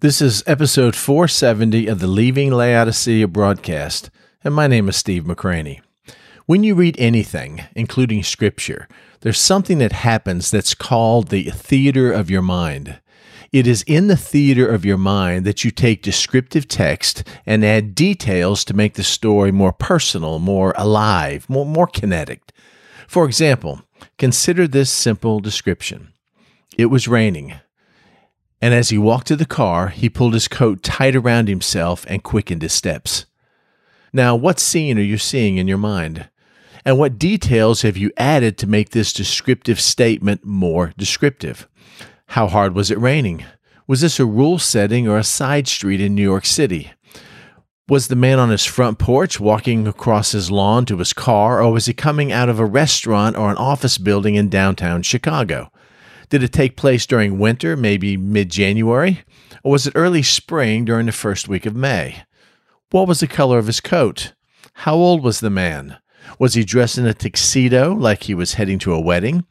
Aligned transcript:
This 0.00 0.22
is 0.22 0.42
episode 0.46 0.96
470 0.96 1.86
of 1.86 1.98
the 1.98 2.06
Leaving 2.06 2.50
Laodicea 2.50 3.28
broadcast, 3.28 4.08
and 4.42 4.54
my 4.54 4.66
name 4.66 4.88
is 4.88 4.96
Steve 4.96 5.24
McCranie. 5.24 5.82
When 6.46 6.64
you 6.64 6.74
read 6.74 6.96
anything, 6.98 7.64
including 7.76 8.22
scripture, 8.22 8.88
there's 9.20 9.38
something 9.38 9.76
that 9.76 9.92
happens 9.92 10.50
that's 10.50 10.72
called 10.72 11.28
the 11.28 11.50
theater 11.50 12.10
of 12.10 12.30
your 12.30 12.40
mind. 12.40 12.98
It 13.52 13.66
is 13.66 13.82
in 13.82 14.06
the 14.06 14.16
theater 14.16 14.66
of 14.66 14.86
your 14.86 14.96
mind 14.96 15.44
that 15.44 15.64
you 15.64 15.70
take 15.70 16.00
descriptive 16.00 16.66
text 16.66 17.22
and 17.44 17.62
add 17.62 17.94
details 17.94 18.64
to 18.64 18.74
make 18.74 18.94
the 18.94 19.04
story 19.04 19.52
more 19.52 19.74
personal, 19.74 20.38
more 20.38 20.72
alive, 20.78 21.44
more, 21.50 21.66
more 21.66 21.86
kinetic. 21.86 22.40
For 23.06 23.26
example, 23.26 23.82
consider 24.16 24.66
this 24.66 24.88
simple 24.90 25.40
description 25.40 26.14
It 26.78 26.86
was 26.86 27.06
raining. 27.06 27.60
And 28.62 28.74
as 28.74 28.90
he 28.90 28.98
walked 28.98 29.26
to 29.28 29.36
the 29.36 29.46
car, 29.46 29.88
he 29.88 30.10
pulled 30.10 30.34
his 30.34 30.48
coat 30.48 30.82
tight 30.82 31.16
around 31.16 31.48
himself 31.48 32.04
and 32.08 32.22
quickened 32.22 32.62
his 32.62 32.72
steps. 32.72 33.26
Now, 34.12 34.34
what 34.36 34.60
scene 34.60 34.98
are 34.98 35.02
you 35.02 35.18
seeing 35.18 35.56
in 35.56 35.68
your 35.68 35.78
mind? 35.78 36.28
And 36.84 36.98
what 36.98 37.18
details 37.18 37.82
have 37.82 37.96
you 37.96 38.10
added 38.16 38.58
to 38.58 38.66
make 38.66 38.90
this 38.90 39.12
descriptive 39.12 39.80
statement 39.80 40.44
more 40.44 40.92
descriptive? 40.96 41.68
How 42.28 42.48
hard 42.48 42.74
was 42.74 42.90
it 42.90 42.98
raining? 42.98 43.44
Was 43.86 44.02
this 44.02 44.20
a 44.20 44.26
rule 44.26 44.58
setting 44.58 45.08
or 45.08 45.18
a 45.18 45.24
side 45.24 45.68
street 45.68 46.00
in 46.00 46.14
New 46.14 46.22
York 46.22 46.46
City? 46.46 46.92
Was 47.88 48.08
the 48.08 48.16
man 48.16 48.38
on 48.38 48.50
his 48.50 48.64
front 48.64 48.98
porch 48.98 49.40
walking 49.40 49.88
across 49.88 50.32
his 50.32 50.50
lawn 50.50 50.84
to 50.86 50.98
his 50.98 51.12
car, 51.12 51.60
or 51.60 51.72
was 51.72 51.86
he 51.86 51.92
coming 51.92 52.30
out 52.30 52.48
of 52.48 52.60
a 52.60 52.64
restaurant 52.64 53.36
or 53.36 53.50
an 53.50 53.56
office 53.56 53.98
building 53.98 54.36
in 54.36 54.48
downtown 54.48 55.02
Chicago? 55.02 55.72
Did 56.30 56.44
it 56.44 56.52
take 56.52 56.76
place 56.76 57.06
during 57.06 57.40
winter, 57.40 57.76
maybe 57.76 58.16
mid 58.16 58.50
January? 58.50 59.24
Or 59.64 59.72
was 59.72 59.88
it 59.88 59.92
early 59.96 60.22
spring 60.22 60.84
during 60.84 61.06
the 61.06 61.12
first 61.12 61.48
week 61.48 61.66
of 61.66 61.74
May? 61.74 62.22
What 62.90 63.08
was 63.08 63.18
the 63.18 63.26
color 63.26 63.58
of 63.58 63.66
his 63.66 63.80
coat? 63.80 64.32
How 64.74 64.94
old 64.94 65.24
was 65.24 65.40
the 65.40 65.50
man? 65.50 65.98
Was 66.38 66.54
he 66.54 66.64
dressed 66.64 66.98
in 66.98 67.06
a 67.06 67.12
tuxedo 67.14 67.92
like 67.92 68.22
he 68.22 68.34
was 68.34 68.54
heading 68.54 68.78
to 68.80 68.94
a 68.94 69.00
wedding? 69.00 69.44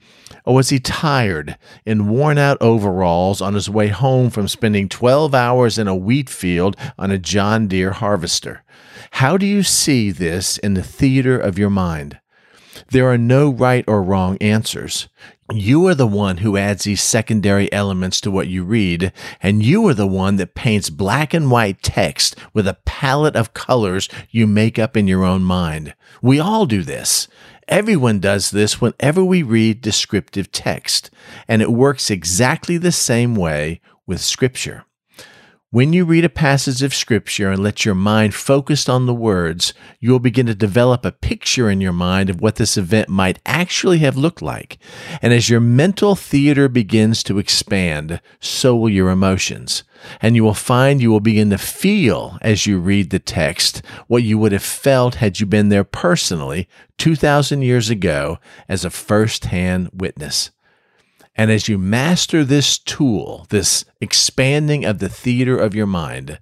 Or 0.45 0.56
was 0.56 0.70
he 0.70 0.80
tired 0.80 1.58
in 1.86 2.08
worn 2.08 2.38
out 2.38 2.58
overalls 2.62 3.42
on 3.42 3.56
his 3.56 3.70
way 3.70 3.90
home 3.90 4.30
from 4.30 4.48
spending 4.48 4.88
12 4.88 5.36
hours 5.36 5.78
in 5.78 5.90
a 5.90 5.96
wheat 5.96 6.30
field 6.30 6.78
on 6.98 7.12
a 7.12 7.20
John 7.20 7.68
Deere 7.68 7.92
harvester? 7.92 8.64
How 9.12 9.36
do 9.36 9.46
you 9.46 9.64
see 9.64 10.12
this 10.12 10.58
in 10.58 10.75
the 10.75 10.84
theater 10.84 11.38
of 11.38 11.59
your 11.59 11.70
mind? 11.70 12.20
There 12.92 13.09
are 13.09 13.18
no 13.18 13.50
right 13.50 13.84
or 13.88 14.02
wrong 14.02 14.38
answers. 14.40 15.09
You 15.52 15.88
are 15.88 15.95
the 15.95 16.05
one 16.05 16.38
who 16.38 16.58
adds 16.58 16.83
these 16.83 17.02
secondary 17.02 17.73
elements 17.73 18.22
to 18.22 18.30
what 18.30 18.47
you 18.47 18.64
read, 18.64 19.11
and 19.42 19.64
you 19.64 19.88
are 19.88 19.95
the 19.95 20.06
one 20.06 20.36
that 20.36 20.53
paints 20.53 20.91
black 20.91 21.33
and 21.33 21.50
white 21.50 21.81
text 21.81 22.36
with 22.53 22.67
a 22.67 22.78
palette 22.86 23.36
of 23.36 23.56
colors 23.56 24.08
you 24.30 24.45
make 24.45 24.78
up 24.78 24.95
in 24.95 25.08
your 25.08 25.23
own 25.23 25.41
mind. 25.41 25.95
We 26.22 26.39
all 26.39 26.67
do 26.67 26.83
this. 26.83 27.28
Everyone 27.67 28.19
does 28.19 28.52
this 28.52 28.80
whenever 28.80 29.23
we 29.23 29.41
read 29.41 29.81
descriptive 29.81 30.52
text, 30.52 31.09
and 31.47 31.63
it 31.63 31.72
works 31.72 32.11
exactly 32.11 32.78
the 32.78 32.91
same 32.91 33.36
way 33.36 33.81
with 34.06 34.22
Scripture. 34.22 34.86
When 35.72 35.94
you 35.94 36.03
read 36.03 36.25
a 36.25 36.30
passage 36.30 36.81
of 36.81 36.95
Scripture 36.95 37.52
and 37.52 37.62
let 37.62 37.86
your 37.86 37.94
mind 37.94 38.34
focus 38.34 38.89
on 38.89 39.06
the 39.06 39.14
words, 39.14 39.72
you 40.00 40.12
will 40.12 40.17
begin 40.17 40.48
to 40.48 40.56
develop 40.56 41.06
a 41.06 41.12
picture 41.12 41.70
in 41.70 41.80
your 41.80 41.94
mind 41.94 42.31
of 42.31 42.42
what 42.42 42.56
this 42.56 42.75
event 42.75 43.08
might 43.08 43.38
actually 43.45 44.00
have 44.00 44.17
looked 44.17 44.42
like. 44.42 44.80
And 45.22 45.31
as 45.31 45.47
your 45.47 45.59
mental 45.59 46.16
theater 46.16 46.70
begins 46.70 47.22
to 47.22 47.38
expand, 47.38 48.20
so 48.40 48.75
will 48.75 48.90
your 48.90 49.12
emotions. 49.12 49.84
And 50.23 50.36
you 50.36 50.44
will 50.44 50.56
find 50.56 51.03
you 51.03 51.12
will 51.12 51.20
begin 51.20 51.52
to 51.52 51.59
feel 51.59 52.40
as 52.42 52.66
you 52.66 52.80
read 52.80 53.12
the 53.12 53.20
text 53.20 53.84
what 54.08 54.23
you 54.23 54.40
would 54.40 54.53
have 54.53 54.64
felt 54.64 55.16
had 55.16 55.40
you 55.40 55.45
been 55.45 55.70
there 55.70 55.84
personally 55.84 56.67
2,000 56.97 57.62
years 57.62 57.91
ago 57.91 58.40
as 58.68 58.84
a 58.84 58.90
first 58.90 59.46
hand 59.46 59.91
witness. 59.94 60.50
And 61.39 61.50
as 61.51 61.69
you 61.69 61.77
master 61.77 62.44
this 62.44 62.77
tool, 62.77 63.45
this 63.47 63.85
expanding 64.01 64.83
of 64.83 65.00
the 65.00 65.07
theater 65.07 65.57
of 65.57 65.73
your 65.73 65.85
mind, 65.85 66.38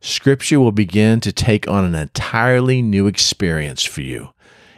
Scripture 0.00 0.58
will 0.58 0.72
begin 0.72 1.20
to 1.20 1.30
take 1.30 1.68
on 1.68 1.84
an 1.84 1.94
entirely 1.94 2.82
new 2.82 3.06
experience 3.06 3.84
for 3.84 4.00
you. 4.00 4.30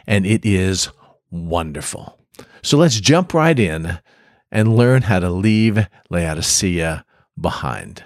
And 0.05 0.27
it 0.27 0.45
is 0.45 0.89
wonderful. 1.31 2.19
So 2.61 2.77
let's 2.77 2.99
jump 2.99 3.33
right 3.33 3.57
in 3.57 3.97
and 4.51 4.77
learn 4.77 5.01
how 5.01 5.17
to 5.17 5.31
leave 5.31 5.87
Laodicea 6.11 7.03
behind. 7.41 8.03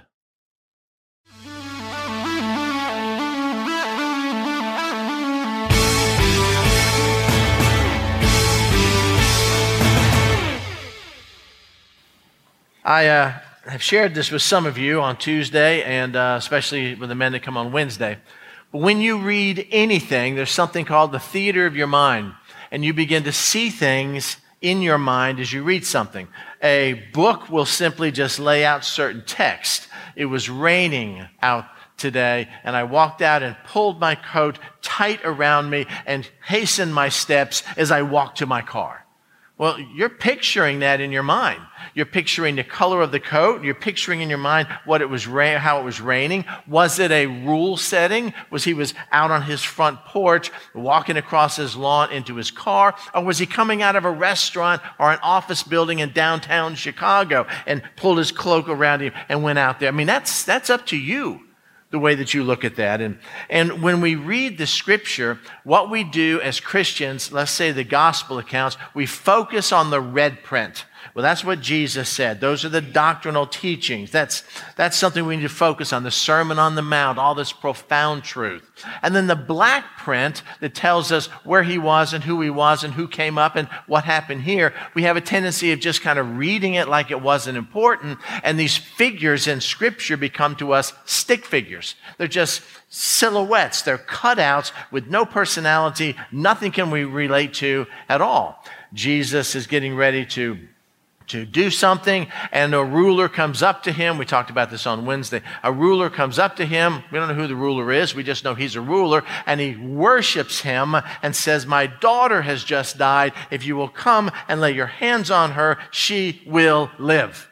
I 12.88 13.08
uh, 13.08 13.34
have 13.66 13.84
shared 13.84 14.16
this 14.16 14.32
with 14.32 14.42
some 14.42 14.66
of 14.66 14.78
you 14.78 15.02
on 15.02 15.18
Tuesday, 15.18 15.84
and 15.84 16.16
uh, 16.16 16.36
especially 16.40 16.96
with 16.96 17.10
the 17.10 17.16
men 17.16 17.34
that 17.34 17.44
come 17.44 17.58
on 17.58 17.74
Wednesday. 17.74 18.18
But 18.72 18.80
when 18.80 19.02
you 19.02 19.18
read 19.18 19.68
anything, 19.72 20.36
there's 20.36 20.52
something 20.52 20.86
called 20.86 21.12
the 21.12 21.20
theater 21.20 21.66
of 21.66 21.76
your 21.76 21.88
mind, 21.88 22.32
and 22.72 22.86
you 22.86 22.94
begin 22.94 23.26
to 23.26 23.34
see 23.34 23.72
things 23.72 24.38
in 24.62 24.82
your 24.82 24.98
mind 24.98 25.42
as 25.42 25.52
you 25.52 25.64
read 25.64 25.86
something. 25.86 26.30
A 26.64 26.94
book 27.12 27.50
will 27.50 27.66
simply 27.66 28.10
just 28.10 28.40
lay 28.40 28.64
out 28.64 28.86
certain 28.86 29.26
text. 29.26 29.90
It 30.16 30.28
was 30.28 30.50
raining 30.50 31.28
out 31.42 31.66
today, 31.98 32.48
and 32.64 32.74
I 32.74 32.86
walked 32.86 33.22
out 33.22 33.44
and 33.44 33.58
pulled 33.66 34.00
my 34.00 34.16
coat 34.16 34.60
tight 34.82 35.20
around 35.26 35.70
me 35.70 35.88
and 36.06 36.26
hastened 36.42 36.94
my 36.94 37.10
steps 37.10 37.64
as 37.76 37.92
I 37.92 38.04
walked 38.04 38.38
to 38.38 38.46
my 38.46 38.62
car. 38.62 39.07
Well, 39.60 39.80
you're 39.80 40.10
picturing 40.10 40.80
that 40.80 41.02
in 41.02 41.12
your 41.12 41.24
mind. 41.24 41.60
You're 41.96 42.06
picturing 42.06 42.56
the 42.56 42.64
color 42.64 43.02
of 43.02 43.12
the 43.12 43.20
coat. 43.20 43.64
You're 43.64 43.74
picturing 43.74 44.22
in 44.22 44.30
your 44.30 44.38
mind 44.38 44.68
what 44.86 45.02
it 45.02 45.10
was 45.10 45.26
ra- 45.26 45.58
how 45.58 45.80
it 45.80 45.84
was 45.84 46.00
raining. 46.00 46.46
Was 46.68 47.00
it 47.00 47.12
a 47.12 47.26
rule 47.26 47.76
setting? 47.76 48.36
Was 48.52 48.66
he 48.66 48.76
was 48.76 48.94
out 49.12 49.32
on 49.32 49.42
his 49.42 49.64
front 49.64 50.06
porch, 50.06 50.52
walking 50.76 51.18
across 51.18 51.56
his 51.56 51.76
lawn 51.76 52.12
into 52.12 52.36
his 52.36 52.52
car, 52.52 52.96
or 53.16 53.24
was 53.24 53.40
he 53.40 53.48
coming 53.48 53.82
out 53.82 53.96
of 53.96 54.06
a 54.06 54.12
restaurant 54.12 54.80
or 55.00 55.12
an 55.12 55.20
office 55.24 55.64
building 55.64 56.00
in 56.00 56.12
downtown 56.12 56.76
Chicago 56.76 57.48
and 57.66 57.82
pulled 57.96 58.20
his 58.20 58.32
cloak 58.32 58.70
around 58.70 59.00
him 59.00 59.14
and 59.28 59.42
went 59.42 59.58
out 59.58 59.80
there? 59.80 59.90
I 59.90 59.92
mean, 59.92 60.08
that's 60.08 60.44
that's 60.44 60.70
up 60.70 60.86
to 60.88 60.98
you 60.98 61.47
the 61.90 62.00
way 62.00 62.16
that 62.16 62.34
you 62.34 62.44
look 62.44 62.66
at 62.66 62.76
that. 62.76 63.00
And, 63.00 63.18
and 63.50 63.82
when 63.82 64.02
we 64.02 64.16
read 64.16 64.58
the 64.58 64.68
scripture, 64.68 65.40
what 65.64 65.90
we 65.90 66.04
do 66.04 66.42
as 66.42 66.60
Christians, 66.60 67.32
let's 67.32 67.52
say 67.52 67.72
the 67.72 67.84
gospel 67.84 68.40
accounts, 68.40 68.78
we 68.94 69.06
focus 69.06 69.72
on 69.72 69.90
the 69.90 70.02
red 70.02 70.44
print. 70.44 70.86
Well, 71.14 71.24
that's 71.24 71.44
what 71.44 71.62
Jesus 71.62 72.10
said. 72.10 72.40
Those 72.40 72.64
are 72.64 72.70
the 72.70 72.82
doctrinal 72.82 73.48
teachings. 73.48 74.12
That's, 74.12 74.44
that's 74.76 74.98
something 74.98 75.26
we 75.26 75.38
need 75.38 75.44
to 75.44 75.50
focus 75.50 75.94
on. 75.94 76.04
The 76.04 76.12
Sermon 76.12 76.60
on 76.60 76.76
the 76.76 76.82
Mount, 76.82 77.18
all 77.18 77.36
this 77.36 77.52
profound 77.52 78.24
truth. 78.24 78.70
And 79.02 79.16
then 79.16 79.28
the 79.28 79.36
black 79.36 79.98
print 79.98 80.44
that 80.60 80.76
tells 80.76 81.12
us 81.12 81.28
where 81.44 81.64
he 81.64 81.78
was 81.78 82.14
and 82.14 82.24
who 82.24 82.42
he 82.42 82.50
was 82.50 82.84
and 82.84 82.94
who 82.94 83.08
came 83.08 83.38
up 83.38 83.56
and 83.56 83.68
what 83.88 84.04
happened 84.04 84.44
here. 84.44 84.74
We 84.94 85.04
have 85.04 85.18
a 85.18 85.22
tendency 85.22 85.72
of 85.72 85.80
just 85.80 86.02
kind 86.02 86.20
of 86.20 86.38
reading 86.38 86.76
it 86.76 86.88
like 86.88 87.12
it 87.12 87.22
wasn't 87.22 87.58
important. 87.58 88.20
And 88.44 88.60
these 88.60 88.78
figures 88.78 89.48
in 89.48 89.62
Scripture 89.62 90.18
become 90.18 90.56
to 90.58 90.74
us 90.74 90.94
stick 91.06 91.46
figures. 91.46 91.96
They're 92.18 92.28
just 92.28 92.62
silhouettes. 92.90 93.82
They're 93.82 93.98
cutouts 93.98 94.72
with 94.92 95.08
no 95.08 95.26
personality. 95.26 96.16
Nothing 96.32 96.72
can 96.72 96.92
we 96.92 97.04
relate 97.04 97.54
to 97.56 97.88
at 98.08 98.22
all. 98.22 98.64
Jesus 98.94 99.56
is 99.56 99.68
getting 99.68 99.96
ready 99.96 100.26
to 100.28 100.58
to 101.28 101.46
do 101.46 101.70
something, 101.70 102.28
and 102.52 102.74
a 102.74 102.84
ruler 102.84 103.28
comes 103.28 103.62
up 103.62 103.84
to 103.84 103.92
him. 103.92 104.18
We 104.18 104.26
talked 104.26 104.50
about 104.50 104.72
this 104.72 104.88
on 104.88 105.06
Wednesday. 105.06 105.42
A 105.64 105.72
ruler 105.72 106.10
comes 106.10 106.40
up 106.40 106.56
to 106.58 106.66
him. 106.66 107.04
We 107.12 107.20
don't 107.20 107.28
know 107.28 107.34
who 107.34 107.48
the 107.48 107.56
ruler 107.56 107.92
is. 107.92 108.16
We 108.16 108.24
just 108.24 108.44
know 108.44 108.56
he's 108.56 108.76
a 108.76 108.82
ruler, 108.82 109.24
and 109.46 109.60
he 109.60 109.76
worships 109.76 110.62
him 110.62 110.96
and 111.22 111.36
says, 111.36 111.66
My 111.66 111.88
daughter 111.88 112.42
has 112.44 112.64
just 112.64 112.98
died. 112.98 113.34
If 113.52 113.66
you 113.66 113.76
will 113.76 113.90
come 113.90 114.32
and 114.48 114.62
lay 114.62 114.72
your 114.72 114.88
hands 114.88 115.30
on 115.30 115.52
her, 115.52 115.78
she 115.92 116.42
will 116.46 116.90
live. 116.98 117.50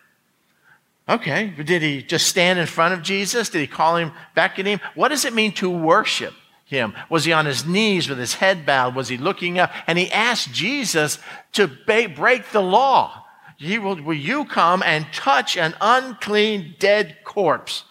Okay, 1.07 1.49
did 1.49 1.81
he 1.81 2.01
just 2.01 2.27
stand 2.27 2.57
in 2.57 2.65
front 2.65 2.93
of 2.93 3.03
Jesus? 3.03 3.49
Did 3.49 3.59
he 3.59 3.67
call 3.67 3.97
him, 3.97 4.09
back 4.33 4.55
beckon 4.55 4.65
him? 4.65 4.79
What 4.95 5.09
does 5.09 5.25
it 5.25 5.33
mean 5.33 5.51
to 5.53 5.69
worship? 5.69 6.33
him? 6.67 6.95
Was 7.09 7.25
he 7.25 7.31
on 7.31 7.45
his 7.45 7.65
knees 7.65 8.09
with 8.09 8.17
his 8.17 8.35
head 8.35 8.65
bowed? 8.65 8.95
Was 8.95 9.07
he 9.07 9.17
looking 9.17 9.59
up? 9.59 9.71
And 9.85 9.99
he 9.99 10.11
asked 10.11 10.51
Jesus 10.51 11.19
to 11.53 11.67
ba- 11.67 12.09
break 12.09 12.49
the 12.51 12.61
law 12.61 13.24
will, 13.59 14.01
will 14.01 14.13
you 14.13 14.45
come 14.45 14.83
and 14.83 15.05
touch 15.13 15.57
an 15.57 15.75
unclean 15.81 16.75
dead 16.79 17.17
corpse? 17.23 17.83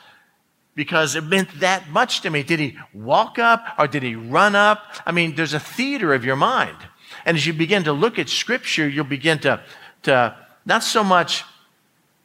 Because 0.75 1.15
it 1.15 1.25
meant 1.25 1.61
that 1.61 1.89
much 1.91 2.21
to 2.23 2.31
me. 2.31 2.43
Did 2.43 2.61
he 2.61 2.77
walk 2.93 3.39
up 3.39 3.65
or 3.79 3.87
did 3.87 4.03
he 4.03 4.15
run 4.15 4.55
up? 4.57 4.83
I 5.07 5.13
mean, 5.13 5.37
there's 5.37 5.55
a 5.55 5.61
theater 5.61 6.13
of 6.13 6.25
your 6.25 6.37
mind. 6.37 6.77
And 7.25 7.37
as 7.37 7.47
you 7.47 7.53
begin 7.53 7.85
to 7.85 7.93
look 7.93 8.19
at 8.19 8.29
scripture, 8.29 8.89
you'll 8.89 9.05
begin 9.05 9.39
to, 9.41 9.63
to 10.03 10.37
not 10.67 10.83
so 10.83 11.05
much 11.05 11.45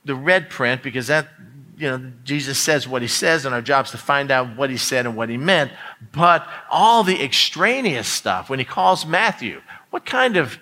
the 0.06 0.16
red 0.16 0.50
print, 0.50 0.82
because 0.82 1.08
that 1.08 1.28
you 1.78 1.90
know, 1.90 2.12
Jesus 2.26 2.58
says 2.58 2.88
what 2.88 3.02
he 3.02 3.08
says, 3.08 3.46
and 3.46 3.56
our 3.56 3.62
job 3.62 3.86
is 3.86 3.92
to 3.92 3.98
find 3.98 4.32
out 4.32 4.58
what 4.58 4.70
he 4.70 4.76
said 4.76 5.06
and 5.06 5.16
what 5.16 5.30
he 5.30 5.38
meant. 5.38 5.72
But 6.12 6.46
all 6.70 7.04
the 7.04 7.24
extraneous 7.24 8.08
stuff, 8.08 8.50
when 8.50 8.60
he 8.60 8.66
calls 8.66 9.06
Matthew, 9.06 9.62
what 9.90 10.06
kind 10.06 10.36
of, 10.36 10.60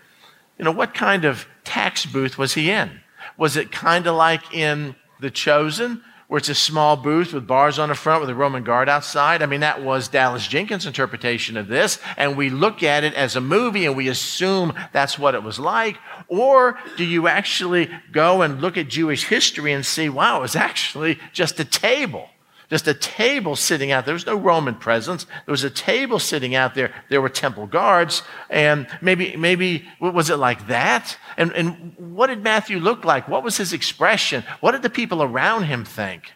you 0.60 0.66
know, 0.66 0.72
what 0.72 0.94
kind 0.94 1.26
of 1.26 1.48
tax 1.68 2.06
booth 2.06 2.38
was 2.38 2.54
he 2.54 2.72
in? 2.72 3.02
Was 3.38 3.58
it 3.58 3.72
kind 3.72 4.08
of 4.08 4.16
like 4.16 4.54
in 4.54 4.96
The 5.20 5.30
Chosen, 5.30 6.02
where 6.28 6.38
it's 6.38 6.50
a 6.50 6.56
small 6.56 6.98
booth 6.98 7.34
with 7.34 7.48
bars 7.48 7.80
on 7.80 7.90
the 7.90 7.96
front 7.96 8.22
with 8.22 8.30
a 8.30 8.36
Roman 8.36 8.64
guard 8.64 8.90
outside. 8.90 9.42
I 9.42 9.46
mean, 9.46 9.62
that 9.62 9.82
was 9.82 10.10
Dallas 10.10 10.46
Jenkins' 10.46 10.86
interpretation 10.86 11.56
of 11.56 11.68
this. 11.68 12.00
And 12.18 12.36
we 12.36 12.50
look 12.50 12.84
at 12.84 13.06
it 13.06 13.14
as 13.14 13.36
a 13.36 13.42
movie 13.42 13.86
and 13.86 13.96
we 13.96 14.10
assume 14.10 14.74
that's 14.92 15.18
what 15.18 15.36
it 15.36 15.44
was 15.44 15.58
like. 15.58 15.98
Or 16.28 16.78
do 16.98 17.06
you 17.06 17.28
actually 17.28 17.90
go 18.12 18.42
and 18.42 18.62
look 18.62 18.78
at 18.78 18.90
Jewish 18.90 19.26
history 19.26 19.72
and 19.72 19.86
see, 19.86 20.10
wow, 20.10 20.40
it 20.40 20.42
was 20.42 20.56
actually 20.56 21.18
just 21.32 21.60
a 21.62 21.66
table? 21.66 22.30
Just 22.70 22.88
a 22.88 22.94
table 22.94 23.56
sitting 23.56 23.92
out 23.92 24.04
there. 24.04 24.08
There 24.08 24.14
was 24.16 24.26
no 24.26 24.36
Roman 24.36 24.76
presence. 24.76 25.24
There 25.24 25.54
was 25.54 25.64
a 25.64 25.70
table 25.70 26.20
sitting 26.20 26.54
out 26.54 26.76
there. 26.76 26.94
There 27.10 27.22
were 27.22 27.30
temple 27.30 27.66
guards. 27.66 28.24
And 28.50 28.88
maybe, 29.02 29.38
maybe, 29.38 29.88
was 30.02 30.30
it 30.30 30.36
like 30.36 30.68
that? 30.68 31.18
And, 31.38 31.54
and 31.54 31.94
what 31.98 32.28
did 32.28 32.44
Matthew 32.44 32.80
look 32.80 33.06
like? 33.06 33.30
What 33.30 33.44
was 33.44 33.56
his 33.56 33.72
expression? 33.72 34.44
What 34.60 34.74
did 34.74 34.82
the 34.82 34.90
people 34.90 35.24
around 35.24 35.64
him 35.64 35.86
think? 35.86 36.34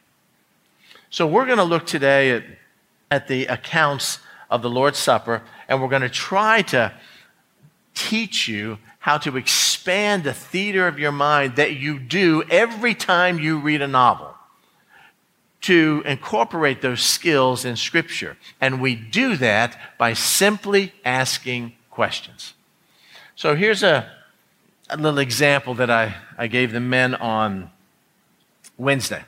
So 1.10 1.28
we're 1.28 1.46
going 1.46 1.58
to 1.58 1.66
look 1.66 1.86
today 1.86 2.32
at, 2.32 2.44
at 3.10 3.28
the 3.28 3.48
accounts 3.48 4.20
of 4.50 4.62
the 4.62 4.70
Lord's 4.70 5.00
Supper, 5.00 5.42
and 5.68 5.82
we're 5.82 5.90
going 5.90 6.02
to 6.02 6.10
try 6.10 6.62
to 6.64 6.94
teach 7.94 8.48
you 8.48 8.78
how 9.00 9.18
to 9.18 9.36
expand 9.36 10.24
the 10.24 10.34
theater 10.34 10.88
of 10.88 10.98
your 10.98 11.12
mind 11.12 11.58
that 11.58 11.76
you 11.76 12.00
do 12.00 12.44
every 12.50 12.96
time 12.96 13.38
you 13.38 13.60
read 13.60 13.82
a 13.82 13.88
novel 13.88 14.31
to 15.62 16.02
incorporate 16.06 16.82
those 16.82 17.02
skills 17.02 17.66
in 17.66 17.76
Scripture. 17.76 18.38
And 18.60 18.82
we 18.82 18.96
do 18.96 19.38
that 19.38 19.80
by 19.98 20.14
simply 20.14 20.94
asking 21.06 21.74
questions. 21.90 22.54
So 23.36 23.56
here's 23.56 23.84
a, 23.84 24.12
a 24.90 24.98
little 24.98 25.20
example 25.20 25.76
that 25.76 25.90
I, 25.90 26.16
I 26.38 26.48
gave 26.48 26.72
the 26.72 26.80
men 26.80 27.16
on 27.16 27.72
Wednesday. 28.78 29.24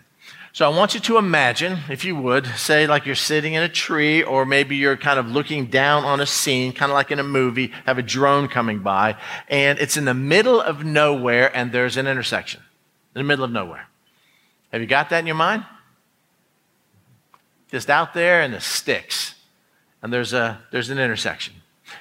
So 0.53 0.69
I 0.69 0.75
want 0.75 0.93
you 0.93 0.99
to 0.99 1.17
imagine, 1.17 1.79
if 1.89 2.05
you 2.05 2.15
would, 2.15 2.45
say 2.45 2.85
like 2.85 3.07
you're 3.07 3.15
sitting 3.15 3.53
in 3.53 3.63
a 3.63 3.69
tree, 3.69 4.21
or 4.21 4.45
maybe 4.45 4.75
you're 4.75 4.97
kind 4.97 5.17
of 5.17 5.31
looking 5.31 5.65
down 5.65 6.03
on 6.03 6.19
a 6.19 6.27
scene, 6.27 6.73
kind 6.73 6.91
of 6.91 6.93
like 6.93 7.09
in 7.09 7.17
a 7.17 7.23
movie, 7.23 7.71
have 7.87 7.97
a 7.97 8.03
drone 8.03 8.47
coming 8.47 8.79
by, 8.79 9.17
and 9.47 9.79
it's 9.79 9.97
in 9.97 10.05
the 10.05 10.13
middle 10.13 10.61
of 10.61 10.83
nowhere, 10.83 11.55
and 11.57 11.71
there's 11.71 11.97
an 11.97 12.05
intersection 12.05 12.61
in 13.15 13.19
the 13.19 13.23
middle 13.23 13.43
of 13.43 13.49
nowhere. 13.49 13.87
Have 14.71 14.81
you 14.81 14.85
got 14.85 15.09
that 15.09 15.19
in 15.19 15.25
your 15.25 15.35
mind? 15.35 15.65
Just 17.73 17.89
out 17.89 18.13
there 18.13 18.41
in 18.41 18.51
the 18.51 18.61
sticks, 18.61 19.35
and 20.01 20.13
there's 20.13 20.31
a 20.31 20.61
there's 20.71 20.89
an 20.89 20.97
intersection, 20.97 21.55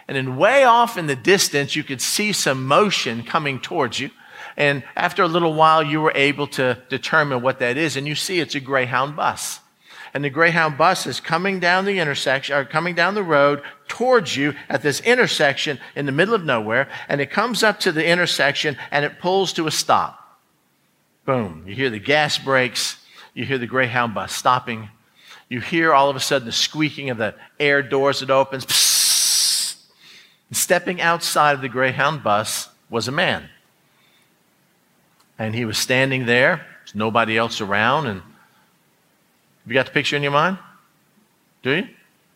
and 0.07 0.17
then 0.17 0.37
way 0.37 0.63
off 0.63 0.97
in 0.97 1.09
the 1.09 1.17
distance, 1.17 1.75
you 1.75 1.83
could 1.83 2.01
see 2.01 2.33
some 2.33 2.65
motion 2.65 3.25
coming 3.25 3.59
towards 3.59 3.99
you 3.99 4.11
and 4.57 4.83
after 4.97 5.23
a 5.23 5.29
little 5.29 5.55
while, 5.55 5.83
you 5.83 6.01
were 6.01 6.13
able 6.15 6.47
to 6.49 6.79
determine 6.89 7.43
what 7.43 7.59
that 7.61 7.77
is. 7.77 7.97
And 7.97 8.07
you 8.07 8.15
see 8.15 8.41
it's 8.41 8.55
a 8.55 8.61
Greyhound 8.61 9.17
bus. 9.17 9.61
And 10.15 10.23
the 10.23 10.31
Greyhound 10.31 10.77
bus 10.77 11.07
is 11.07 11.21
coming 11.21 11.59
down 11.59 11.87
the 11.87 11.99
intersection, 11.99 12.55
or 12.55 12.67
coming 12.67 12.95
down 12.95 13.15
the 13.15 13.23
road 13.23 13.63
towards 13.89 14.37
you 14.37 14.55
at 14.69 14.83
this 14.83 15.01
intersection 15.01 15.79
in 15.97 16.05
the 16.05 16.13
middle 16.13 16.35
of 16.35 16.45
nowhere. 16.45 16.89
And 17.09 17.21
it 17.21 17.31
comes 17.31 17.63
up 17.63 17.81
to 17.81 17.93
the 17.93 18.07
intersection 18.07 18.77
and 18.91 19.05
it 19.07 19.21
pulls 19.21 19.55
to 19.55 19.67
a 19.67 19.71
stop. 19.71 20.19
Boom. 21.25 21.65
You 21.67 21.75
hear 21.75 21.89
the 21.89 21.99
gas 21.99 22.37
brakes. 22.37 22.99
You 23.33 23.47
hear 23.47 23.59
the 23.59 23.67
Greyhound 23.67 24.13
bus 24.13 24.35
stopping. 24.35 24.91
You 25.53 25.61
hear 25.61 25.93
all 25.93 26.09
of 26.09 26.17
a 26.17 26.21
sudden 26.21 26.47
the 26.47 26.53
squeaking 26.53 27.11
of 27.11 27.19
the 27.19 27.35
air 27.61 27.83
doors 27.83 28.21
that 28.21 28.31
opens. 28.31 28.65
Psst. 28.65 29.77
Stepping 30.51 30.99
outside 30.99 31.53
of 31.53 31.61
the 31.61 31.69
Greyhound 31.69 32.23
bus 32.23 32.71
was 32.89 33.07
a 33.07 33.13
man. 33.13 33.51
And 35.39 35.55
he 35.55 35.67
was 35.67 35.77
standing 35.77 36.25
there. 36.25 36.67
There's 36.79 36.95
nobody 36.95 37.37
else 37.37 37.61
around. 37.61 38.07
And 38.07 38.23
you 39.67 39.75
got 39.75 39.85
the 39.85 39.93
picture 39.93 40.17
in 40.17 40.23
your 40.23 40.33
mind? 40.33 40.57
Do 41.63 41.73
you? 41.73 41.89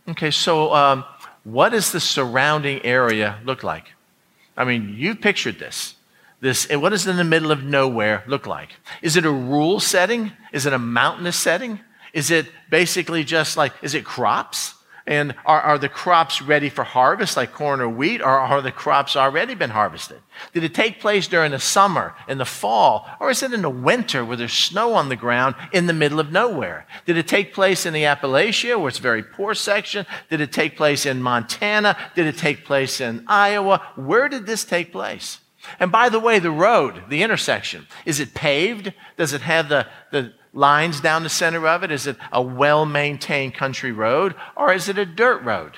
Okay, 0.09 0.31
so 0.31 0.75
um, 0.75 1.03
what 1.43 1.71
does 1.71 1.93
the 1.93 2.01
surrounding 2.01 2.85
area 2.85 3.39
look 3.47 3.63
like? 3.63 3.93
I 4.59 4.65
mean, 4.65 4.95
you 4.95 5.15
pictured 5.15 5.59
this. 5.59 5.95
This, 6.43 6.69
what 6.69 6.91
does 6.91 7.07
in 7.07 7.17
the 7.17 7.25
middle 7.25 7.51
of 7.51 7.65
nowhere 7.65 8.25
look 8.27 8.47
like? 8.47 8.73
Is 9.01 9.17
it 9.17 9.25
a 9.25 9.33
rural 9.33 9.81
setting? 9.81 10.33
Is 10.53 10.67
it 10.67 10.75
a 10.75 10.79
mountainous 10.79 11.37
setting? 11.37 11.81
Is 12.17 12.31
it 12.31 12.47
basically 12.71 13.25
just 13.25 13.59
like, 13.59 13.75
is 13.83 13.93
it 13.95 14.07
crops? 14.07 14.73
And 15.07 15.35
are, 15.45 15.61
are 15.61 15.79
the 15.79 15.91
crops 15.91 16.41
ready 16.41 16.71
for 16.71 16.83
harvest, 16.83 17.37
like 17.37 17.53
corn 17.53 17.79
or 17.79 17.91
wheat, 17.91 18.23
or 18.23 18.31
are 18.31 18.63
the 18.63 18.73
crops 18.73 19.17
already 19.17 19.55
been 19.55 19.69
harvested? 19.69 20.21
Did 20.55 20.65
it 20.65 20.75
take 20.75 20.99
place 20.99 21.29
during 21.29 21.53
the 21.53 21.59
summer, 21.59 22.15
in 22.27 22.39
the 22.39 22.47
fall, 22.47 23.07
or 23.21 23.31
is 23.31 23.43
it 23.43 23.53
in 23.53 23.61
the 23.61 23.69
winter 23.69 24.25
where 24.25 24.39
there's 24.39 24.55
snow 24.55 24.95
on 24.95 25.11
the 25.11 25.15
ground 25.15 25.57
in 25.73 25.87
the 25.87 25.93
middle 25.93 26.19
of 26.19 26.33
nowhere? 26.33 26.87
Did 27.05 27.19
it 27.19 27.29
take 27.29 27.53
place 27.53 27.85
in 27.85 27.93
the 27.93 28.05
Appalachia, 28.05 28.79
where 28.79 28.89
it's 28.89 28.99
a 28.99 29.03
very 29.03 29.23
poor 29.23 29.53
section? 29.53 30.07
Did 30.31 30.41
it 30.41 30.53
take 30.53 30.75
place 30.75 31.05
in 31.05 31.21
Montana? 31.21 31.99
Did 32.15 32.27
it 32.27 32.39
take 32.39 32.65
place 32.65 32.99
in 32.99 33.25
Iowa? 33.27 33.87
Where 33.95 34.31
did 34.31 34.47
this 34.47 34.65
take 34.65 34.91
place? 34.91 35.39
And 35.79 35.93
by 35.93 36.09
the 36.09 36.21
way, 36.21 36.39
the 36.39 36.51
road, 36.51 37.11
the 37.11 37.23
intersection, 37.23 37.87
is 38.07 38.21
it 38.21 38.33
paved? 38.33 38.95
Does 39.19 39.35
it 39.35 39.43
have 39.43 39.69
the, 39.69 39.87
the, 40.11 40.33
lines 40.57 41.01
down 41.01 41.23
the 41.23 41.29
center 41.29 41.69
of 41.69 41.85
it? 41.85 41.93
Is 41.93 42.07
it 42.07 42.17
a 42.33 42.43
well 42.43 42.85
maintained 42.85 43.55
country 43.55 43.93
road 43.93 44.35
or 44.57 44.73
is 44.73 44.89
it 44.89 44.99
a 44.99 45.07
dirt 45.07 45.43
road? 45.43 45.77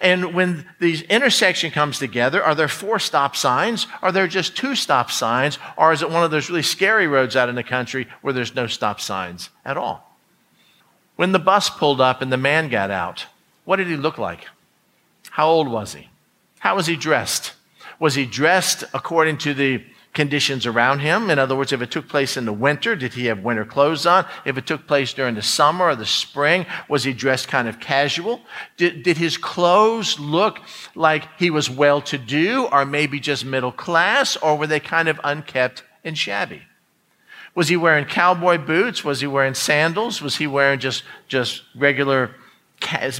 And 0.00 0.34
when 0.34 0.66
the 0.80 1.04
intersection 1.10 1.70
comes 1.70 1.98
together, 1.98 2.42
are 2.42 2.54
there 2.54 2.68
four 2.68 2.98
stop 2.98 3.36
signs? 3.36 3.86
Are 4.00 4.10
there 4.10 4.26
just 4.26 4.56
two 4.56 4.74
stop 4.74 5.10
signs? 5.10 5.58
Or 5.76 5.92
is 5.92 6.00
it 6.00 6.10
one 6.10 6.24
of 6.24 6.30
those 6.30 6.48
really 6.48 6.62
scary 6.62 7.06
roads 7.06 7.36
out 7.36 7.50
in 7.50 7.54
the 7.54 7.62
country 7.62 8.08
where 8.22 8.32
there's 8.32 8.54
no 8.54 8.66
stop 8.66 8.98
signs 8.98 9.50
at 9.62 9.76
all? 9.76 10.16
When 11.16 11.32
the 11.32 11.38
bus 11.38 11.68
pulled 11.68 12.00
up 12.00 12.22
and 12.22 12.32
the 12.32 12.38
man 12.38 12.70
got 12.70 12.90
out, 12.90 13.26
what 13.66 13.76
did 13.76 13.86
he 13.86 13.96
look 13.96 14.16
like? 14.16 14.46
How 15.30 15.48
old 15.48 15.68
was 15.68 15.92
he? 15.92 16.08
How 16.60 16.76
was 16.76 16.86
he 16.86 16.96
dressed? 16.96 17.52
Was 18.00 18.14
he 18.14 18.24
dressed 18.24 18.84
according 18.94 19.38
to 19.38 19.52
the 19.52 19.84
conditions 20.14 20.64
around 20.64 21.00
him. 21.00 21.28
In 21.28 21.38
other 21.38 21.56
words, 21.56 21.72
if 21.72 21.82
it 21.82 21.90
took 21.90 22.08
place 22.08 22.36
in 22.36 22.44
the 22.44 22.52
winter, 22.52 22.94
did 22.94 23.14
he 23.14 23.26
have 23.26 23.40
winter 23.40 23.64
clothes 23.64 24.06
on? 24.06 24.24
If 24.44 24.56
it 24.56 24.66
took 24.66 24.86
place 24.86 25.12
during 25.12 25.34
the 25.34 25.42
summer 25.42 25.86
or 25.86 25.96
the 25.96 26.06
spring, 26.06 26.66
was 26.88 27.04
he 27.04 27.12
dressed 27.12 27.48
kind 27.48 27.68
of 27.68 27.80
casual? 27.80 28.40
Did, 28.76 29.02
did 29.02 29.18
his 29.18 29.36
clothes 29.36 30.18
look 30.18 30.60
like 30.94 31.26
he 31.36 31.50
was 31.50 31.68
well 31.68 32.00
to 32.02 32.16
do 32.16 32.66
or 32.70 32.84
maybe 32.84 33.18
just 33.18 33.44
middle 33.44 33.72
class 33.72 34.36
or 34.36 34.56
were 34.56 34.68
they 34.68 34.80
kind 34.80 35.08
of 35.08 35.20
unkept 35.24 35.82
and 36.04 36.16
shabby? 36.16 36.62
Was 37.56 37.68
he 37.68 37.76
wearing 37.76 38.04
cowboy 38.04 38.58
boots? 38.58 39.04
Was 39.04 39.20
he 39.20 39.26
wearing 39.26 39.54
sandals? 39.54 40.22
Was 40.22 40.36
he 40.36 40.46
wearing 40.46 40.78
just, 40.78 41.02
just 41.28 41.62
regular 41.74 42.34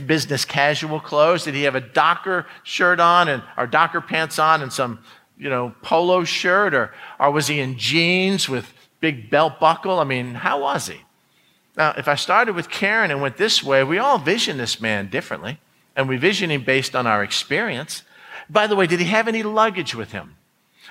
business 0.07 0.45
casual 0.45 1.00
clothes? 1.00 1.45
Did 1.45 1.54
he 1.54 1.62
have 1.64 1.75
a 1.75 1.80
Docker 1.80 2.47
shirt 2.62 3.00
on 3.00 3.28
and 3.28 3.42
or 3.57 3.66
Docker 3.66 4.00
pants 4.00 4.38
on 4.38 4.62
and 4.62 4.73
some 4.73 5.00
you 5.38 5.50
know, 5.50 5.75
polo 5.83 6.25
shirt 6.25 6.75
or, 6.75 6.93
or 7.19 7.31
was 7.31 7.49
he 7.49 7.61
in 7.61 7.79
jeans 7.79 8.49
with 8.49 8.73
big 9.00 9.31
belt 9.31 9.61
buckle? 9.61 9.99
I 9.99 10.05
mean, 10.05 10.35
how 10.35 10.62
was 10.62 10.87
he? 10.88 11.00
Now, 11.76 11.95
if 11.97 12.07
I 12.07 12.14
started 12.14 12.55
with 12.55 12.71
Karen 12.71 13.11
and 13.11 13.21
went 13.21 13.37
this 13.37 13.62
way, 13.62 13.83
we 13.83 13.99
all 13.99 14.19
vision 14.19 14.59
this 14.59 14.81
man 14.81 15.09
differently, 15.09 15.61
and 15.97 16.09
we 16.09 16.17
vision 16.17 16.50
him 16.50 16.62
based 16.62 16.95
on 16.95 17.07
our 17.07 17.23
experience. 17.23 18.05
By 18.49 18.67
the 18.67 18.76
way, 18.76 18.87
did 18.87 19.00
he 19.00 19.07
have 19.07 19.26
any 19.26 19.43
luggage 19.43 19.95
with 19.95 20.12
him? 20.12 20.37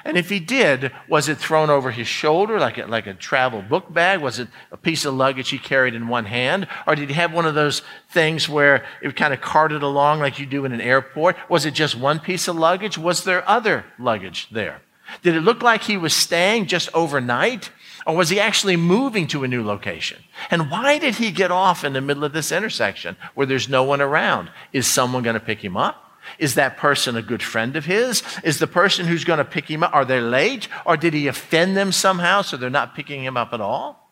And 0.05 0.17
if 0.17 0.29
he 0.29 0.39
did, 0.39 0.91
was 1.07 1.29
it 1.29 1.37
thrown 1.37 1.69
over 1.69 1.91
his 1.91 2.07
shoulder 2.07 2.59
like 2.59 2.77
a, 2.77 2.85
like 2.85 3.07
a 3.07 3.13
travel 3.13 3.61
book 3.61 3.93
bag? 3.93 4.19
Was 4.19 4.37
it 4.37 4.49
a 4.71 4.77
piece 4.77 5.05
of 5.05 5.13
luggage 5.13 5.49
he 5.49 5.57
carried 5.57 5.95
in 5.95 6.09
one 6.09 6.25
hand? 6.25 6.67
Or 6.85 6.95
did 6.95 7.09
he 7.09 7.15
have 7.15 7.33
one 7.33 7.45
of 7.45 7.55
those 7.55 7.81
things 8.09 8.49
where 8.49 8.85
it 9.01 9.15
kind 9.15 9.33
of 9.33 9.39
carted 9.39 9.81
along 9.81 10.19
like 10.19 10.39
you 10.39 10.45
do 10.45 10.65
in 10.65 10.73
an 10.73 10.81
airport? 10.81 11.37
Was 11.49 11.65
it 11.65 11.73
just 11.73 11.95
one 11.95 12.19
piece 12.19 12.47
of 12.47 12.57
luggage? 12.57 12.97
Was 12.97 13.23
there 13.23 13.47
other 13.47 13.85
luggage 13.97 14.49
there? 14.51 14.81
Did 15.21 15.35
it 15.35 15.41
look 15.41 15.61
like 15.61 15.83
he 15.83 15.97
was 15.97 16.13
staying 16.13 16.67
just 16.67 16.89
overnight? 16.93 17.69
Or 18.05 18.15
was 18.15 18.29
he 18.29 18.39
actually 18.39 18.75
moving 18.75 19.27
to 19.27 19.43
a 19.43 19.47
new 19.47 19.63
location? 19.63 20.21
And 20.51 20.69
why 20.69 20.97
did 20.97 21.15
he 21.15 21.31
get 21.31 21.51
off 21.51 21.85
in 21.85 21.93
the 21.93 22.01
middle 22.01 22.25
of 22.25 22.33
this 22.33 22.51
intersection 22.51 23.15
where 23.33 23.47
there's 23.47 23.69
no 23.69 23.83
one 23.83 24.01
around? 24.01 24.49
Is 24.73 24.87
someone 24.87 25.23
going 25.23 25.35
to 25.35 25.39
pick 25.39 25.63
him 25.63 25.77
up? 25.77 26.12
Is 26.39 26.55
that 26.55 26.77
person 26.77 27.15
a 27.15 27.21
good 27.21 27.43
friend 27.43 27.75
of 27.75 27.85
his? 27.85 28.23
Is 28.43 28.59
the 28.59 28.67
person 28.67 29.05
who's 29.05 29.23
going 29.23 29.37
to 29.37 29.45
pick 29.45 29.69
him 29.69 29.83
up, 29.83 29.93
are 29.93 30.05
they 30.05 30.21
late? 30.21 30.67
Or 30.85 30.97
did 30.97 31.13
he 31.13 31.27
offend 31.27 31.77
them 31.77 31.91
somehow 31.91 32.41
so 32.41 32.57
they're 32.57 32.69
not 32.69 32.95
picking 32.95 33.23
him 33.23 33.37
up 33.37 33.53
at 33.53 33.61
all? 33.61 34.11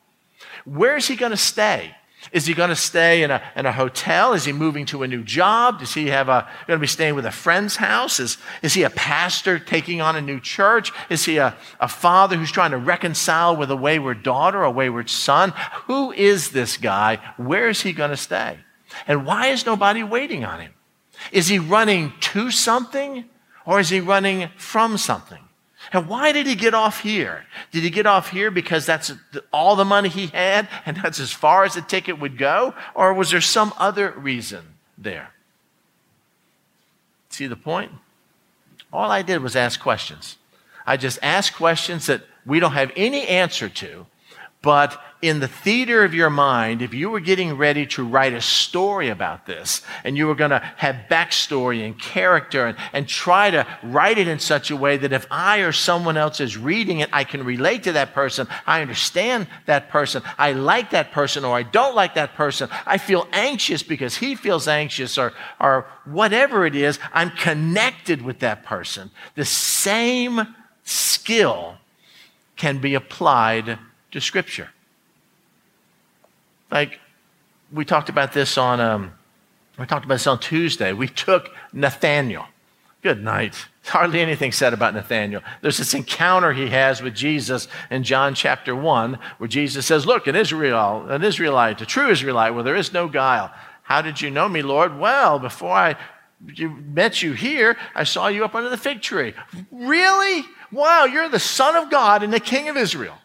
Where 0.65 0.95
is 0.97 1.07
he 1.07 1.15
going 1.15 1.31
to 1.31 1.37
stay? 1.37 1.95
Is 2.31 2.45
he 2.45 2.53
going 2.53 2.69
to 2.69 2.75
stay 2.75 3.23
in 3.23 3.31
a, 3.31 3.41
in 3.55 3.65
a 3.65 3.71
hotel? 3.71 4.33
Is 4.33 4.45
he 4.45 4.53
moving 4.53 4.85
to 4.87 5.01
a 5.01 5.07
new 5.07 5.23
job? 5.23 5.79
Does 5.79 5.93
he 5.95 6.07
have 6.07 6.29
a, 6.29 6.47
going 6.67 6.77
to 6.77 6.81
be 6.81 6.87
staying 6.87 7.15
with 7.15 7.25
a 7.25 7.31
friend's 7.31 7.75
house? 7.75 8.19
Is, 8.19 8.37
is 8.61 8.75
he 8.75 8.83
a 8.83 8.91
pastor 8.91 9.57
taking 9.57 10.01
on 10.01 10.15
a 10.15 10.21
new 10.21 10.39
church? 10.39 10.91
Is 11.09 11.25
he 11.25 11.37
a, 11.37 11.55
a 11.79 11.87
father 11.87 12.37
who's 12.37 12.51
trying 12.51 12.71
to 12.71 12.77
reconcile 12.77 13.57
with 13.57 13.71
a 13.71 13.75
wayward 13.75 14.21
daughter, 14.21 14.61
a 14.61 14.69
wayward 14.69 15.09
son? 15.09 15.51
Who 15.87 16.11
is 16.11 16.51
this 16.51 16.77
guy? 16.77 17.17
Where 17.37 17.69
is 17.69 17.81
he 17.81 17.91
going 17.91 18.11
to 18.11 18.17
stay? 18.17 18.59
And 19.07 19.25
why 19.25 19.47
is 19.47 19.65
nobody 19.65 20.03
waiting 20.03 20.45
on 20.45 20.61
him? 20.61 20.73
Is 21.31 21.47
he 21.47 21.59
running 21.59 22.13
to 22.19 22.51
something 22.51 23.25
or 23.65 23.79
is 23.79 23.89
he 23.89 23.99
running 23.99 24.49
from 24.57 24.97
something? 24.97 25.39
And 25.93 26.07
why 26.07 26.31
did 26.31 26.47
he 26.47 26.55
get 26.55 26.73
off 26.73 27.01
here? 27.01 27.45
Did 27.71 27.83
he 27.83 27.89
get 27.89 28.05
off 28.05 28.29
here 28.29 28.51
because 28.51 28.85
that's 28.85 29.11
all 29.51 29.75
the 29.75 29.85
money 29.85 30.09
he 30.09 30.27
had 30.27 30.67
and 30.85 30.97
that's 30.97 31.19
as 31.19 31.31
far 31.31 31.63
as 31.63 31.73
the 31.73 31.81
ticket 31.81 32.19
would 32.19 32.37
go? 32.37 32.73
Or 32.93 33.13
was 33.13 33.31
there 33.31 33.41
some 33.41 33.73
other 33.77 34.11
reason 34.11 34.75
there? 34.97 35.33
See 37.29 37.47
the 37.47 37.55
point? 37.55 37.91
All 38.93 39.09
I 39.09 39.21
did 39.21 39.41
was 39.41 39.55
ask 39.55 39.79
questions. 39.79 40.37
I 40.85 40.97
just 40.97 41.19
asked 41.21 41.55
questions 41.55 42.05
that 42.07 42.23
we 42.45 42.59
don't 42.59 42.73
have 42.73 42.91
any 42.95 43.27
answer 43.27 43.69
to, 43.69 44.05
but 44.61 45.01
in 45.23 45.39
the 45.39 45.47
theater 45.47 46.03
of 46.03 46.13
your 46.13 46.29
mind, 46.29 46.81
if 46.81 46.93
you 46.93 47.09
were 47.09 47.19
getting 47.19 47.57
ready 47.57 47.85
to 47.87 48.03
write 48.03 48.33
a 48.33 48.41
story 48.41 49.09
about 49.09 49.45
this 49.45 49.81
and 50.03 50.17
you 50.17 50.27
were 50.27 50.35
going 50.35 50.51
to 50.51 50.59
have 50.77 50.95
backstory 51.09 51.83
and 51.85 51.99
character 51.99 52.67
and, 52.67 52.77
and 52.93 53.07
try 53.07 53.49
to 53.49 53.65
write 53.83 54.19
it 54.19 54.27
in 54.27 54.39
such 54.39 54.69
a 54.69 54.75
way 54.75 54.97
that 54.97 55.13
if 55.13 55.25
I 55.31 55.59
or 55.59 55.71
someone 55.71 56.17
else 56.17 56.39
is 56.39 56.57
reading 56.57 56.99
it, 56.99 57.09
I 57.11 57.23
can 57.23 57.43
relate 57.43 57.83
to 57.83 57.91
that 57.93 58.13
person, 58.13 58.47
I 58.67 58.81
understand 58.81 59.47
that 59.65 59.89
person, 59.89 60.21
I 60.37 60.53
like 60.53 60.91
that 60.91 61.11
person 61.11 61.43
or 61.43 61.55
I 61.55 61.63
don't 61.63 61.95
like 61.95 62.15
that 62.15 62.35
person, 62.35 62.69
I 62.85 62.97
feel 62.97 63.27
anxious 63.31 63.81
because 63.81 64.17
he 64.17 64.35
feels 64.35 64.67
anxious 64.67 65.17
or, 65.17 65.33
or 65.59 65.87
whatever 66.05 66.65
it 66.65 66.75
is, 66.75 66.99
I'm 67.13 67.31
connected 67.31 68.21
with 68.21 68.39
that 68.39 68.63
person. 68.63 69.09
The 69.35 69.45
same 69.45 70.55
skill 70.83 71.77
can 72.57 72.79
be 72.79 72.93
applied 72.93 73.79
to 74.11 74.21
Scripture. 74.21 74.69
Like, 76.69 76.99
we 77.71 77.85
talked 77.85 78.09
about 78.09 78.33
this 78.33 78.57
on, 78.57 78.79
um, 78.79 79.13
we 79.77 79.85
talked 79.85 80.05
about 80.05 80.15
this 80.15 80.27
on 80.27 80.39
Tuesday. 80.39 80.93
We 80.93 81.07
took 81.07 81.49
Nathaniel. 81.73 82.45
Good 83.01 83.23
night. 83.23 83.55
Hardly 83.85 84.21
anything 84.21 84.51
said 84.51 84.73
about 84.73 84.93
Nathaniel. 84.93 85.41
There's 85.61 85.77
this 85.77 85.95
encounter 85.95 86.53
he 86.53 86.69
has 86.69 87.01
with 87.01 87.15
Jesus 87.15 87.67
in 87.89 88.03
John 88.03 88.35
chapter 88.35 88.75
1, 88.75 89.17
where 89.39 89.47
Jesus 89.47 89.87
says, 89.87 90.05
Look, 90.05 90.27
an 90.27 90.35
Israel, 90.35 91.07
an 91.09 91.23
Israelite, 91.23 91.81
a 91.81 91.85
true 91.85 92.09
Israelite, 92.09 92.53
where 92.53 92.63
there 92.63 92.75
is 92.75 92.93
no 92.93 93.07
guile. 93.07 93.51
How 93.81 94.01
did 94.01 94.21
you 94.21 94.29
know 94.29 94.47
me, 94.47 94.61
Lord? 94.61 94.99
Well, 94.99 95.39
before 95.39 95.71
I 95.71 95.95
met 96.39 97.23
you 97.23 97.33
here, 97.33 97.75
I 97.95 98.03
saw 98.03 98.27
you 98.27 98.45
up 98.45 98.53
under 98.53 98.69
the 98.69 98.77
fig 98.77 99.01
tree. 99.01 99.33
Really? 99.71 100.45
Wow, 100.71 101.05
you're 101.05 101.29
the 101.29 101.39
Son 101.39 101.75
of 101.75 101.89
God 101.89 102.21
and 102.21 102.31
the 102.31 102.39
King 102.39 102.69
of 102.69 102.77
Israel. 102.77 103.17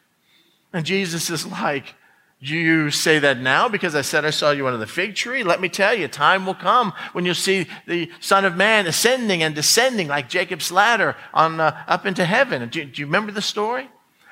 And 0.77 0.85
Jesus 0.85 1.31
is 1.31 1.47
like, 1.47 1.95
you 2.39 2.91
say 2.91 3.19
that 3.21 3.39
now 3.39 3.67
because 3.67 3.95
I 3.95 4.03
said 4.03 4.27
I 4.27 4.31
saw 4.31 4.51
you 4.51 4.67
under 4.67 4.79
the 4.79 4.87
fig 4.87 5.15
tree? 5.15 5.43
Let 5.43 5.59
me 5.59 5.71
tell 5.71 5.95
you, 5.95 6.07
time 6.07 6.45
will 6.45 6.55
come 6.55 6.93
when 7.15 7.25
you'll 7.25 7.35
see 7.35 7.67
the 7.87 8.11
Son 8.21 8.45
of 8.45 8.57
Man 8.57 8.87
ascending 8.87 9.43
and 9.43 9.55
descending 9.55 10.07
like 10.07 10.29
Jacob's 10.29 10.71
ladder 10.71 11.17
on, 11.33 11.61
uh, 11.61 11.83
up 11.89 12.05
into 12.05 12.27
heaven. 12.27 12.69
Do, 12.69 12.85
do 12.85 13.01
you 13.01 13.07
remember 13.07 13.33
the 13.33 13.41
story? 13.41 13.89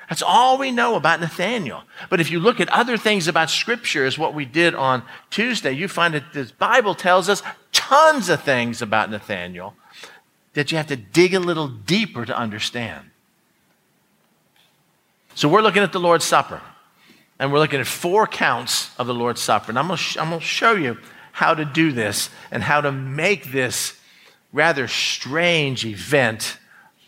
That's 0.07 0.21
all 0.21 0.59
we 0.59 0.69
know 0.69 0.93
about 0.93 1.19
Nathaniel. 1.19 1.81
But 2.11 2.21
if 2.21 2.29
you 2.29 2.39
look 2.39 2.59
at 2.59 2.69
other 2.69 2.95
things 2.95 3.27
about 3.27 3.49
Scripture, 3.49 4.05
as 4.05 4.19
what 4.19 4.35
we 4.35 4.45
did 4.45 4.75
on 4.75 5.01
Tuesday, 5.31 5.71
you 5.71 5.87
find 5.87 6.13
that 6.13 6.31
the 6.31 6.51
Bible 6.59 6.93
tells 6.93 7.27
us 7.27 7.41
tons 7.71 8.29
of 8.29 8.43
things 8.43 8.83
about 8.83 9.09
Nathaniel 9.09 9.73
that 10.53 10.71
you 10.71 10.77
have 10.77 10.87
to 10.87 10.95
dig 10.95 11.33
a 11.33 11.39
little 11.39 11.69
deeper 11.69 12.23
to 12.23 12.37
understand. 12.37 13.09
So 15.35 15.49
we're 15.49 15.61
looking 15.61 15.83
at 15.83 15.91
the 15.91 15.99
Lord's 15.99 16.25
Supper. 16.25 16.61
And 17.37 17.51
we're 17.51 17.59
looking 17.59 17.81
at 17.81 17.87
four 17.87 18.25
counts 18.25 18.97
of 18.97 19.07
the 19.07 19.13
Lord's 19.13 19.41
Supper. 19.41 19.69
And 19.69 19.77
I'm 19.77 19.87
going 19.87 19.97
sh- 19.97 20.13
to 20.15 20.39
show 20.39 20.71
you 20.71 20.97
how 21.33 21.53
to 21.53 21.65
do 21.65 21.91
this 21.91 22.29
and 22.49 22.63
how 22.63 22.79
to 22.79 22.91
make 22.93 23.51
this 23.51 23.99
rather 24.53 24.87
strange 24.87 25.85
event 25.85 26.57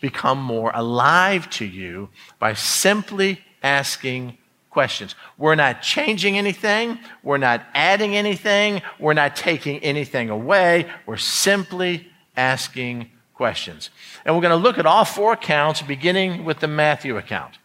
become 0.02 0.40
more 0.40 0.70
alive 0.74 1.48
to 1.48 1.64
you 1.64 2.10
by 2.38 2.52
simply 2.52 3.40
asking 3.62 4.36
questions. 4.68 5.14
We're 5.38 5.54
not 5.54 5.80
changing 5.80 6.36
anything, 6.36 6.98
we're 7.22 7.38
not 7.38 7.62
adding 7.74 8.14
anything, 8.14 8.82
we're 8.98 9.14
not 9.14 9.34
taking 9.34 9.78
anything 9.78 10.28
away. 10.28 10.86
We're 11.06 11.16
simply 11.16 12.12
asking 12.36 13.10
questions. 13.32 13.88
And 14.26 14.34
we're 14.34 14.42
going 14.42 14.50
to 14.50 14.62
look 14.62 14.76
at 14.76 14.84
all 14.84 15.06
four 15.06 15.32
accounts, 15.32 15.80
beginning 15.80 16.44
with 16.44 16.60
the 16.60 16.68
Matthew 16.68 17.16
account. 17.16 17.56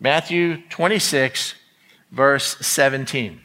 Matthew 0.00 0.62
26, 0.68 1.54
verse 2.10 2.56
17. 2.66 3.40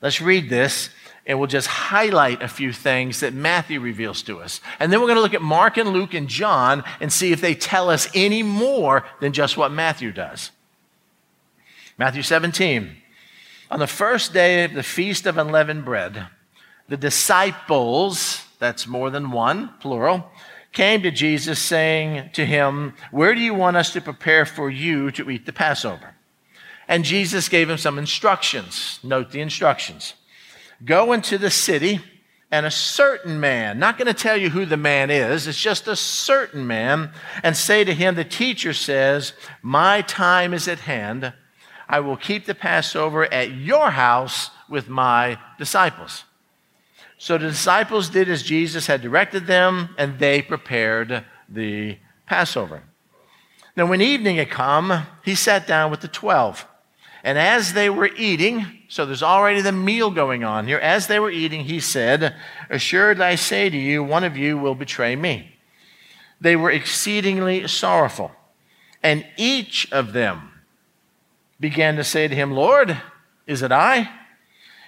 Let's 0.00 0.20
read 0.20 0.48
this 0.48 0.90
and 1.28 1.38
we'll 1.38 1.46
just 1.46 1.66
highlight 1.66 2.42
a 2.42 2.48
few 2.48 2.72
things 2.72 3.20
that 3.20 3.34
Matthew 3.34 3.80
reveals 3.80 4.22
to 4.22 4.40
us. 4.40 4.62
And 4.80 4.90
then 4.90 5.00
we're 5.00 5.08
going 5.08 5.18
to 5.18 5.22
look 5.22 5.34
at 5.34 5.42
Mark 5.42 5.76
and 5.76 5.90
Luke 5.90 6.14
and 6.14 6.26
John 6.26 6.82
and 7.00 7.12
see 7.12 7.32
if 7.32 7.42
they 7.42 7.54
tell 7.54 7.90
us 7.90 8.08
any 8.14 8.42
more 8.42 9.04
than 9.20 9.34
just 9.34 9.58
what 9.58 9.70
Matthew 9.70 10.10
does. 10.10 10.50
Matthew 11.98 12.22
17. 12.22 12.96
On 13.70 13.78
the 13.78 13.86
first 13.86 14.32
day 14.32 14.64
of 14.64 14.72
the 14.72 14.82
feast 14.82 15.26
of 15.26 15.36
unleavened 15.36 15.84
bread, 15.84 16.28
the 16.88 16.96
disciples, 16.96 18.42
that's 18.58 18.86
more 18.86 19.10
than 19.10 19.30
one, 19.30 19.74
plural, 19.80 20.30
came 20.72 21.02
to 21.02 21.10
Jesus 21.10 21.58
saying 21.58 22.30
to 22.34 22.44
him, 22.44 22.94
Where 23.10 23.34
do 23.34 23.40
you 23.40 23.54
want 23.54 23.76
us 23.76 23.92
to 23.92 24.00
prepare 24.00 24.46
for 24.46 24.70
you 24.70 25.10
to 25.12 25.30
eat 25.30 25.46
the 25.46 25.52
Passover? 25.52 26.14
And 26.86 27.04
Jesus 27.04 27.48
gave 27.48 27.68
him 27.68 27.78
some 27.78 27.98
instructions. 27.98 28.98
Note 29.02 29.30
the 29.30 29.40
instructions. 29.40 30.14
Go 30.84 31.12
into 31.12 31.36
the 31.36 31.50
city, 31.50 32.00
and 32.50 32.64
a 32.64 32.70
certain 32.70 33.40
man, 33.40 33.78
not 33.78 33.98
going 33.98 34.06
to 34.06 34.14
tell 34.14 34.36
you 34.36 34.48
who 34.50 34.64
the 34.64 34.76
man 34.76 35.10
is, 35.10 35.46
it's 35.46 35.60
just 35.60 35.86
a 35.86 35.96
certain 35.96 36.66
man, 36.66 37.12
and 37.42 37.56
say 37.56 37.84
to 37.84 37.92
him, 37.92 38.14
The 38.14 38.24
teacher 38.24 38.72
says, 38.72 39.34
My 39.60 40.00
time 40.02 40.54
is 40.54 40.66
at 40.66 40.80
hand. 40.80 41.34
I 41.88 42.00
will 42.00 42.16
keep 42.16 42.46
the 42.46 42.54
Passover 42.54 43.30
at 43.32 43.52
your 43.52 43.90
house 43.90 44.50
with 44.68 44.88
my 44.88 45.38
disciples. 45.58 46.24
So 47.18 47.36
the 47.36 47.48
disciples 47.48 48.08
did 48.08 48.28
as 48.28 48.44
Jesus 48.44 48.86
had 48.86 49.02
directed 49.02 49.46
them, 49.46 49.94
and 49.98 50.18
they 50.18 50.40
prepared 50.40 51.24
the 51.48 51.98
Passover. 52.26 52.84
Now, 53.76 53.86
when 53.86 54.00
evening 54.00 54.36
had 54.36 54.50
come, 54.50 55.06
he 55.24 55.34
sat 55.34 55.66
down 55.66 55.90
with 55.90 56.00
the 56.00 56.08
twelve. 56.08 56.66
And 57.24 57.36
as 57.36 57.72
they 57.72 57.90
were 57.90 58.10
eating, 58.16 58.66
so 58.88 59.04
there's 59.04 59.22
already 59.22 59.60
the 59.60 59.72
meal 59.72 60.10
going 60.10 60.44
on 60.44 60.66
here. 60.66 60.78
As 60.78 61.08
they 61.08 61.18
were 61.18 61.30
eating, 61.30 61.64
he 61.64 61.80
said, 61.80 62.36
Assuredly 62.70 63.24
I 63.24 63.34
say 63.34 63.68
to 63.68 63.76
you, 63.76 64.04
one 64.04 64.22
of 64.22 64.36
you 64.36 64.56
will 64.56 64.76
betray 64.76 65.16
me. 65.16 65.56
They 66.40 66.54
were 66.54 66.70
exceedingly 66.70 67.66
sorrowful. 67.66 68.30
And 69.02 69.26
each 69.36 69.90
of 69.92 70.12
them 70.12 70.52
began 71.58 71.96
to 71.96 72.04
say 72.04 72.28
to 72.28 72.34
him, 72.34 72.52
Lord, 72.52 72.96
is 73.46 73.62
it 73.62 73.72
I? 73.72 74.08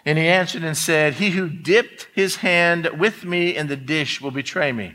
And 0.05 0.19
he 0.19 0.27
answered 0.27 0.65
and 0.65 0.77
said, 0.77 1.15
He 1.15 1.31
who 1.31 1.49
dipped 1.49 2.09
his 2.15 2.37
hand 2.37 2.89
with 2.99 3.25
me 3.25 3.55
in 3.55 3.69
the 3.69 3.77
dish 3.77 4.21
will 4.21 4.31
betray 4.31 4.73
me. 4.73 4.95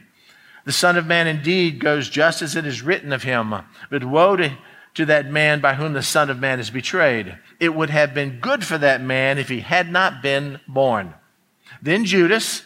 The 0.66 0.72
Son 0.72 0.98
of 0.98 1.06
Man 1.06 1.28
indeed 1.28 1.80
goes 1.80 2.10
just 2.10 2.42
as 2.42 2.56
it 2.56 2.66
is 2.66 2.82
written 2.82 3.14
of 3.14 3.24
him, 3.24 3.54
but 3.90 4.04
woe 4.04 4.36
to 4.36 4.58
to 4.96 5.06
that 5.06 5.30
man 5.30 5.60
by 5.60 5.76
whom 5.76 5.94
the 5.94 6.02
Son 6.02 6.30
of 6.30 6.40
Man 6.40 6.60
is 6.60 6.70
betrayed. 6.70 7.38
It 7.60 7.76
would 7.76 7.90
have 7.90 8.14
been 8.14 8.40
good 8.40 8.66
for 8.66 8.78
that 8.78 9.02
man 9.02 9.38
if 9.38 9.50
he 9.50 9.60
had 9.60 9.92
not 9.92 10.22
been 10.22 10.60
born. 10.68 11.14
Then 11.82 12.06
Judas, 12.06 12.64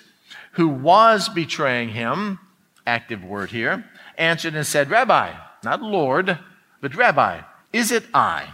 who 0.54 0.68
was 0.68 1.28
betraying 1.28 1.90
him, 1.90 2.40
active 2.86 3.24
word 3.24 3.50
here, 3.50 3.84
answered 4.18 4.54
and 4.54 4.66
said, 4.66 4.90
Rabbi, 4.90 5.34
not 5.64 5.82
Lord, 5.82 6.38
but 6.82 6.96
Rabbi, 6.96 7.42
is 7.74 7.92
it 7.92 8.04
I? 8.14 8.54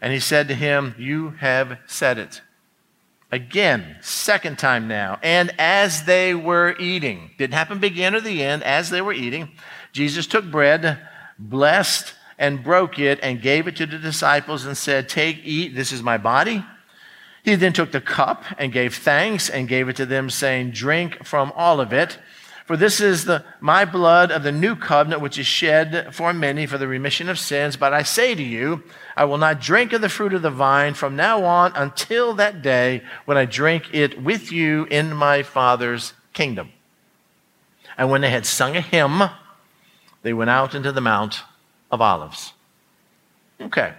And 0.00 0.12
he 0.12 0.20
said 0.20 0.46
to 0.48 0.54
him, 0.54 0.94
You 0.98 1.30
have 1.40 1.78
said 1.86 2.18
it. 2.18 2.42
Again, 3.30 3.96
second 4.00 4.58
time 4.58 4.88
now. 4.88 5.18
And 5.22 5.52
as 5.58 6.04
they 6.04 6.34
were 6.34 6.74
eating, 6.78 7.32
didn't 7.36 7.54
happen 7.54 7.78
begin 7.78 8.14
or 8.14 8.20
the 8.20 8.42
end, 8.42 8.64
as 8.64 8.88
they 8.88 9.02
were 9.02 9.12
eating, 9.12 9.50
Jesus 9.92 10.26
took 10.26 10.50
bread, 10.50 10.98
blessed, 11.38 12.14
and 12.38 12.64
broke 12.64 12.98
it 12.98 13.18
and 13.22 13.42
gave 13.42 13.66
it 13.66 13.76
to 13.76 13.86
the 13.86 13.98
disciples 13.98 14.64
and 14.64 14.76
said, 14.76 15.08
Take, 15.08 15.40
eat, 15.44 15.74
this 15.74 15.92
is 15.92 16.02
my 16.02 16.16
body. 16.16 16.64
He 17.42 17.54
then 17.54 17.72
took 17.72 17.92
the 17.92 18.00
cup 18.00 18.44
and 18.58 18.72
gave 18.72 18.94
thanks 18.96 19.50
and 19.50 19.68
gave 19.68 19.88
it 19.88 19.96
to 19.96 20.06
them, 20.06 20.30
saying, 20.30 20.70
Drink 20.70 21.24
from 21.24 21.52
all 21.54 21.80
of 21.80 21.92
it, 21.92 22.18
For 22.68 22.76
this 22.76 23.00
is 23.00 23.24
the, 23.24 23.44
my 23.60 23.86
blood 23.86 24.30
of 24.30 24.42
the 24.42 24.52
new 24.52 24.76
covenant, 24.76 25.22
which 25.22 25.38
is 25.38 25.46
shed 25.46 26.14
for 26.14 26.34
many 26.34 26.66
for 26.66 26.76
the 26.76 26.86
remission 26.86 27.30
of 27.30 27.38
sins. 27.38 27.78
But 27.78 27.94
I 27.94 28.02
say 28.02 28.34
to 28.34 28.42
you, 28.42 28.82
I 29.16 29.24
will 29.24 29.38
not 29.38 29.58
drink 29.58 29.94
of 29.94 30.02
the 30.02 30.10
fruit 30.10 30.34
of 30.34 30.42
the 30.42 30.50
vine 30.50 30.92
from 30.92 31.16
now 31.16 31.44
on 31.44 31.72
until 31.74 32.34
that 32.34 32.60
day 32.60 33.02
when 33.24 33.38
I 33.38 33.46
drink 33.46 33.94
it 33.94 34.22
with 34.22 34.52
you 34.52 34.84
in 34.90 35.16
my 35.16 35.42
Father's 35.42 36.12
kingdom. 36.34 36.72
And 37.96 38.10
when 38.10 38.20
they 38.20 38.28
had 38.28 38.44
sung 38.44 38.76
a 38.76 38.82
hymn, 38.82 39.22
they 40.22 40.34
went 40.34 40.50
out 40.50 40.74
into 40.74 40.92
the 40.92 41.00
Mount 41.00 41.44
of 41.90 42.02
Olives. 42.02 42.52
Okay, 43.58 43.94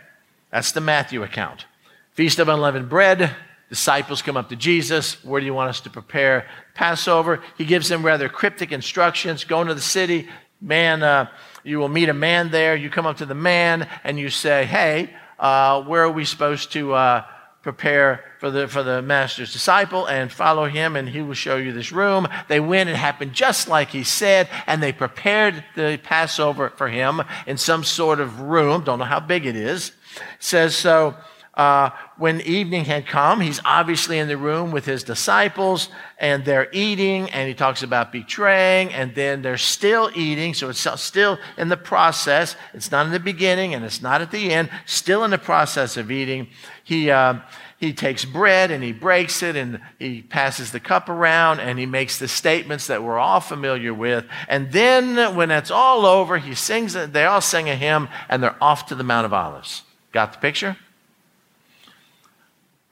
that's 0.51 0.73
the 0.73 0.79
Matthew 0.79 1.23
account. 1.23 1.65
Feast 2.11 2.37
of 2.37 2.47
unleavened 2.47 2.87
bread, 2.87 3.35
disciples 3.69 4.21
come 4.21 4.35
up 4.35 4.49
to 4.49 4.55
Jesus. 4.55 5.23
Where 5.23 5.39
do 5.39 5.45
you 5.45 5.53
want 5.53 5.69
us 5.69 5.81
to 5.81 5.89
prepare 5.89 6.47
Passover? 6.73 7.41
He 7.57 7.65
gives 7.65 7.87
them 7.87 8.05
rather 8.05 8.27
cryptic 8.27 8.71
instructions. 8.71 9.43
Go 9.43 9.61
into 9.61 9.75
the 9.75 9.81
city, 9.81 10.27
man, 10.59 11.03
uh, 11.03 11.29
you 11.63 11.79
will 11.79 11.89
meet 11.89 12.09
a 12.09 12.13
man 12.13 12.51
there. 12.51 12.75
You 12.75 12.89
come 12.89 13.05
up 13.05 13.17
to 13.17 13.25
the 13.25 13.35
man 13.35 13.87
and 14.03 14.19
you 14.19 14.29
say, 14.29 14.65
hey, 14.65 15.13
uh, 15.37 15.83
where 15.83 16.03
are 16.03 16.11
we 16.11 16.25
supposed 16.25 16.71
to 16.73 16.93
uh, 16.93 17.23
prepare 17.61 18.23
for 18.39 18.49
the, 18.49 18.67
for 18.67 18.83
the 18.83 19.01
master's 19.01 19.51
disciple 19.51 20.07
and 20.07 20.31
follow 20.31 20.65
him 20.65 20.95
and 20.95 21.09
he 21.09 21.21
will 21.21 21.33
show 21.33 21.57
you 21.57 21.73
this 21.73 21.91
room. 21.91 22.27
They 22.47 22.59
went, 22.59 22.89
it 22.89 22.95
happened 22.95 23.33
just 23.33 23.67
like 23.67 23.89
he 23.89 24.03
said, 24.03 24.49
and 24.65 24.81
they 24.81 24.93
prepared 24.93 25.63
the 25.75 25.99
Passover 26.01 26.69
for 26.71 26.87
him 26.87 27.21
in 27.45 27.57
some 27.57 27.83
sort 27.83 28.19
of 28.19 28.39
room. 28.39 28.83
Don't 28.83 28.99
know 28.99 29.05
how 29.05 29.19
big 29.19 29.45
it 29.45 29.55
is. 29.55 29.89
It 29.89 29.93
says 30.39 30.75
so 30.75 31.15
uh, 31.59 31.89
when 32.15 32.39
evening 32.41 32.85
had 32.85 33.05
come, 33.05 33.41
he's 33.41 33.59
obviously 33.65 34.17
in 34.17 34.29
the 34.29 34.37
room 34.37 34.71
with 34.71 34.85
his 34.85 35.03
disciples 35.03 35.89
and 36.17 36.45
they're 36.45 36.69
eating, 36.71 37.29
and 37.31 37.49
he 37.49 37.53
talks 37.53 37.83
about 37.83 38.13
betraying, 38.13 38.93
and 38.93 39.13
then 39.13 39.41
they're 39.41 39.57
still 39.57 40.09
eating. 40.15 40.53
So 40.53 40.69
it's 40.69 40.87
still 41.01 41.37
in 41.57 41.67
the 41.67 41.75
process. 41.75 42.55
It's 42.73 42.91
not 42.91 43.07
in 43.07 43.11
the 43.11 43.19
beginning 43.19 43.73
and 43.73 43.83
it's 43.83 44.01
not 44.01 44.21
at 44.21 44.31
the 44.31 44.53
end, 44.53 44.69
still 44.85 45.25
in 45.25 45.31
the 45.31 45.37
process 45.37 45.97
of 45.97 46.11
eating. 46.11 46.47
He, 46.85 47.11
uh, 47.11 47.39
he 47.77 47.91
takes 47.91 48.23
bread 48.23 48.71
and 48.71 48.81
he 48.81 48.93
breaks 48.93 49.43
it 49.43 49.57
and 49.57 49.81
he 49.97 50.21
passes 50.21 50.71
the 50.71 50.79
cup 50.79 51.09
around 51.09 51.59
and 51.59 51.77
he 51.77 51.85
makes 51.85 52.19
the 52.19 52.29
statements 52.29 52.87
that 52.87 53.03
we're 53.03 53.19
all 53.19 53.41
familiar 53.41 53.93
with. 53.93 54.23
And 54.47 54.71
then 54.71 55.35
when 55.35 55.51
it's 55.51 55.71
all 55.71 56.05
over, 56.05 56.37
he 56.37 56.55
sings, 56.55 56.93
they 56.93 57.25
all 57.25 57.41
sing 57.41 57.69
a 57.69 57.75
hymn 57.75 58.07
and 58.29 58.41
they're 58.41 58.63
off 58.63 58.85
to 58.85 58.95
the 58.95 59.03
Mount 59.03 59.25
of 59.25 59.33
Olives. 59.33 59.83
Got 60.13 60.31
the 60.31 60.39
picture? 60.39 60.77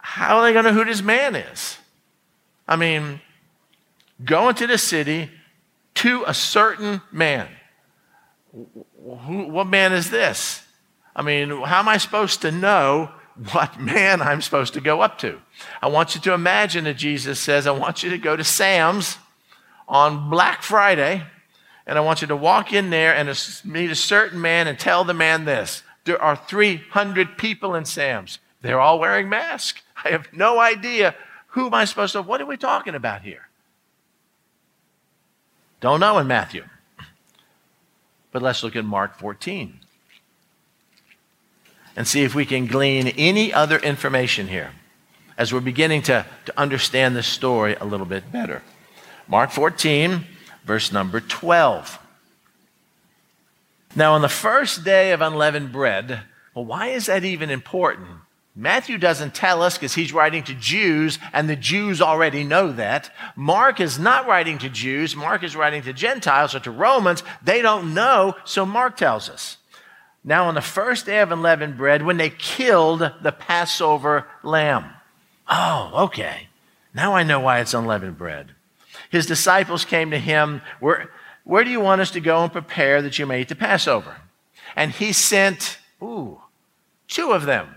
How 0.08 0.38
are 0.38 0.44
they 0.44 0.54
going 0.54 0.64
to 0.64 0.72
know 0.72 0.78
who 0.78 0.86
this 0.86 1.02
man 1.02 1.36
is? 1.36 1.78
I 2.66 2.78
mean, 2.78 3.20
go 4.24 4.48
into 4.48 4.66
the 4.66 4.78
city 4.78 5.30
to 5.96 6.24
a 6.26 6.34
certain 6.34 7.02
man. 7.12 7.50
Who, 8.54 9.48
what 9.48 9.68
man 9.68 9.92
is 9.92 10.10
this? 10.10 10.64
I 11.14 11.24
mean, 11.24 11.50
how 11.50 11.80
am 11.80 11.90
I 11.90 11.98
supposed 11.98 12.42
to 12.44 12.52
know 12.52 13.12
what 13.52 13.80
man 13.82 14.22
I'm 14.22 14.42
supposed 14.42 14.74
to 14.76 14.82
go 14.82 15.02
up 15.02 15.20
to? 15.20 15.42
I 15.82 15.88
want 15.88 16.16
you 16.16 16.22
to 16.22 16.34
imagine 16.34 16.86
that 16.86 16.96
Jesus 16.96 17.38
says, 17.38 17.68
I 17.68 17.72
want 17.72 18.02
you 18.02 18.10
to 18.10 18.18
go 18.18 18.38
to 18.38 18.46
Sam's 18.46 19.18
on 19.90 20.30
Black 20.30 20.64
Friday, 20.64 21.22
and 21.86 21.98
I 21.98 22.02
want 22.02 22.22
you 22.22 22.28
to 22.28 22.36
walk 22.36 22.72
in 22.72 22.92
there 22.92 23.14
and 23.14 23.28
meet 23.66 23.92
a 23.92 23.96
certain 23.96 24.40
man 24.40 24.68
and 24.68 24.80
tell 24.80 25.04
the 25.04 25.14
man 25.14 25.44
this. 25.44 25.84
There 26.06 26.22
are 26.22 26.38
300 26.38 27.38
people 27.38 27.76
in 27.76 27.84
Sam's. 27.84 28.40
They're 28.62 28.80
all 28.80 29.00
wearing 29.00 29.28
masks. 29.28 29.82
I 30.04 30.10
have 30.10 30.32
no 30.34 30.60
idea 30.60 31.16
who 31.48 31.68
am 31.68 31.74
I 31.74 31.86
supposed 31.86 32.14
to, 32.14 32.22
what 32.22 32.42
are 32.42 32.46
we 32.46 32.58
talking 32.58 32.96
about 32.96 33.22
here? 33.22 33.48
Don't 35.80 36.00
know 36.00 36.18
in 36.18 36.28
Matthew. 36.28 36.64
But 38.32 38.42
let's 38.42 38.64
look 38.64 38.76
at 38.76 38.86
Mark 38.86 39.18
14 39.18 39.80
and 41.96 42.08
see 42.08 42.24
if 42.24 42.36
we 42.36 42.46
can 42.46 42.68
glean 42.68 43.08
any 43.08 43.52
other 43.52 43.78
information 43.80 44.48
here 44.48 44.72
as 45.38 45.54
we're 45.54 45.60
beginning 45.60 46.02
to, 46.04 46.26
to 46.46 46.60
understand 46.60 47.16
the 47.16 47.24
story 47.24 47.76
a 47.76 47.86
little 47.86 48.06
bit 48.06 48.32
better. 48.32 48.62
Mark 49.28 49.50
14, 49.52 50.26
verse 50.64 50.92
number 50.92 51.20
12. 51.20 52.00
Now, 53.96 54.14
on 54.14 54.22
the 54.22 54.30
first 54.30 54.84
day 54.84 55.12
of 55.12 55.22
unleavened 55.22 55.72
bread, 55.72 56.22
well, 56.54 56.66
why 56.66 56.88
is 56.88 57.08
that 57.08 57.24
even 57.24 57.50
important? 57.50 58.20
Matthew 58.60 58.98
doesn't 58.98 59.36
tell 59.36 59.62
us 59.62 59.78
because 59.78 59.94
he's 59.94 60.12
writing 60.12 60.42
to 60.46 60.56
Jews, 60.56 61.20
and 61.32 61.48
the 61.48 61.56
Jews 61.56 62.02
already 62.02 62.44
know 62.44 62.72
that. 62.72 63.14
Mark 63.36 63.80
is 63.80 64.00
not 64.00 64.26
writing 64.26 64.58
to 64.58 64.68
Jews. 64.68 65.16
Mark 65.16 65.44
is 65.44 65.56
writing 65.56 65.84
to 65.84 65.94
Gentiles 65.94 66.56
or 66.56 66.60
to 66.62 66.72
Romans. 66.72 67.22
They 67.44 67.62
don't 67.62 67.94
know, 67.94 68.34
so 68.46 68.66
Mark 68.66 68.98
tells 68.98 69.30
us. 69.30 69.58
Now, 70.24 70.48
on 70.48 70.56
the 70.56 70.62
first 70.62 71.06
day 71.06 71.20
of 71.20 71.32
unleavened 71.32 71.78
bread, 71.78 72.02
when 72.02 72.18
they 72.18 72.32
killed 72.32 73.08
the 73.22 73.32
Passover 73.32 74.26
lamb. 74.42 74.86
Oh, 75.48 75.92
okay. 76.06 76.48
Now 76.96 77.14
I 77.14 77.22
know 77.22 77.40
why 77.40 77.60
it's 77.60 77.76
unleavened 77.76 78.18
bread. 78.18 78.54
His 79.12 79.28
disciples 79.28 79.86
came 79.86 80.10
to 80.10 80.18
him, 80.18 80.64
Where, 80.80 81.12
where 81.44 81.64
do 81.64 81.70
you 81.70 81.80
want 81.80 82.02
us 82.02 82.10
to 82.12 82.20
go 82.20 82.42
and 82.42 82.52
prepare 82.52 83.04
that 83.04 83.20
you 83.20 83.28
may 83.28 83.42
eat 83.42 83.50
the 83.50 83.56
Passover? 83.56 84.18
And 84.76 84.92
he 84.92 85.14
sent, 85.14 85.78
ooh, 86.02 86.42
two 87.08 87.34
of 87.34 87.46
them 87.46 87.77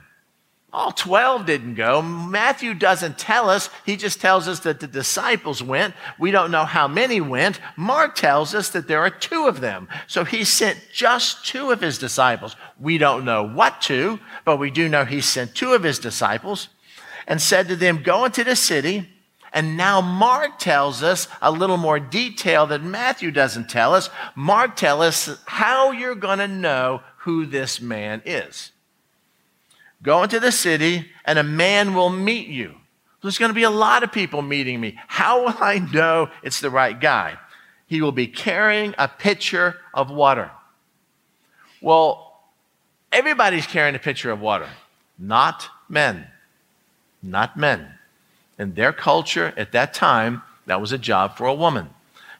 all 0.72 0.92
12 0.92 1.46
didn't 1.46 1.74
go. 1.74 2.00
Matthew 2.00 2.74
doesn't 2.74 3.18
tell 3.18 3.50
us. 3.50 3.70
He 3.84 3.96
just 3.96 4.20
tells 4.20 4.46
us 4.46 4.60
that 4.60 4.78
the 4.78 4.86
disciples 4.86 5.62
went. 5.62 5.94
We 6.16 6.30
don't 6.30 6.52
know 6.52 6.64
how 6.64 6.86
many 6.86 7.20
went. 7.20 7.58
Mark 7.76 8.14
tells 8.14 8.54
us 8.54 8.68
that 8.70 8.86
there 8.86 9.00
are 9.00 9.10
two 9.10 9.48
of 9.48 9.60
them. 9.60 9.88
So 10.06 10.24
he 10.24 10.44
sent 10.44 10.78
just 10.92 11.44
two 11.44 11.72
of 11.72 11.80
his 11.80 11.98
disciples. 11.98 12.54
We 12.78 12.98
don't 12.98 13.24
know 13.24 13.44
what 13.44 13.80
two, 13.80 14.20
but 14.44 14.58
we 14.58 14.70
do 14.70 14.88
know 14.88 15.04
he 15.04 15.20
sent 15.20 15.56
two 15.56 15.72
of 15.72 15.82
his 15.82 15.98
disciples 15.98 16.68
and 17.26 17.42
said 17.42 17.66
to 17.68 17.76
them, 17.76 18.02
Go 18.04 18.24
into 18.24 18.44
the 18.44 18.56
city. 18.56 19.08
And 19.52 19.76
now 19.76 20.00
Mark 20.00 20.60
tells 20.60 21.02
us 21.02 21.26
a 21.42 21.50
little 21.50 21.76
more 21.76 21.98
detail 21.98 22.66
that 22.66 22.84
Matthew 22.84 23.32
doesn't 23.32 23.68
tell 23.68 23.94
us. 23.94 24.08
Mark 24.36 24.76
tells 24.76 25.00
us 25.28 25.42
how 25.46 25.90
you're 25.90 26.14
going 26.14 26.38
to 26.38 26.46
know 26.46 27.02
who 27.18 27.46
this 27.46 27.80
man 27.80 28.22
is. 28.24 28.70
Go 30.02 30.22
into 30.22 30.40
the 30.40 30.52
city, 30.52 31.10
and 31.24 31.38
a 31.38 31.42
man 31.42 31.94
will 31.94 32.10
meet 32.10 32.48
you. 32.48 32.74
There's 33.22 33.38
going 33.38 33.50
to 33.50 33.54
be 33.54 33.64
a 33.64 33.70
lot 33.70 34.02
of 34.02 34.12
people 34.12 34.40
meeting 34.40 34.80
me. 34.80 34.98
How 35.06 35.44
will 35.44 35.56
I 35.60 35.78
know 35.78 36.30
it's 36.42 36.60
the 36.60 36.70
right 36.70 36.98
guy? 36.98 37.36
He 37.86 38.00
will 38.00 38.12
be 38.12 38.26
carrying 38.26 38.94
a 38.96 39.08
pitcher 39.08 39.76
of 39.92 40.10
water. 40.10 40.50
Well, 41.82 42.40
everybody's 43.12 43.66
carrying 43.66 43.94
a 43.94 43.98
pitcher 43.98 44.30
of 44.30 44.40
water, 44.40 44.68
not 45.18 45.68
men. 45.88 46.26
Not 47.22 47.56
men. 47.56 47.94
In 48.58 48.74
their 48.74 48.92
culture 48.92 49.52
at 49.56 49.72
that 49.72 49.92
time, 49.92 50.42
that 50.66 50.80
was 50.80 50.92
a 50.92 50.98
job 50.98 51.36
for 51.36 51.46
a 51.46 51.54
woman. 51.54 51.90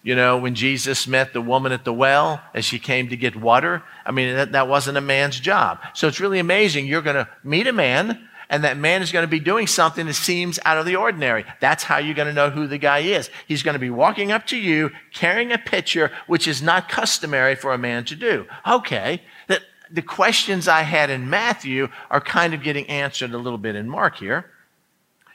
You 0.02 0.14
know, 0.14 0.38
when 0.38 0.54
Jesus 0.54 1.06
met 1.06 1.34
the 1.34 1.42
woman 1.42 1.72
at 1.72 1.84
the 1.84 1.92
well 1.92 2.40
as 2.54 2.64
she 2.64 2.78
came 2.78 3.08
to 3.08 3.16
get 3.16 3.36
water, 3.36 3.82
I 4.06 4.12
mean, 4.12 4.34
that, 4.34 4.52
that 4.52 4.68
wasn't 4.68 4.96
a 4.96 5.02
man's 5.02 5.38
job. 5.38 5.78
So 5.92 6.08
it's 6.08 6.20
really 6.20 6.38
amazing. 6.38 6.86
You're 6.86 7.02
going 7.02 7.16
to 7.16 7.28
meet 7.44 7.66
a 7.66 7.72
man, 7.72 8.26
and 8.48 8.64
that 8.64 8.78
man 8.78 9.02
is 9.02 9.12
going 9.12 9.24
to 9.24 9.30
be 9.30 9.40
doing 9.40 9.66
something 9.66 10.06
that 10.06 10.14
seems 10.14 10.58
out 10.64 10.78
of 10.78 10.86
the 10.86 10.96
ordinary. 10.96 11.44
That's 11.60 11.84
how 11.84 11.98
you're 11.98 12.14
going 12.14 12.28
to 12.28 12.34
know 12.34 12.48
who 12.48 12.66
the 12.66 12.78
guy 12.78 13.00
is. 13.00 13.28
He's 13.46 13.62
going 13.62 13.74
to 13.74 13.78
be 13.78 13.90
walking 13.90 14.32
up 14.32 14.46
to 14.46 14.56
you 14.56 14.90
carrying 15.12 15.52
a 15.52 15.58
pitcher, 15.58 16.10
which 16.26 16.48
is 16.48 16.62
not 16.62 16.88
customary 16.88 17.54
for 17.54 17.74
a 17.74 17.78
man 17.78 18.06
to 18.06 18.16
do. 18.16 18.46
Okay, 18.66 19.20
the, 19.48 19.60
the 19.90 20.02
questions 20.02 20.66
I 20.66 20.80
had 20.80 21.10
in 21.10 21.28
Matthew 21.28 21.88
are 22.10 22.22
kind 22.22 22.54
of 22.54 22.62
getting 22.62 22.86
answered 22.86 23.34
a 23.34 23.38
little 23.38 23.58
bit 23.58 23.76
in 23.76 23.86
Mark 23.86 24.16
here. 24.16 24.50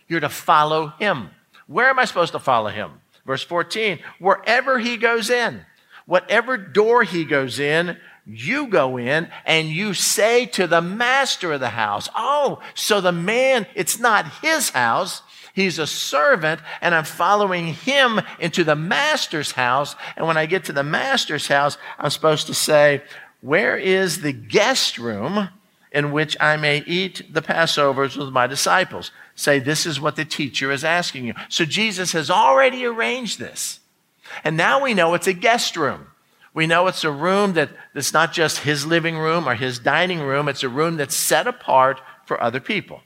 You're 0.08 0.21
to 0.21 0.30
follow 0.30 0.88
him. 0.99 1.30
Where 1.67 1.89
am 1.89 1.99
I 1.99 2.06
supposed 2.06 2.32
to 2.32 2.39
follow 2.39 2.69
him? 2.69 3.01
Verse 3.25 3.43
14, 3.43 3.99
wherever 4.19 4.79
he 4.79 4.97
goes 4.97 5.29
in, 5.29 5.65
whatever 6.05 6.57
door 6.57 7.03
he 7.03 7.25
goes 7.25 7.59
in, 7.59 7.97
you 8.25 8.67
go 8.67 8.97
in 8.97 9.29
and 9.45 9.69
you 9.69 9.93
say 9.93 10.45
to 10.47 10.67
the 10.67 10.81
master 10.81 11.53
of 11.53 11.59
the 11.59 11.69
house, 11.69 12.09
Oh, 12.15 12.59
so 12.73 13.01
the 13.01 13.11
man, 13.11 13.67
it's 13.75 13.99
not 13.99 14.31
his 14.41 14.69
house. 14.71 15.21
He's 15.53 15.79
a 15.79 15.88
servant, 15.88 16.59
and 16.81 16.93
I'm 16.93 17.05
following 17.05 17.67
him 17.67 18.19
into 18.39 18.63
the 18.63 18.75
master's 18.75 19.53
house. 19.53 19.95
And 20.17 20.27
when 20.27 20.38
I 20.38 20.47
get 20.47 20.65
to 20.65 20.73
the 20.73 20.83
master's 20.83 21.47
house, 21.47 21.77
I'm 21.97 22.09
supposed 22.09 22.47
to 22.47 22.53
say, 22.53 23.03
Where 23.41 23.77
is 23.77 24.21
the 24.21 24.33
guest 24.33 24.97
room 24.97 25.49
in 25.91 26.11
which 26.11 26.35
I 26.41 26.57
may 26.57 26.79
eat 26.79 27.33
the 27.33 27.41
Passovers 27.41 28.17
with 28.17 28.29
my 28.29 28.47
disciples? 28.47 29.11
Say, 29.36 29.60
This 29.60 29.86
is 29.86 30.02
what 30.02 30.15
the 30.15 30.26
teacher 30.26 30.71
is 30.71 30.84
asking 30.84 31.26
you. 31.26 31.34
So 31.50 31.65
Jesus 31.65 32.13
has 32.13 32.30
already 32.30 32.86
arranged 32.86 33.39
this. 33.39 33.80
And 34.43 34.58
now 34.58 34.84
we 34.84 34.93
know 34.93 35.13
it's 35.13 35.28
a 35.28 35.34
guest 35.34 35.78
room. 35.78 36.08
We 36.54 36.67
know 36.67 36.88
it's 36.88 37.04
a 37.04 37.12
room 37.12 37.54
that, 37.54 37.69
that's 37.93 38.13
not 38.13 38.32
just 38.32 38.60
his 38.60 38.86
living 38.86 39.17
room 39.17 39.48
or 39.48 39.56
his 39.56 39.78
dining 39.78 40.21
room, 40.21 40.48
it's 40.48 40.63
a 40.63 40.69
room 40.69 40.95
that's 40.95 41.15
set 41.15 41.48
apart 41.48 42.00
for 42.26 42.41
other 42.41 42.62
people. 42.62 43.02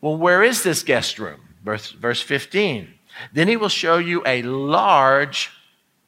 Well, 0.00 0.16
where 0.16 0.42
is 0.42 0.62
this 0.62 0.82
guest 0.82 1.18
room? 1.18 1.40
Verse, 1.64 1.90
verse 1.90 2.20
15. 2.20 2.94
Then 3.32 3.48
he 3.48 3.56
will 3.56 3.68
show 3.68 3.98
you 3.98 4.22
a 4.24 4.42
large 4.42 5.50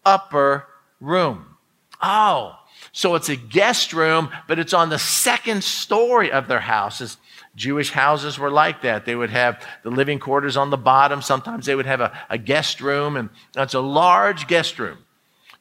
upper 0.04 0.66
room. 1.00 1.56
Oh, 2.00 2.56
so 2.92 3.14
it's 3.14 3.28
a 3.28 3.36
guest 3.36 3.92
room, 3.92 4.30
but 4.46 4.58
it's 4.58 4.74
on 4.74 4.88
the 4.88 4.98
second 4.98 5.64
story 5.64 6.30
of 6.30 6.46
their 6.46 6.60
houses. 6.60 7.16
Jewish 7.56 7.90
houses 7.90 8.38
were 8.38 8.50
like 8.50 8.82
that. 8.82 9.06
They 9.06 9.16
would 9.16 9.30
have 9.30 9.64
the 9.82 9.90
living 9.90 10.18
quarters 10.18 10.56
on 10.56 10.70
the 10.70 10.76
bottom. 10.76 11.22
Sometimes 11.22 11.66
they 11.66 11.74
would 11.74 11.86
have 11.86 12.02
a, 12.02 12.16
a 12.28 12.38
guest 12.38 12.80
room, 12.80 13.16
and 13.16 13.30
that's 13.52 13.74
a 13.74 13.80
large 13.80 14.46
guest 14.46 14.78
room. 14.78 14.98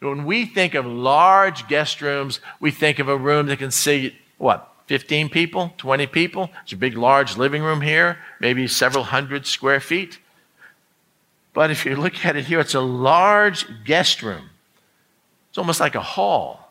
When 0.02 0.26
we 0.26 0.46
think 0.46 0.76
of 0.76 0.86
large 0.86 1.68
guest 1.68 2.02
rooms, 2.02 2.42
we 2.60 2.70
think 2.70 3.00
of 3.00 3.08
a 3.08 3.18
room 3.18 3.48
that 3.48 3.60
can 3.60 3.72
seat, 3.72 4.14
what, 4.38 4.70
15 4.88 5.30
people, 5.30 5.74
20 5.78 6.06
people? 6.08 6.50
It's 6.64 6.74
a 6.74 6.78
big, 6.78 6.98
large 6.98 7.38
living 7.38 7.64
room 7.64 7.82
here, 7.82 8.20
maybe 8.42 8.68
several 8.68 9.06
hundred 9.06 9.48
square 9.48 9.80
feet. 9.80 10.20
But 11.54 11.72
if 11.72 11.86
you 11.86 11.96
look 11.96 12.26
at 12.26 12.36
it 12.36 12.46
here, 12.46 12.60
it's 12.60 12.76
a 12.76 12.82
large 12.82 13.66
guest 13.86 14.22
room. 14.22 14.50
It's 15.50 15.58
almost 15.58 15.80
like 15.80 15.96
a 15.96 16.02
hall 16.02 16.65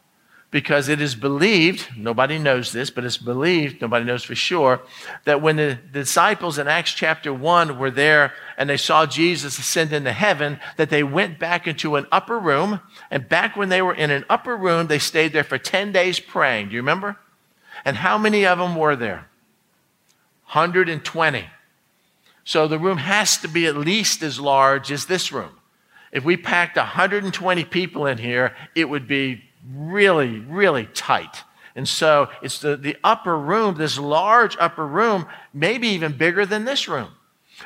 because 0.54 0.88
it 0.88 1.00
is 1.00 1.16
believed, 1.16 1.88
nobody 1.96 2.38
knows 2.38 2.70
this, 2.70 2.88
but 2.88 3.04
it's 3.04 3.18
believed, 3.18 3.82
nobody 3.82 4.04
knows 4.04 4.22
for 4.22 4.36
sure, 4.36 4.80
that 5.24 5.42
when 5.42 5.56
the 5.56 5.76
disciples 5.92 6.60
in 6.60 6.68
Acts 6.68 6.92
chapter 6.92 7.34
1 7.34 7.76
were 7.76 7.90
there 7.90 8.32
and 8.56 8.70
they 8.70 8.76
saw 8.76 9.04
Jesus 9.04 9.58
ascend 9.58 9.92
into 9.92 10.12
heaven, 10.12 10.60
that 10.76 10.90
they 10.90 11.02
went 11.02 11.40
back 11.40 11.66
into 11.66 11.96
an 11.96 12.06
upper 12.12 12.38
room. 12.38 12.78
And 13.10 13.28
back 13.28 13.56
when 13.56 13.68
they 13.68 13.82
were 13.82 13.96
in 13.96 14.12
an 14.12 14.24
upper 14.30 14.56
room, 14.56 14.86
they 14.86 15.00
stayed 15.00 15.32
there 15.32 15.42
for 15.42 15.58
10 15.58 15.90
days 15.90 16.20
praying. 16.20 16.68
Do 16.68 16.76
you 16.76 16.82
remember? 16.82 17.16
And 17.84 17.96
how 17.96 18.16
many 18.16 18.46
of 18.46 18.58
them 18.58 18.76
were 18.76 18.94
there? 18.94 19.26
120. 20.52 21.46
So 22.44 22.68
the 22.68 22.78
room 22.78 22.98
has 22.98 23.38
to 23.38 23.48
be 23.48 23.66
at 23.66 23.76
least 23.76 24.22
as 24.22 24.38
large 24.38 24.92
as 24.92 25.06
this 25.06 25.32
room. 25.32 25.58
If 26.12 26.24
we 26.24 26.36
packed 26.36 26.76
120 26.76 27.64
people 27.64 28.06
in 28.06 28.18
here, 28.18 28.54
it 28.76 28.88
would 28.88 29.08
be 29.08 29.43
really, 29.68 30.40
really 30.40 30.86
tight. 30.86 31.42
And 31.76 31.88
so 31.88 32.28
it's 32.42 32.60
the, 32.60 32.76
the 32.76 32.96
upper 33.02 33.36
room, 33.36 33.76
this 33.76 33.98
large 33.98 34.56
upper 34.60 34.86
room, 34.86 35.26
maybe 35.52 35.88
even 35.88 36.16
bigger 36.16 36.46
than 36.46 36.64
this 36.64 36.88
room. 36.88 37.08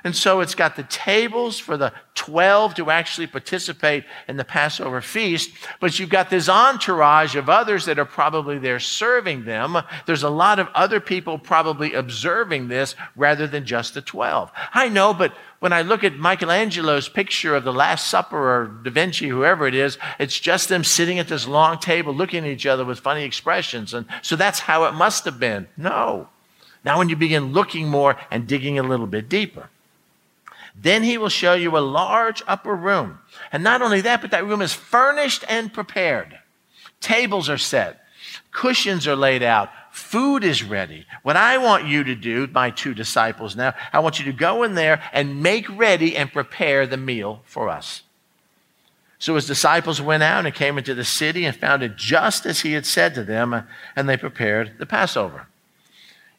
And 0.05 0.15
so 0.15 0.41
it's 0.41 0.55
got 0.55 0.77
the 0.77 0.83
tables 0.85 1.59
for 1.59 1.77
the 1.77 1.93
12 2.15 2.75
to 2.75 2.91
actually 2.91 3.27
participate 3.27 4.05
in 4.29 4.37
the 4.37 4.45
Passover 4.45 5.01
feast, 5.01 5.51
but 5.81 5.99
you've 5.99 6.11
got 6.11 6.31
this 6.31 6.49
entourage 6.49 7.37
of 7.37 7.49
others 7.49 7.87
that 7.87 7.99
are 7.99 8.05
probably 8.05 8.59
there 8.59 8.81
serving 8.81 9.45
them. 9.45 9.79
There's 10.07 10.25
a 10.25 10.31
lot 10.31 10.59
of 10.59 10.69
other 10.75 11.01
people 11.01 11.39
probably 11.39 11.95
observing 11.95 12.69
this 12.69 12.97
rather 13.17 13.47
than 13.47 13.65
just 13.65 13.95
the 13.95 14.03
12. 14.03 14.53
I 14.75 14.89
know, 14.89 15.15
but 15.15 15.33
when 15.61 15.73
I 15.73 15.83
look 15.83 16.05
at 16.05 16.19
Michelangelo's 16.19 17.09
picture 17.09 17.57
of 17.57 17.65
the 17.65 17.73
Last 17.73 18.07
Supper 18.09 18.37
or 18.37 18.67
Da 18.67 18.91
Vinci, 18.91 19.29
whoever 19.29 19.67
it 19.67 19.75
is, 19.75 19.99
it's 20.19 20.39
just 20.39 20.69
them 20.69 20.85
sitting 20.85 21.19
at 21.19 21.29
this 21.29 21.49
long 21.49 21.79
table 21.79 22.15
looking 22.15 22.45
at 22.45 22.51
each 22.51 22.67
other 22.67 22.85
with 22.85 23.01
funny 23.01 23.25
expressions. 23.25 23.93
And 23.93 24.07
so 24.23 24.37
that's 24.37 24.61
how 24.61 24.85
it 24.85 24.93
must 24.93 25.25
have 25.25 25.41
been. 25.41 25.67
No. 25.77 26.29
Now, 26.85 26.99
when 26.99 27.09
you 27.09 27.17
begin 27.17 27.53
looking 27.53 27.89
more 27.89 28.17
and 28.31 28.47
digging 28.47 28.79
a 28.79 28.85
little 28.85 29.09
bit 29.09 29.29
deeper, 29.29 29.69
then 30.81 31.03
he 31.03 31.19
will 31.19 31.29
show 31.29 31.55
you 31.55 31.77
a 31.77 31.81
large 31.81 32.43
upper 32.47 32.75
room. 32.75 33.19
And 33.51 33.65
not 33.65 33.83
only 33.83 34.01
that, 34.03 34.21
but 34.21 34.31
that 34.31 34.47
room 34.47 34.63
is 34.63 34.73
furnished 34.73 35.45
and 35.49 35.73
prepared. 35.73 36.39
Tables 37.01 37.49
are 37.49 37.59
set, 37.59 38.01
cushions 38.53 39.09
are 39.09 39.17
laid 39.17 39.43
out, 39.43 39.71
food 39.99 40.45
is 40.45 40.63
ready. 40.63 41.07
What 41.23 41.37
I 41.37 41.59
want 41.59 41.87
you 41.87 42.05
to 42.05 42.15
do, 42.15 42.47
my 42.47 42.71
two 42.71 42.95
disciples 42.95 43.57
now, 43.57 43.75
I 43.93 43.99
want 44.01 44.19
you 44.19 44.25
to 44.27 44.33
go 44.33 44.63
in 44.63 44.75
there 44.75 45.03
and 45.13 45.43
make 45.43 45.69
ready 45.69 46.17
and 46.17 46.33
prepare 46.33 46.87
the 46.87 46.97
meal 46.97 47.43
for 47.45 47.69
us. 47.69 48.03
So 49.19 49.35
his 49.35 49.47
disciples 49.47 50.01
went 50.01 50.23
out 50.23 50.47
and 50.47 50.55
came 50.55 50.79
into 50.79 50.95
the 50.95 51.05
city 51.05 51.45
and 51.45 51.57
found 51.57 51.83
it 51.83 51.97
just 51.97 52.47
as 52.47 52.61
he 52.61 52.73
had 52.73 52.87
said 52.87 53.15
to 53.15 53.25
them, 53.25 53.65
and 53.97 54.09
they 54.09 54.17
prepared 54.17 54.79
the 54.79 54.87
Passover. 54.87 55.49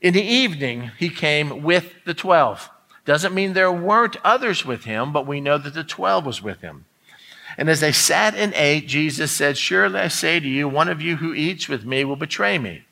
In 0.02 0.14
the 0.14 0.24
evening, 0.24 0.92
he 0.98 1.10
came 1.10 1.62
with 1.62 1.94
the 2.06 2.14
twelve. 2.14 2.70
Doesn't 3.10 3.34
mean 3.34 3.54
there 3.54 3.72
weren't 3.72 4.18
others 4.24 4.66
with 4.66 4.86
him, 4.86 5.12
but 5.12 5.26
we 5.26 5.42
know 5.42 5.58
that 5.58 5.74
the 5.74 5.84
12 5.84 6.28
was 6.28 6.44
with 6.44 6.62
him. 6.62 6.86
And 7.58 7.68
as 7.68 7.80
they 7.80 7.92
sat 7.92 8.36
and 8.36 8.54
ate, 8.54 8.88
Jesus 8.88 9.32
said, 9.32 9.58
Surely 9.58 10.00
I 10.00 10.08
say 10.10 10.40
to 10.40 10.48
you, 10.48 10.70
one 10.70 10.88
of 10.88 11.02
you 11.02 11.16
who 11.16 11.34
eats 11.34 11.68
with 11.68 11.84
me 11.84 12.06
will 12.06 12.16
betray 12.16 12.60
me. 12.60 12.84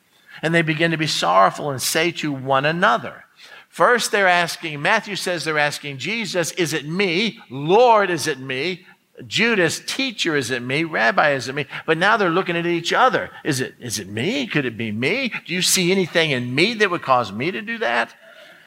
And 0.42 0.54
they 0.54 0.62
begin 0.62 0.90
to 0.90 0.96
be 0.96 1.06
sorrowful 1.06 1.70
and 1.70 1.80
say 1.80 2.10
to 2.12 2.32
one 2.32 2.64
another, 2.64 3.24
First, 3.68 4.10
they're 4.10 4.26
asking, 4.26 4.82
Matthew 4.82 5.14
says 5.14 5.44
they're 5.44 5.58
asking 5.58 5.98
Jesus, 5.98 6.52
Is 6.52 6.72
it 6.72 6.86
me? 6.86 7.38
Lord, 7.50 8.10
is 8.10 8.26
it 8.26 8.40
me? 8.40 8.86
Judas, 9.26 9.80
teacher, 9.80 10.36
is 10.36 10.50
it 10.50 10.62
me? 10.62 10.84
Rabbi, 10.84 11.30
is 11.30 11.48
it 11.48 11.54
me? 11.54 11.66
But 11.86 11.98
now 11.98 12.16
they're 12.16 12.30
looking 12.30 12.56
at 12.56 12.66
each 12.66 12.92
other. 12.92 13.30
Is 13.44 13.60
it, 13.60 13.74
is 13.80 13.98
it 13.98 14.08
me? 14.08 14.46
Could 14.46 14.64
it 14.64 14.76
be 14.76 14.92
me? 14.92 15.32
Do 15.46 15.52
you 15.52 15.62
see 15.62 15.90
anything 15.90 16.30
in 16.30 16.54
me 16.54 16.74
that 16.74 16.90
would 16.90 17.02
cause 17.02 17.32
me 17.32 17.50
to 17.50 17.60
do 17.60 17.78
that? 17.78 18.14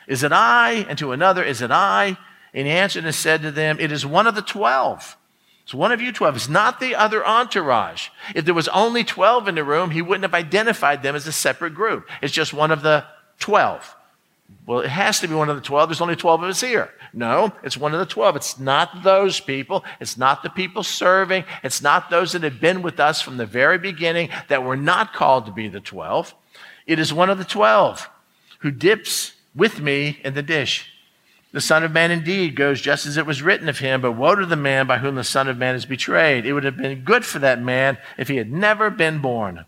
Is 0.07 0.23
it 0.23 0.31
I? 0.31 0.85
And 0.89 0.97
to 0.99 1.13
another, 1.13 1.43
Is 1.43 1.61
it 1.61 1.71
I? 1.71 2.17
And 2.53 2.67
he 2.67 2.73
answered 2.73 3.05
and 3.05 3.15
said 3.15 3.41
to 3.43 3.51
them, 3.51 3.79
It 3.79 3.91
is 3.91 4.05
one 4.05 4.27
of 4.27 4.35
the 4.35 4.41
twelve. 4.41 5.17
It's 5.71 5.75
one 5.75 5.93
of 5.93 6.01
you 6.01 6.11
twelve. 6.11 6.35
It's 6.35 6.49
not 6.49 6.81
the 6.81 6.95
other 6.95 7.25
entourage. 7.25 8.09
If 8.35 8.43
there 8.43 8.53
was 8.53 8.67
only 8.67 9.05
12 9.05 9.47
in 9.47 9.55
the 9.55 9.63
room, 9.63 9.91
he 9.91 10.01
wouldn't 10.01 10.25
have 10.25 10.33
identified 10.33 11.01
them 11.01 11.15
as 11.15 11.25
a 11.27 11.31
separate 11.31 11.75
group. 11.75 12.09
It's 12.21 12.33
just 12.33 12.53
one 12.53 12.71
of 12.71 12.81
the 12.81 13.05
12. 13.39 13.95
Well, 14.65 14.81
it 14.81 14.89
has 14.89 15.21
to 15.21 15.29
be 15.29 15.33
one 15.33 15.47
of 15.47 15.55
the 15.55 15.61
12. 15.61 15.87
There's 15.87 16.01
only 16.01 16.17
12 16.17 16.43
of 16.43 16.49
us 16.49 16.59
here. 16.59 16.89
No, 17.13 17.53
it's 17.63 17.77
one 17.77 17.93
of 17.93 18.01
the 18.01 18.05
12. 18.05 18.35
It's 18.35 18.59
not 18.59 19.01
those 19.01 19.39
people. 19.39 19.85
It's 20.01 20.17
not 20.17 20.43
the 20.43 20.49
people 20.49 20.83
serving. 20.83 21.45
It's 21.63 21.81
not 21.81 22.09
those 22.09 22.33
that 22.33 22.43
have 22.43 22.59
been 22.59 22.81
with 22.81 22.99
us 22.99 23.21
from 23.21 23.37
the 23.37 23.45
very 23.45 23.77
beginning 23.77 24.27
that 24.49 24.65
were 24.65 24.75
not 24.75 25.13
called 25.13 25.45
to 25.45 25.53
be 25.53 25.69
the 25.69 25.79
12. 25.79 26.35
It 26.85 26.99
is 26.99 27.13
one 27.13 27.29
of 27.29 27.37
the 27.37 27.45
12 27.45 28.09
who 28.59 28.71
dips 28.71 29.35
with 29.55 29.79
me 29.79 30.19
in 30.21 30.33
the 30.33 30.43
dish. 30.43 30.90
The 31.53 31.61
Son 31.61 31.83
of 31.83 31.91
Man 31.91 32.11
indeed 32.11 32.55
goes 32.55 32.79
just 32.79 33.05
as 33.05 33.17
it 33.17 33.25
was 33.25 33.41
written 33.41 33.67
of 33.67 33.79
him, 33.79 34.01
but 34.01 34.13
woe 34.13 34.35
to 34.35 34.45
the 34.45 34.55
man 34.55 34.87
by 34.87 34.99
whom 34.99 35.15
the 35.15 35.23
Son 35.23 35.49
of 35.49 35.57
Man 35.57 35.75
is 35.75 35.85
betrayed. 35.85 36.45
It 36.45 36.53
would 36.53 36.63
have 36.63 36.77
been 36.77 37.03
good 37.03 37.25
for 37.25 37.39
that 37.39 37.61
man 37.61 37.97
if 38.17 38.29
he 38.29 38.37
had 38.37 38.51
never 38.51 38.89
been 38.89 39.19
born. 39.19 39.65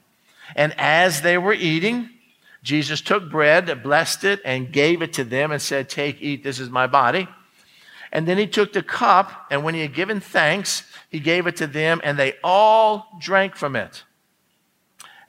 And 0.55 0.73
as 0.77 1.21
they 1.21 1.37
were 1.37 1.53
eating, 1.53 2.09
Jesus 2.63 3.01
took 3.01 3.29
bread, 3.29 3.83
blessed 3.83 4.23
it, 4.23 4.41
and 4.45 4.71
gave 4.71 5.01
it 5.01 5.11
to 5.13 5.25
them 5.25 5.51
and 5.51 5.61
said, 5.61 5.89
Take, 5.89 6.21
eat, 6.21 6.43
this 6.43 6.59
is 6.59 6.69
my 6.69 6.87
body. 6.87 7.27
And 8.13 8.27
then 8.27 8.37
he 8.37 8.47
took 8.47 8.71
the 8.71 8.83
cup, 8.83 9.47
and 9.51 9.63
when 9.63 9.73
he 9.73 9.81
had 9.81 9.93
given 9.93 10.21
thanks, 10.21 10.83
he 11.09 11.19
gave 11.19 11.47
it 11.47 11.57
to 11.57 11.67
them, 11.67 11.99
and 12.03 12.17
they 12.17 12.35
all 12.43 13.07
drank 13.19 13.55
from 13.55 13.75
it. 13.75 14.03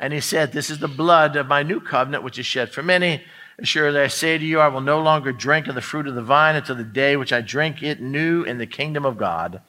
And 0.05 0.13
he 0.13 0.21
said, 0.21 0.53
This 0.53 0.69
is 0.69 0.81
the 0.81 0.89
blood 0.89 1.35
of 1.35 1.47
my 1.47 1.63
new 1.63 1.81
covenant, 1.81 2.25
which 2.25 2.39
is 2.39 2.45
shed 2.45 2.71
for 2.71 2.83
many 2.83 3.23
Assuredly, 3.59 4.01
I 4.01 4.09
say 4.09 4.37
to 4.37 4.45
you, 4.45 4.59
I 4.59 4.69
will 4.69 4.81
no 4.81 5.01
longer 5.01 5.33
drink 5.33 5.69
of 5.69 5.75
the 5.75 5.81
fruit 5.81 6.09
of 6.09 6.15
the 6.15 6.23
vine 6.23 6.57
until 6.57 6.75
the 6.75 6.83
day 6.83 7.17
which 7.17 7.33
I 7.33 7.41
drink 7.41 7.83
it 7.83 8.01
new 8.01 8.43
in 8.43 8.59
the 8.59 8.67
kingdom 8.67 9.05
of 9.05 9.17
God. 9.17 9.61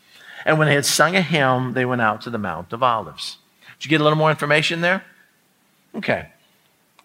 And 0.44 0.58
when 0.58 0.68
they 0.68 0.74
had 0.74 0.86
sung 0.86 1.16
a 1.16 1.22
hymn, 1.22 1.74
they 1.74 1.86
went 1.86 2.02
out 2.02 2.22
to 2.22 2.30
the 2.30 2.38
Mount 2.38 2.74
of 2.74 2.82
Olives. 2.82 3.38
Did 3.78 3.86
you 3.86 3.90
get 3.90 4.02
a 4.02 4.04
little 4.04 4.18
more 4.18 4.32
information 4.32 4.82
there? 4.82 5.04
Okay. 5.94 6.30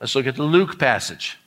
Let's 0.01 0.15
look 0.15 0.27
at 0.27 0.37
the 0.37 0.43
Luke 0.43 0.79
passage. 0.79 1.39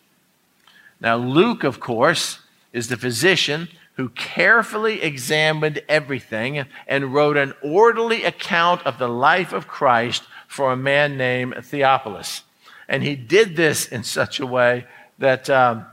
Now, 1.01 1.15
Luke, 1.15 1.63
of 1.63 1.79
course, 1.79 2.39
is 2.71 2.87
the 2.87 2.97
physician 2.97 3.69
who 3.95 4.09
carefully 4.09 5.01
examined 5.01 5.81
everything 5.89 6.65
and 6.87 7.13
wrote 7.13 7.37
an 7.37 7.53
orderly 7.63 8.23
account 8.23 8.85
of 8.85 8.99
the 8.99 9.09
life 9.09 9.51
of 9.51 9.67
Christ 9.67 10.23
for 10.53 10.71
a 10.71 10.77
man 10.77 11.17
named 11.17 11.55
Theophilus. 11.63 12.43
And 12.87 13.01
he 13.01 13.15
did 13.15 13.55
this 13.55 13.87
in 13.87 14.03
such 14.03 14.39
a 14.39 14.45
way 14.45 14.85
that 15.17 15.49
um, 15.49 15.87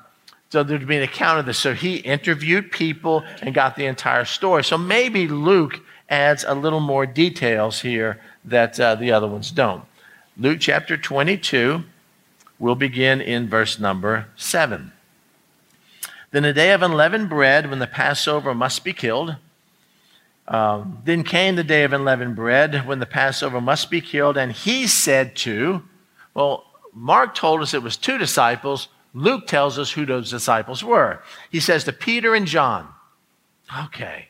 so 0.50 0.62
there'd 0.62 0.86
be 0.86 0.98
an 0.98 1.02
account 1.02 1.38
of 1.38 1.46
this. 1.46 1.58
So 1.58 1.72
he 1.72 1.96
interviewed 1.96 2.70
people 2.70 3.24
and 3.40 3.54
got 3.54 3.76
the 3.76 3.86
entire 3.86 4.26
story. 4.26 4.62
So 4.62 4.76
maybe 4.76 5.28
Luke 5.28 5.80
adds 6.10 6.44
a 6.46 6.54
little 6.54 6.80
more 6.80 7.06
details 7.06 7.80
here 7.80 8.20
that 8.44 8.78
uh, 8.78 8.96
the 8.96 9.12
other 9.12 9.26
ones 9.26 9.50
don't. 9.50 9.84
Luke 10.36 10.58
chapter 10.60 10.98
22, 10.98 11.82
we'll 12.58 12.74
begin 12.74 13.22
in 13.22 13.48
verse 13.48 13.78
number 13.78 14.26
7. 14.36 14.92
Then 16.32 16.42
the 16.42 16.52
day 16.52 16.72
of 16.72 16.82
unleavened 16.82 17.30
bread, 17.30 17.70
when 17.70 17.78
the 17.78 17.86
Passover 17.86 18.54
must 18.54 18.84
be 18.84 18.92
killed, 18.92 19.36
um, 20.50 21.00
then 21.04 21.22
came 21.22 21.54
the 21.54 21.64
day 21.64 21.84
of 21.84 21.92
unleavened 21.92 22.34
bread, 22.34 22.86
when 22.86 22.98
the 22.98 23.06
Passover 23.06 23.60
must 23.60 23.88
be 23.88 24.00
killed, 24.00 24.36
and 24.36 24.50
he 24.50 24.88
said 24.88 25.36
to, 25.36 25.84
well, 26.34 26.66
Mark 26.92 27.36
told 27.36 27.62
us 27.62 27.72
it 27.72 27.84
was 27.84 27.96
two 27.96 28.18
disciples. 28.18 28.88
Luke 29.14 29.46
tells 29.46 29.78
us 29.78 29.92
who 29.92 30.04
those 30.04 30.28
disciples 30.28 30.82
were. 30.82 31.22
He 31.50 31.60
says 31.60 31.84
to 31.84 31.92
Peter 31.92 32.34
and 32.34 32.46
John. 32.46 32.88
Okay. 33.86 34.26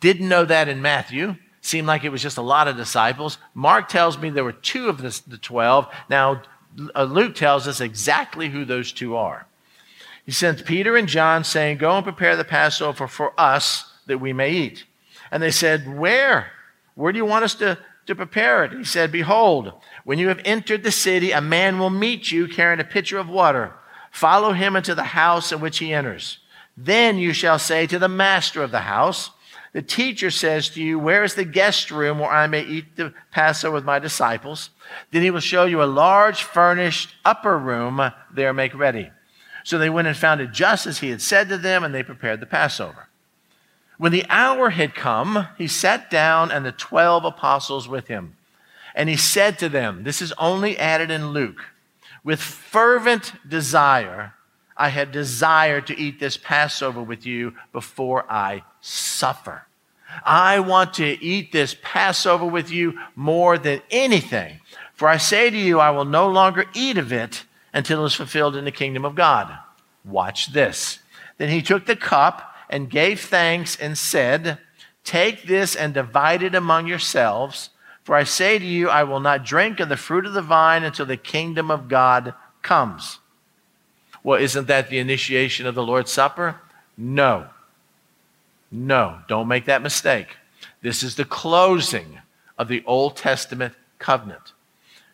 Didn't 0.00 0.28
know 0.28 0.44
that 0.44 0.68
in 0.68 0.82
Matthew. 0.82 1.36
Seemed 1.60 1.86
like 1.86 2.02
it 2.02 2.08
was 2.08 2.22
just 2.22 2.38
a 2.38 2.42
lot 2.42 2.66
of 2.66 2.76
disciples. 2.76 3.38
Mark 3.54 3.88
tells 3.88 4.18
me 4.18 4.30
there 4.30 4.42
were 4.42 4.50
two 4.50 4.88
of 4.88 5.00
the, 5.00 5.20
the 5.28 5.38
12. 5.38 5.86
Now, 6.10 6.42
uh, 6.96 7.04
Luke 7.04 7.36
tells 7.36 7.68
us 7.68 7.80
exactly 7.80 8.48
who 8.48 8.64
those 8.64 8.90
two 8.90 9.14
are. 9.14 9.46
He 10.26 10.32
sends 10.32 10.62
Peter 10.62 10.96
and 10.96 11.06
John 11.06 11.44
saying, 11.44 11.78
Go 11.78 11.92
and 11.92 12.04
prepare 12.04 12.34
the 12.34 12.44
Passover 12.44 13.06
for 13.06 13.32
us 13.38 13.92
that 14.06 14.18
we 14.18 14.32
may 14.32 14.50
eat. 14.50 14.84
And 15.32 15.42
they 15.42 15.50
said, 15.50 15.98
Where? 15.98 16.52
Where 16.94 17.10
do 17.10 17.18
you 17.18 17.24
want 17.24 17.44
us 17.44 17.56
to, 17.56 17.78
to 18.06 18.14
prepare 18.14 18.64
it. 18.64 18.72
He 18.72 18.84
said, 18.84 19.10
Behold, 19.10 19.72
when 20.04 20.18
you 20.18 20.28
have 20.28 20.40
entered 20.44 20.82
the 20.82 20.92
city, 20.92 21.32
a 21.32 21.40
man 21.40 21.78
will 21.78 21.90
meet 21.90 22.30
you 22.30 22.46
carrying 22.46 22.80
a 22.80 22.84
pitcher 22.84 23.18
of 23.18 23.28
water. 23.28 23.72
Follow 24.10 24.52
him 24.52 24.76
into 24.76 24.94
the 24.94 25.02
house 25.02 25.52
in 25.52 25.60
which 25.60 25.78
he 25.78 25.92
enters. 25.92 26.38
Then 26.76 27.18
you 27.18 27.32
shall 27.32 27.58
say 27.58 27.86
to 27.86 27.98
the 27.98 28.08
master 28.08 28.62
of 28.62 28.70
the 28.70 28.80
house, 28.80 29.30
The 29.72 29.82
teacher 29.82 30.30
says 30.30 30.68
to 30.70 30.82
you, 30.82 30.98
Where 30.98 31.24
is 31.24 31.34
the 31.34 31.44
guest 31.44 31.90
room 31.90 32.18
where 32.18 32.30
I 32.30 32.46
may 32.46 32.62
eat 32.62 32.96
the 32.96 33.14
Passover 33.30 33.74
with 33.74 33.84
my 33.84 33.98
disciples? 33.98 34.70
Then 35.10 35.22
he 35.22 35.30
will 35.30 35.40
show 35.40 35.64
you 35.64 35.82
a 35.82 35.84
large 35.84 36.42
furnished 36.42 37.14
upper 37.24 37.58
room 37.58 38.00
there 38.34 38.52
make 38.52 38.74
ready. 38.74 39.10
So 39.64 39.78
they 39.78 39.90
went 39.90 40.08
and 40.08 40.16
found 40.16 40.40
it 40.40 40.50
just 40.50 40.86
as 40.86 40.98
he 40.98 41.10
had 41.10 41.22
said 41.22 41.48
to 41.48 41.56
them, 41.56 41.84
and 41.84 41.94
they 41.94 42.02
prepared 42.02 42.40
the 42.40 42.46
Passover. 42.46 43.08
When 44.02 44.10
the 44.10 44.26
hour 44.28 44.70
had 44.70 44.96
come, 44.96 45.46
he 45.56 45.68
sat 45.68 46.10
down 46.10 46.50
and 46.50 46.66
the 46.66 46.72
twelve 46.72 47.24
apostles 47.24 47.86
with 47.86 48.08
him. 48.08 48.36
And 48.96 49.08
he 49.08 49.16
said 49.16 49.60
to 49.60 49.68
them, 49.68 50.02
This 50.02 50.20
is 50.20 50.32
only 50.38 50.76
added 50.76 51.12
in 51.12 51.28
Luke, 51.28 51.66
with 52.24 52.40
fervent 52.40 53.32
desire, 53.48 54.34
I 54.76 54.88
had 54.88 55.12
desired 55.12 55.86
to 55.86 55.96
eat 55.96 56.18
this 56.18 56.36
Passover 56.36 57.00
with 57.00 57.24
you 57.24 57.54
before 57.72 58.26
I 58.28 58.64
suffer. 58.80 59.68
I 60.24 60.58
want 60.58 60.94
to 60.94 61.24
eat 61.24 61.52
this 61.52 61.76
Passover 61.80 62.44
with 62.44 62.72
you 62.72 62.98
more 63.14 63.56
than 63.56 63.82
anything. 63.88 64.58
For 64.94 65.06
I 65.06 65.16
say 65.16 65.48
to 65.48 65.56
you, 65.56 65.78
I 65.78 65.90
will 65.90 66.06
no 66.06 66.28
longer 66.28 66.64
eat 66.74 66.98
of 66.98 67.12
it 67.12 67.44
until 67.72 68.02
it 68.02 68.06
is 68.06 68.14
fulfilled 68.14 68.56
in 68.56 68.64
the 68.64 68.72
kingdom 68.72 69.04
of 69.04 69.14
God. 69.14 69.56
Watch 70.04 70.52
this. 70.52 70.98
Then 71.38 71.50
he 71.50 71.62
took 71.62 71.86
the 71.86 71.94
cup 71.94 72.48
and 72.72 72.90
gave 72.90 73.20
thanks 73.20 73.76
and 73.76 73.96
said, 73.96 74.58
Take 75.04 75.44
this 75.44 75.76
and 75.76 75.92
divide 75.92 76.42
it 76.42 76.54
among 76.54 76.86
yourselves. 76.86 77.70
For 78.02 78.16
I 78.16 78.24
say 78.24 78.58
to 78.58 78.64
you, 78.64 78.88
I 78.88 79.04
will 79.04 79.20
not 79.20 79.44
drink 79.44 79.78
of 79.78 79.88
the 79.88 79.96
fruit 79.96 80.26
of 80.26 80.32
the 80.32 80.42
vine 80.42 80.82
until 80.82 81.06
the 81.06 81.16
kingdom 81.16 81.70
of 81.70 81.88
God 81.88 82.34
comes. 82.62 83.18
Well, 84.24 84.40
isn't 84.40 84.68
that 84.68 84.88
the 84.88 84.98
initiation 84.98 85.66
of 85.66 85.74
the 85.74 85.82
Lord's 85.82 86.10
Supper? 86.10 86.60
No. 86.96 87.48
No, 88.70 89.18
don't 89.28 89.48
make 89.48 89.66
that 89.66 89.82
mistake. 89.82 90.36
This 90.80 91.02
is 91.02 91.16
the 91.16 91.24
closing 91.24 92.20
of 92.56 92.68
the 92.68 92.82
Old 92.86 93.16
Testament 93.16 93.74
covenant. 93.98 94.52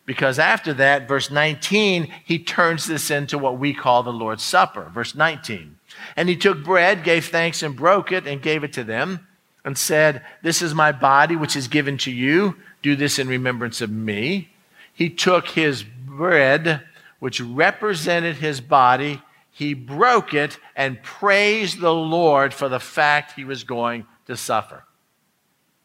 Because 0.05 0.39
after 0.39 0.73
that, 0.75 1.07
verse 1.07 1.29
19, 1.29 2.11
he 2.23 2.39
turns 2.39 2.85
this 2.85 3.11
into 3.11 3.37
what 3.37 3.59
we 3.59 3.73
call 3.73 4.01
the 4.01 4.13
Lord's 4.13 4.43
Supper. 4.43 4.89
Verse 4.93 5.13
19. 5.13 5.78
And 6.15 6.29
he 6.29 6.35
took 6.35 6.63
bread, 6.63 7.03
gave 7.03 7.25
thanks, 7.27 7.63
and 7.63 7.75
broke 7.75 8.11
it, 8.11 8.27
and 8.27 8.41
gave 8.41 8.63
it 8.63 8.73
to 8.73 8.83
them, 8.83 9.27
and 9.63 9.77
said, 9.77 10.23
This 10.41 10.61
is 10.61 10.73
my 10.73 10.91
body, 10.91 11.35
which 11.35 11.55
is 11.55 11.67
given 11.67 11.97
to 11.99 12.11
you. 12.11 12.55
Do 12.81 12.95
this 12.95 13.19
in 13.19 13.27
remembrance 13.27 13.81
of 13.81 13.89
me. 13.89 14.49
He 14.93 15.09
took 15.09 15.49
his 15.49 15.83
bread, 15.83 16.81
which 17.19 17.41
represented 17.41 18.37
his 18.37 18.61
body, 18.61 19.21
he 19.59 19.73
broke 19.73 20.33
it 20.33 20.57
and 20.73 21.03
praised 21.03 21.81
the 21.81 21.93
Lord 21.93 22.53
for 22.53 22.69
the 22.69 22.79
fact 22.79 23.33
he 23.33 23.43
was 23.43 23.65
going 23.65 24.05
to 24.25 24.37
suffer. 24.37 24.85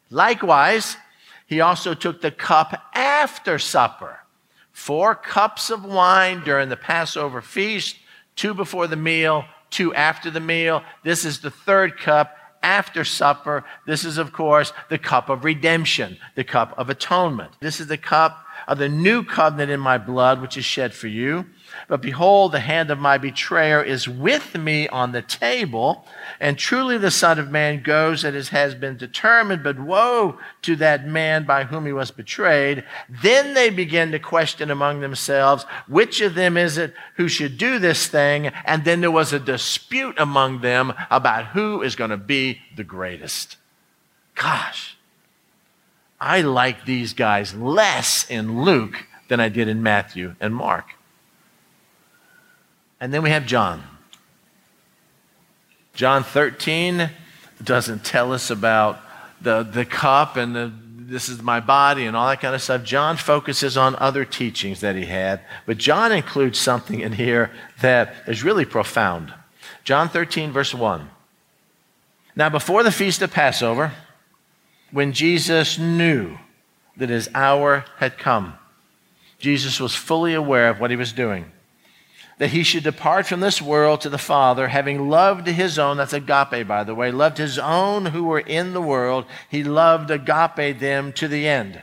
Likewise, 0.09 0.95
he 1.45 1.59
also 1.59 1.93
took 1.93 2.21
the 2.21 2.31
cup 2.31 2.81
after 2.93 3.59
supper. 3.59 4.19
Four 4.71 5.13
cups 5.13 5.69
of 5.69 5.83
wine 5.83 6.41
during 6.45 6.69
the 6.69 6.77
Passover 6.77 7.41
feast, 7.41 7.97
two 8.37 8.53
before 8.53 8.87
the 8.87 8.95
meal, 8.95 9.43
two 9.75 9.93
after 9.93 10.31
the 10.31 10.39
meal. 10.39 10.83
This 11.03 11.25
is 11.25 11.39
the 11.39 11.51
third 11.51 11.99
cup 11.99 12.37
after 12.63 13.03
supper. 13.03 13.65
This 13.85 14.05
is, 14.05 14.17
of 14.17 14.31
course, 14.31 14.71
the 14.89 14.97
cup 14.97 15.29
of 15.29 15.43
redemption, 15.43 16.17
the 16.35 16.45
cup 16.45 16.73
of 16.77 16.89
atonement. 16.89 17.51
This 17.59 17.79
is 17.81 17.87
the 17.87 17.97
cup 17.97 18.44
of 18.67 18.77
the 18.77 18.89
new 18.89 19.23
covenant 19.23 19.71
in 19.71 19.79
my 19.79 19.97
blood, 19.97 20.41
which 20.41 20.57
is 20.57 20.65
shed 20.65 20.93
for 20.93 21.07
you. 21.07 21.45
But 21.87 22.01
behold, 22.01 22.51
the 22.51 22.59
hand 22.59 22.89
of 22.89 22.99
my 22.99 23.17
betrayer 23.17 23.83
is 23.83 24.07
with 24.07 24.55
me 24.55 24.87
on 24.87 25.11
the 25.11 25.21
table. 25.21 26.05
And 26.39 26.57
truly 26.57 26.97
the 26.97 27.11
Son 27.11 27.37
of 27.39 27.51
Man 27.51 27.83
goes 27.83 28.23
as 28.23 28.49
has 28.49 28.75
been 28.75 28.97
determined, 28.97 29.63
but 29.63 29.79
woe 29.79 30.37
to 30.63 30.75
that 30.77 31.07
man 31.07 31.45
by 31.45 31.65
whom 31.65 31.85
he 31.85 31.93
was 31.93 32.11
betrayed. 32.11 32.83
Then 33.09 33.53
they 33.53 33.69
begin 33.69 34.11
to 34.11 34.19
question 34.19 34.71
among 34.71 35.01
themselves, 35.01 35.65
which 35.87 36.21
of 36.21 36.35
them 36.35 36.57
is 36.57 36.77
it 36.77 36.93
who 37.17 37.27
should 37.27 37.57
do 37.57 37.79
this 37.79 38.07
thing? 38.07 38.47
And 38.65 38.85
then 38.85 39.01
there 39.01 39.11
was 39.11 39.33
a 39.33 39.39
dispute 39.39 40.15
among 40.17 40.61
them 40.61 40.93
about 41.11 41.47
who 41.47 41.81
is 41.81 41.95
going 41.95 42.11
to 42.11 42.17
be 42.17 42.61
the 42.75 42.83
greatest. 42.83 43.57
Gosh, 44.35 44.97
I 46.19 46.41
like 46.41 46.85
these 46.85 47.13
guys 47.13 47.53
less 47.53 48.29
in 48.29 48.63
Luke 48.63 49.05
than 49.27 49.39
I 49.39 49.49
did 49.49 49.67
in 49.67 49.83
Matthew 49.83 50.35
and 50.39 50.55
Mark. 50.55 50.85
And 52.99 53.13
then 53.13 53.21
we 53.21 53.29
have 53.29 53.45
John. 53.45 53.83
John 55.93 56.23
13 56.23 57.09
doesn't 57.63 58.03
tell 58.03 58.33
us 58.33 58.49
about 58.49 58.99
the, 59.41 59.63
the 59.63 59.85
cup 59.85 60.35
and 60.35 60.55
the, 60.55 60.71
this 60.97 61.29
is 61.29 61.41
my 61.41 61.59
body 61.59 62.05
and 62.05 62.15
all 62.15 62.27
that 62.27 62.41
kind 62.41 62.55
of 62.55 62.61
stuff. 62.61 62.83
John 62.83 63.17
focuses 63.17 63.77
on 63.77 63.95
other 63.97 64.25
teachings 64.25 64.81
that 64.81 64.95
he 64.95 65.05
had, 65.05 65.41
but 65.65 65.77
John 65.77 66.11
includes 66.11 66.59
something 66.59 66.99
in 66.99 67.13
here 67.13 67.51
that 67.81 68.15
is 68.27 68.43
really 68.43 68.65
profound. 68.65 69.33
John 69.83 70.09
13, 70.09 70.51
verse 70.51 70.73
1. 70.73 71.09
Now, 72.35 72.49
before 72.49 72.83
the 72.83 72.91
feast 72.91 73.21
of 73.21 73.31
Passover, 73.31 73.93
when 74.91 75.13
Jesus 75.13 75.77
knew 75.77 76.37
that 76.97 77.09
his 77.09 77.29
hour 77.33 77.85
had 77.97 78.17
come, 78.17 78.53
Jesus 79.39 79.79
was 79.79 79.95
fully 79.95 80.33
aware 80.33 80.69
of 80.69 80.79
what 80.79 80.91
he 80.91 80.95
was 80.95 81.11
doing 81.11 81.51
that 82.37 82.49
he 82.49 82.63
should 82.63 82.83
depart 82.83 83.25
from 83.25 83.39
this 83.39 83.61
world 83.61 84.01
to 84.01 84.09
the 84.09 84.17
Father, 84.17 84.67
having 84.67 85.09
loved 85.09 85.47
his 85.47 85.79
own, 85.79 85.97
that's 85.97 86.13
agape, 86.13 86.67
by 86.67 86.83
the 86.83 86.95
way, 86.95 87.11
loved 87.11 87.37
his 87.37 87.57
own 87.57 88.07
who 88.07 88.25
were 88.25 88.39
in 88.39 88.73
the 88.73 88.81
world, 88.81 89.25
he 89.49 89.63
loved 89.63 90.11
agape 90.11 90.79
them 90.79 91.13
to 91.13 91.27
the 91.27 91.47
end. 91.47 91.81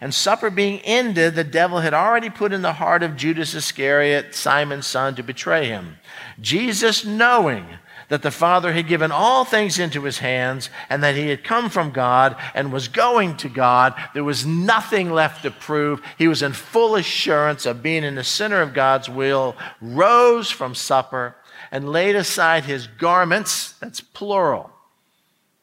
And 0.00 0.14
supper 0.14 0.50
being 0.50 0.80
ended, 0.80 1.34
the 1.34 1.42
devil 1.42 1.80
had 1.80 1.94
already 1.94 2.30
put 2.30 2.52
in 2.52 2.62
the 2.62 2.74
heart 2.74 3.02
of 3.02 3.16
Judas 3.16 3.54
Iscariot, 3.54 4.34
Simon's 4.34 4.86
son, 4.86 5.14
to 5.16 5.22
betray 5.22 5.66
him. 5.66 5.96
Jesus, 6.40 7.04
knowing 7.04 7.66
that 8.08 8.22
the 8.22 8.30
Father 8.30 8.72
had 8.72 8.88
given 8.88 9.12
all 9.12 9.44
things 9.44 9.78
into 9.78 10.02
his 10.02 10.18
hands 10.18 10.70
and 10.88 11.02
that 11.02 11.14
he 11.14 11.28
had 11.28 11.44
come 11.44 11.68
from 11.68 11.90
God 11.90 12.36
and 12.54 12.72
was 12.72 12.88
going 12.88 13.36
to 13.38 13.48
God. 13.48 13.94
There 14.14 14.24
was 14.24 14.46
nothing 14.46 15.12
left 15.12 15.42
to 15.42 15.50
prove. 15.50 16.00
He 16.16 16.28
was 16.28 16.42
in 16.42 16.52
full 16.52 16.96
assurance 16.96 17.66
of 17.66 17.82
being 17.82 18.04
in 18.04 18.14
the 18.14 18.24
center 18.24 18.62
of 18.62 18.74
God's 18.74 19.08
will, 19.08 19.56
rose 19.80 20.50
from 20.50 20.74
supper, 20.74 21.36
and 21.70 21.90
laid 21.90 22.16
aside 22.16 22.64
his 22.64 22.86
garments. 22.86 23.72
That's 23.72 24.00
plural. 24.00 24.70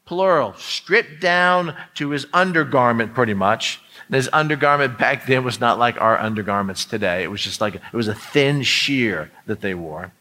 Plural. 0.05 0.53
Stripped 0.53 1.19
down 1.19 1.75
to 1.95 2.11
his 2.11 2.27
undergarment, 2.31 3.15
pretty 3.15 3.33
much. 3.33 3.81
And 4.07 4.15
his 4.15 4.29
undergarment 4.31 4.99
back 4.99 5.25
then 5.25 5.43
was 5.43 5.59
not 5.59 5.79
like 5.79 5.99
our 5.99 6.19
undergarments 6.19 6.85
today. 6.85 7.23
It 7.23 7.31
was 7.31 7.41
just 7.41 7.59
like, 7.59 7.73
it 7.73 7.93
was 7.93 8.07
a 8.07 8.13
thin 8.13 8.61
sheer 8.61 9.31
that 9.47 9.61
they 9.61 9.73
wore 9.73 10.11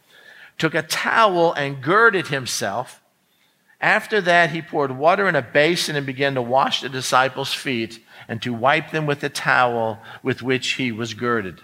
took 0.58 0.74
a 0.74 0.82
towel 0.82 1.52
and 1.52 1.82
girded 1.82 2.28
himself. 2.28 3.02
After 3.80 4.20
that, 4.22 4.50
he 4.50 4.62
poured 4.62 4.96
water 4.96 5.28
in 5.28 5.36
a 5.36 5.42
basin 5.42 5.96
and 5.96 6.06
began 6.06 6.34
to 6.34 6.42
wash 6.42 6.80
the 6.80 6.88
disciples' 6.88 7.52
feet 7.52 8.02
and 8.28 8.40
to 8.42 8.54
wipe 8.54 8.90
them 8.90 9.06
with 9.06 9.20
the 9.20 9.28
towel 9.28 10.00
with 10.22 10.42
which 10.42 10.72
he 10.72 10.90
was 10.90 11.14
girded. 11.14 11.60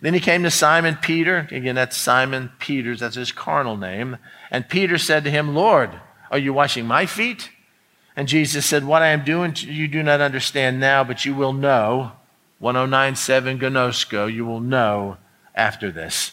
Then 0.00 0.14
he 0.14 0.20
came 0.20 0.42
to 0.42 0.50
Simon 0.50 0.96
Peter. 0.96 1.46
Again, 1.50 1.74
that's 1.74 1.96
Simon 1.96 2.50
Peter's, 2.58 3.00
that's 3.00 3.16
his 3.16 3.32
carnal 3.32 3.76
name. 3.76 4.16
And 4.50 4.68
Peter 4.68 4.98
said 4.98 5.24
to 5.24 5.30
him, 5.30 5.54
Lord, 5.54 5.90
are 6.30 6.38
you 6.38 6.52
washing 6.52 6.86
my 6.86 7.06
feet? 7.06 7.50
And 8.16 8.28
Jesus 8.28 8.64
said, 8.64 8.84
What 8.84 9.02
I 9.02 9.08
am 9.08 9.24
doing 9.24 9.54
you 9.56 9.88
do 9.88 10.02
not 10.02 10.20
understand 10.20 10.80
now, 10.80 11.04
but 11.04 11.24
you 11.24 11.34
will 11.34 11.52
know. 11.52 12.12
1097 12.60 13.58
ginosko, 13.58 14.32
you 14.32 14.46
will 14.46 14.60
know 14.60 15.18
after 15.54 15.90
this. 15.90 16.32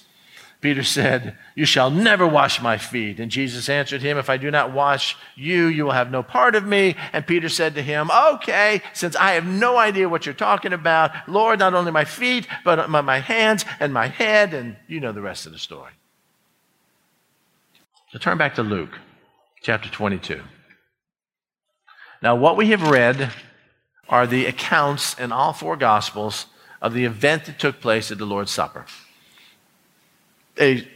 Peter 0.62 0.84
said, 0.84 1.36
You 1.56 1.66
shall 1.66 1.90
never 1.90 2.26
wash 2.26 2.62
my 2.62 2.78
feet. 2.78 3.20
And 3.20 3.32
Jesus 3.32 3.68
answered 3.68 4.04
him, 4.04 4.18
If 4.18 4.30
I 4.30 4.38
do 4.38 4.52
not 4.52 4.72
wash 4.72 5.18
you, 5.36 5.66
you 5.66 5.86
will 5.86 5.92
have 5.92 6.12
no 6.12 6.22
part 6.22 6.54
of 6.54 6.64
me. 6.64 6.96
And 7.12 7.26
Peter 7.26 7.50
said 7.50 7.74
to 7.76 7.82
him, 7.82 8.12
Okay, 8.12 8.84
since 8.94 9.16
I 9.16 9.32
have 9.32 9.46
no 9.46 9.78
idea 9.78 10.08
what 10.08 10.28
you're 10.28 10.36
talking 10.36 10.72
about, 10.72 11.12
Lord, 11.28 11.58
not 11.58 11.74
only 11.74 11.92
my 11.92 12.06
feet, 12.06 12.48
but 12.64 12.90
my 12.90 13.20
hands 13.20 13.66
and 13.80 13.92
my 13.92 14.08
head. 14.08 14.54
And 14.54 14.78
you 14.88 15.00
know 15.00 15.12
the 15.12 15.22
rest 15.22 15.48
of 15.48 15.52
the 15.52 15.58
story. 15.58 15.92
So 18.12 18.20
turn 18.20 18.38
back 18.38 18.56
to 18.56 18.64
Luke 18.64 19.00
chapter 19.64 19.90
22. 19.90 20.42
Now, 22.22 22.36
what 22.36 22.56
we 22.56 22.68
have 22.70 22.88
read 22.88 23.32
are 24.08 24.28
the 24.28 24.46
accounts 24.46 25.18
in 25.18 25.32
all 25.32 25.54
four 25.54 25.76
Gospels 25.76 26.46
of 26.82 26.94
the 26.94 27.06
event 27.06 27.46
that 27.46 27.58
took 27.58 27.82
place 27.82 28.12
at 28.12 28.20
the 28.20 28.26
Lord's 28.26 28.52
Supper. 28.52 28.86
They 30.62 30.88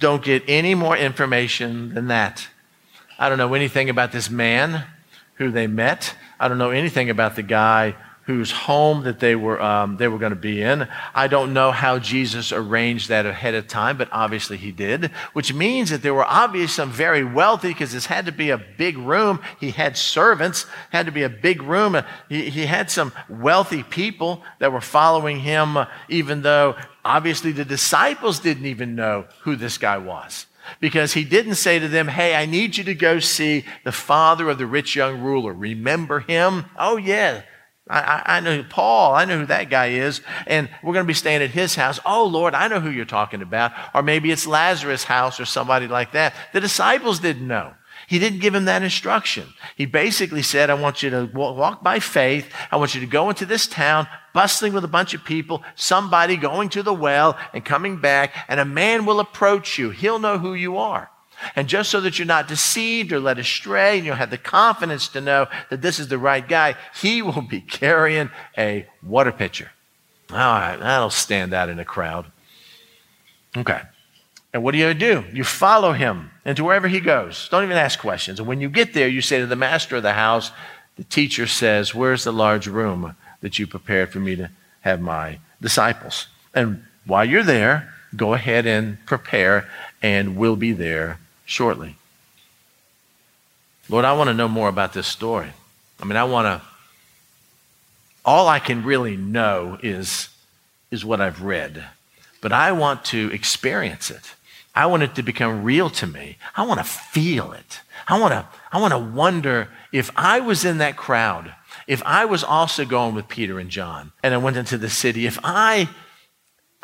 don't 0.00 0.24
get 0.24 0.42
any 0.48 0.74
more 0.74 0.96
information 0.96 1.94
than 1.94 2.08
that. 2.08 2.48
I 3.16 3.28
don't 3.28 3.38
know 3.38 3.54
anything 3.54 3.88
about 3.88 4.10
this 4.10 4.28
man 4.28 4.86
who 5.34 5.52
they 5.52 5.68
met. 5.68 6.16
I 6.40 6.48
don't 6.48 6.58
know 6.58 6.70
anything 6.70 7.10
about 7.10 7.36
the 7.36 7.44
guy 7.44 7.94
whose 8.26 8.50
home 8.50 9.04
that 9.04 9.20
they 9.20 9.36
were, 9.36 9.60
um, 9.60 9.96
they 9.98 10.08
were 10.08 10.18
going 10.18 10.30
to 10.30 10.36
be 10.36 10.62
in. 10.62 10.88
I 11.14 11.26
don't 11.28 11.52
know 11.52 11.72
how 11.72 11.98
Jesus 11.98 12.52
arranged 12.52 13.08
that 13.10 13.26
ahead 13.26 13.54
of 13.54 13.68
time, 13.68 13.98
but 13.98 14.08
obviously 14.12 14.56
he 14.56 14.72
did, 14.72 15.10
which 15.34 15.52
means 15.52 15.90
that 15.90 16.02
there 16.02 16.14
were 16.14 16.24
obviously 16.24 16.68
some 16.68 16.90
very 16.90 17.22
wealthy 17.22 17.68
because 17.68 17.92
this 17.92 18.06
had 18.06 18.26
to 18.26 18.32
be 18.32 18.50
a 18.50 18.58
big 18.58 18.96
room. 18.96 19.40
He 19.60 19.72
had 19.72 19.98
servants, 19.98 20.64
had 20.90 21.06
to 21.06 21.12
be 21.12 21.22
a 21.22 21.28
big 21.28 21.62
room. 21.62 22.00
He, 22.28 22.48
he 22.48 22.66
had 22.66 22.90
some 22.90 23.12
wealthy 23.28 23.82
people 23.82 24.42
that 24.58 24.72
were 24.72 24.80
following 24.80 25.40
him, 25.40 25.76
uh, 25.76 25.86
even 26.08 26.42
though 26.42 26.76
obviously 27.04 27.52
the 27.52 27.64
disciples 27.64 28.38
didn't 28.38 28.66
even 28.66 28.94
know 28.94 29.26
who 29.42 29.54
this 29.54 29.76
guy 29.76 29.98
was 29.98 30.46
because 30.80 31.12
he 31.12 31.24
didn't 31.24 31.56
say 31.56 31.78
to 31.78 31.88
them, 31.88 32.08
Hey, 32.08 32.34
I 32.34 32.46
need 32.46 32.78
you 32.78 32.84
to 32.84 32.94
go 32.94 33.18
see 33.18 33.66
the 33.84 33.92
father 33.92 34.48
of 34.48 34.56
the 34.56 34.66
rich 34.66 34.96
young 34.96 35.20
ruler. 35.20 35.52
Remember 35.52 36.20
him? 36.20 36.64
Oh, 36.78 36.96
yeah. 36.96 37.42
I, 37.88 38.22
I, 38.24 38.40
know 38.40 38.64
Paul. 38.68 39.14
I 39.14 39.26
know 39.26 39.40
who 39.40 39.46
that 39.46 39.68
guy 39.68 39.88
is. 39.88 40.22
And 40.46 40.70
we're 40.82 40.94
going 40.94 41.04
to 41.04 41.08
be 41.08 41.14
staying 41.14 41.42
at 41.42 41.50
his 41.50 41.74
house. 41.74 42.00
Oh, 42.06 42.24
Lord, 42.24 42.54
I 42.54 42.68
know 42.68 42.80
who 42.80 42.90
you're 42.90 43.04
talking 43.04 43.42
about. 43.42 43.72
Or 43.94 44.02
maybe 44.02 44.30
it's 44.30 44.46
Lazarus' 44.46 45.04
house 45.04 45.38
or 45.38 45.44
somebody 45.44 45.86
like 45.86 46.12
that. 46.12 46.34
The 46.54 46.60
disciples 46.60 47.18
didn't 47.18 47.46
know. 47.46 47.74
He 48.06 48.18
didn't 48.18 48.40
give 48.40 48.54
him 48.54 48.66
that 48.66 48.82
instruction. 48.82 49.48
He 49.76 49.86
basically 49.86 50.42
said, 50.42 50.70
I 50.70 50.74
want 50.74 51.02
you 51.02 51.10
to 51.10 51.30
walk 51.32 51.82
by 51.82 52.00
faith. 52.00 52.50
I 52.70 52.76
want 52.76 52.94
you 52.94 53.00
to 53.00 53.06
go 53.06 53.28
into 53.30 53.46
this 53.46 53.66
town, 53.66 54.06
bustling 54.32 54.72
with 54.72 54.84
a 54.84 54.88
bunch 54.88 55.14
of 55.14 55.24
people, 55.24 55.62
somebody 55.74 56.36
going 56.36 56.68
to 56.70 56.82
the 56.82 56.92
well 56.92 57.38
and 57.52 57.64
coming 57.64 58.00
back, 58.00 58.34
and 58.48 58.60
a 58.60 58.64
man 58.64 59.06
will 59.06 59.20
approach 59.20 59.78
you. 59.78 59.90
He'll 59.90 60.18
know 60.18 60.38
who 60.38 60.54
you 60.54 60.76
are. 60.76 61.10
And 61.56 61.68
just 61.68 61.90
so 61.90 62.00
that 62.00 62.18
you're 62.18 62.26
not 62.26 62.48
deceived 62.48 63.12
or 63.12 63.20
led 63.20 63.38
astray, 63.38 63.96
and 63.96 64.06
you'll 64.06 64.16
have 64.16 64.30
the 64.30 64.38
confidence 64.38 65.08
to 65.08 65.20
know 65.20 65.46
that 65.70 65.82
this 65.82 65.98
is 65.98 66.08
the 66.08 66.18
right 66.18 66.46
guy, 66.46 66.76
he 66.94 67.22
will 67.22 67.42
be 67.42 67.60
carrying 67.60 68.30
a 68.56 68.86
water 69.02 69.32
pitcher. 69.32 69.70
All 70.30 70.36
right, 70.36 70.76
that'll 70.76 71.10
stand 71.10 71.52
out 71.52 71.68
in 71.68 71.78
a 71.78 71.84
crowd. 71.84 72.26
Okay. 73.56 73.80
And 74.52 74.62
what 74.62 74.72
do 74.72 74.78
you 74.78 74.94
do? 74.94 75.24
You 75.32 75.44
follow 75.44 75.92
him 75.92 76.30
into 76.44 76.64
wherever 76.64 76.88
he 76.88 77.00
goes. 77.00 77.48
Don't 77.50 77.64
even 77.64 77.76
ask 77.76 77.98
questions. 77.98 78.38
And 78.38 78.48
when 78.48 78.60
you 78.60 78.68
get 78.68 78.94
there, 78.94 79.08
you 79.08 79.20
say 79.20 79.40
to 79.40 79.46
the 79.46 79.56
master 79.56 79.96
of 79.96 80.02
the 80.02 80.12
house, 80.12 80.52
the 80.96 81.04
teacher 81.04 81.46
says, 81.46 81.94
Where's 81.94 82.24
the 82.24 82.32
large 82.32 82.66
room 82.66 83.16
that 83.40 83.58
you 83.58 83.66
prepared 83.66 84.12
for 84.12 84.20
me 84.20 84.36
to 84.36 84.50
have 84.80 85.00
my 85.00 85.38
disciples? 85.60 86.28
And 86.54 86.84
while 87.04 87.24
you're 87.24 87.42
there, 87.42 87.92
go 88.14 88.34
ahead 88.34 88.66
and 88.66 89.04
prepare, 89.06 89.68
and 90.02 90.36
we'll 90.36 90.56
be 90.56 90.72
there 90.72 91.18
shortly. 91.44 91.96
Lord, 93.88 94.04
I 94.04 94.12
want 94.14 94.28
to 94.28 94.34
know 94.34 94.48
more 94.48 94.68
about 94.68 94.92
this 94.92 95.06
story. 95.06 95.50
I 96.00 96.04
mean, 96.04 96.16
I 96.16 96.24
want 96.24 96.46
to, 96.46 96.66
all 98.24 98.48
I 98.48 98.58
can 98.58 98.84
really 98.84 99.16
know 99.16 99.78
is, 99.82 100.28
is 100.90 101.04
what 101.04 101.20
I've 101.20 101.42
read, 101.42 101.84
but 102.40 102.52
I 102.52 102.72
want 102.72 103.04
to 103.06 103.30
experience 103.32 104.10
it. 104.10 104.34
I 104.74 104.86
want 104.86 105.02
it 105.02 105.14
to 105.14 105.22
become 105.22 105.62
real 105.62 105.88
to 105.90 106.06
me. 106.06 106.36
I 106.56 106.66
want 106.66 106.80
to 106.80 106.84
feel 106.84 107.52
it. 107.52 107.80
I 108.08 108.18
want 108.18 108.32
to, 108.32 108.48
I 108.72 108.80
want 108.80 108.92
to 108.92 108.98
wonder 108.98 109.68
if 109.92 110.10
I 110.16 110.40
was 110.40 110.64
in 110.64 110.78
that 110.78 110.96
crowd, 110.96 111.54
if 111.86 112.02
I 112.04 112.24
was 112.24 112.42
also 112.42 112.84
going 112.84 113.14
with 113.14 113.28
Peter 113.28 113.58
and 113.60 113.70
John 113.70 114.12
and 114.22 114.34
I 114.34 114.38
went 114.38 114.56
into 114.56 114.78
the 114.78 114.90
city, 114.90 115.26
if 115.26 115.38
I 115.44 115.88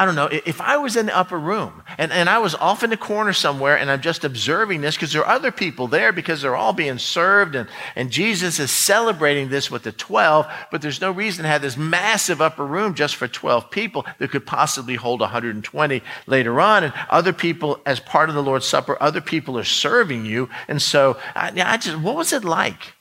I 0.01 0.07
don't 0.07 0.15
know, 0.15 0.31
if 0.33 0.63
I 0.63 0.79
was 0.79 0.97
in 0.97 1.05
the 1.05 1.15
upper 1.15 1.39
room 1.39 1.83
and, 1.99 2.11
and 2.11 2.31
I 2.31 2.39
was 2.39 2.55
off 2.55 2.83
in 2.83 2.89
the 2.89 2.97
corner 2.97 3.35
somewhere 3.35 3.77
and 3.77 3.91
I'm 3.91 4.01
just 4.01 4.25
observing 4.25 4.81
this 4.81 4.97
because 4.97 5.13
there 5.13 5.21
are 5.21 5.35
other 5.35 5.53
people 5.53 5.89
there 5.89 6.11
because 6.11 6.41
they're 6.41 6.57
all 6.57 6.73
being 6.73 6.97
served 6.97 7.55
and, 7.55 7.69
and 7.95 8.11
Jesus 8.11 8.59
is 8.59 8.71
celebrating 8.71 9.51
this 9.51 9.71
with 9.71 9.83
the 9.83 9.93
12, 9.93 10.51
but 10.71 10.81
there's 10.81 11.03
no 11.03 11.11
reason 11.11 11.43
to 11.43 11.51
have 11.51 11.61
this 11.61 11.77
massive 11.77 12.41
upper 12.41 12.65
room 12.65 12.95
just 12.95 13.15
for 13.15 13.29
12 13.29 13.71
people 13.71 14.07
that 14.17 14.31
could 14.31 14.47
possibly 14.47 14.95
hold 14.95 15.21
120 15.21 16.03
later 16.27 16.61
on. 16.63 16.85
And 16.85 16.95
other 17.11 17.35
people, 17.35 17.79
as 17.85 18.01
part 18.01 18.31
of 18.31 18.35
the 18.35 18.43
Lord's 18.43 18.67
Supper, 18.67 18.97
other 19.03 19.21
people 19.21 19.59
are 19.59 19.65
serving 19.65 20.25
you. 20.25 20.49
And 20.67 20.81
so 20.81 21.19
I, 21.35 21.53
I 21.63 21.77
just, 21.77 21.99
what 21.99 22.17
was 22.17 22.33
it 22.33 22.43
like? 22.43 22.95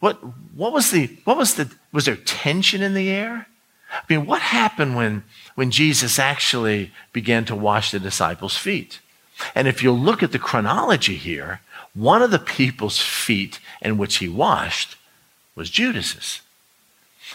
What, 0.00 0.16
what 0.54 0.74
was 0.74 0.90
the, 0.90 1.06
what 1.24 1.38
was 1.38 1.54
the, 1.54 1.74
was 1.90 2.04
there 2.04 2.16
tension 2.16 2.82
in 2.82 2.92
the 2.92 3.08
air? 3.08 3.46
I 3.90 4.02
mean, 4.08 4.26
what 4.26 4.42
happened 4.42 4.96
when, 4.96 5.24
when 5.58 5.72
Jesus 5.72 6.20
actually 6.20 6.92
began 7.12 7.44
to 7.46 7.56
wash 7.56 7.90
the 7.90 7.98
disciples' 7.98 8.56
feet? 8.56 9.00
And 9.56 9.66
if 9.66 9.82
you 9.82 9.90
look 9.90 10.22
at 10.22 10.30
the 10.30 10.38
chronology 10.38 11.16
here, 11.16 11.62
one 11.94 12.22
of 12.22 12.30
the 12.30 12.38
people's 12.38 13.00
feet 13.00 13.58
in 13.82 13.98
which 13.98 14.18
he 14.18 14.28
washed 14.28 14.94
was 15.56 15.68
Judas's. 15.68 16.42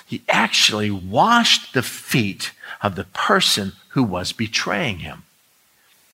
He 0.05 0.21
actually 0.29 0.89
washed 0.89 1.73
the 1.73 1.83
feet 1.83 2.53
of 2.81 2.95
the 2.95 3.03
person 3.03 3.73
who 3.89 4.03
was 4.03 4.31
betraying 4.31 4.99
him. 4.99 5.23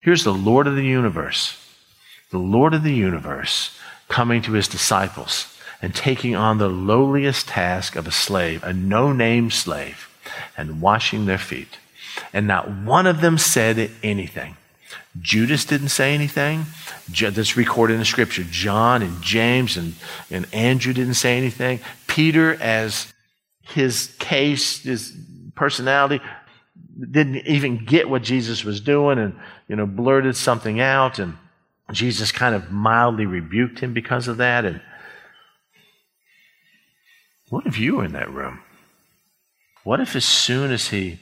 Here's 0.01 0.23
the 0.23 0.33
Lord 0.33 0.65
of 0.65 0.75
the 0.75 0.81
universe, 0.81 1.63
the 2.31 2.39
Lord 2.39 2.73
of 2.73 2.81
the 2.81 2.95
universe 2.95 3.77
coming 4.07 4.41
to 4.41 4.53
his 4.53 4.67
disciples 4.67 5.55
and 5.79 5.93
taking 5.93 6.35
on 6.35 6.57
the 6.57 6.69
lowliest 6.69 7.49
task 7.49 7.95
of 7.95 8.07
a 8.07 8.11
slave, 8.11 8.63
a 8.63 8.73
no 8.73 9.13
name 9.13 9.51
slave 9.51 10.09
and 10.57 10.81
washing 10.81 11.27
their 11.27 11.37
feet. 11.37 11.77
And 12.33 12.47
not 12.47 12.69
one 12.69 13.07
of 13.07 13.21
them 13.21 13.37
said 13.37 13.91
anything. 14.03 14.55
Judas 15.19 15.65
didn't 15.65 15.89
say 15.89 16.13
anything. 16.13 16.65
That's 17.19 17.57
recorded 17.57 17.93
in 17.93 17.99
the 17.99 18.05
scripture. 18.05 18.43
John 18.43 19.01
and 19.01 19.21
James 19.21 19.77
and, 19.77 19.95
and 20.29 20.47
Andrew 20.53 20.93
didn't 20.93 21.15
say 21.15 21.37
anything. 21.37 21.79
Peter, 22.07 22.55
as 22.61 23.13
his 23.61 24.15
case, 24.19 24.83
his 24.83 25.15
personality, 25.55 26.23
didn't 26.99 27.47
even 27.47 27.85
get 27.85 28.09
what 28.09 28.23
Jesus 28.23 28.63
was 28.63 28.81
doing 28.81 29.19
and, 29.19 29.35
you 29.67 29.75
know, 29.75 29.85
blurted 29.85 30.35
something 30.35 30.79
out. 30.79 31.17
And 31.19 31.35
Jesus 31.91 32.31
kind 32.31 32.53
of 32.53 32.71
mildly 32.71 33.25
rebuked 33.25 33.79
him 33.79 33.93
because 33.93 34.27
of 34.27 34.37
that. 34.37 34.65
And 34.65 34.81
what 37.49 37.65
if 37.65 37.79
you 37.79 37.97
were 37.97 38.05
in 38.05 38.13
that 38.13 38.31
room? 38.31 38.61
What 39.83 39.99
if 39.99 40.15
as 40.15 40.25
soon 40.25 40.71
as 40.71 40.89
he 40.89 41.19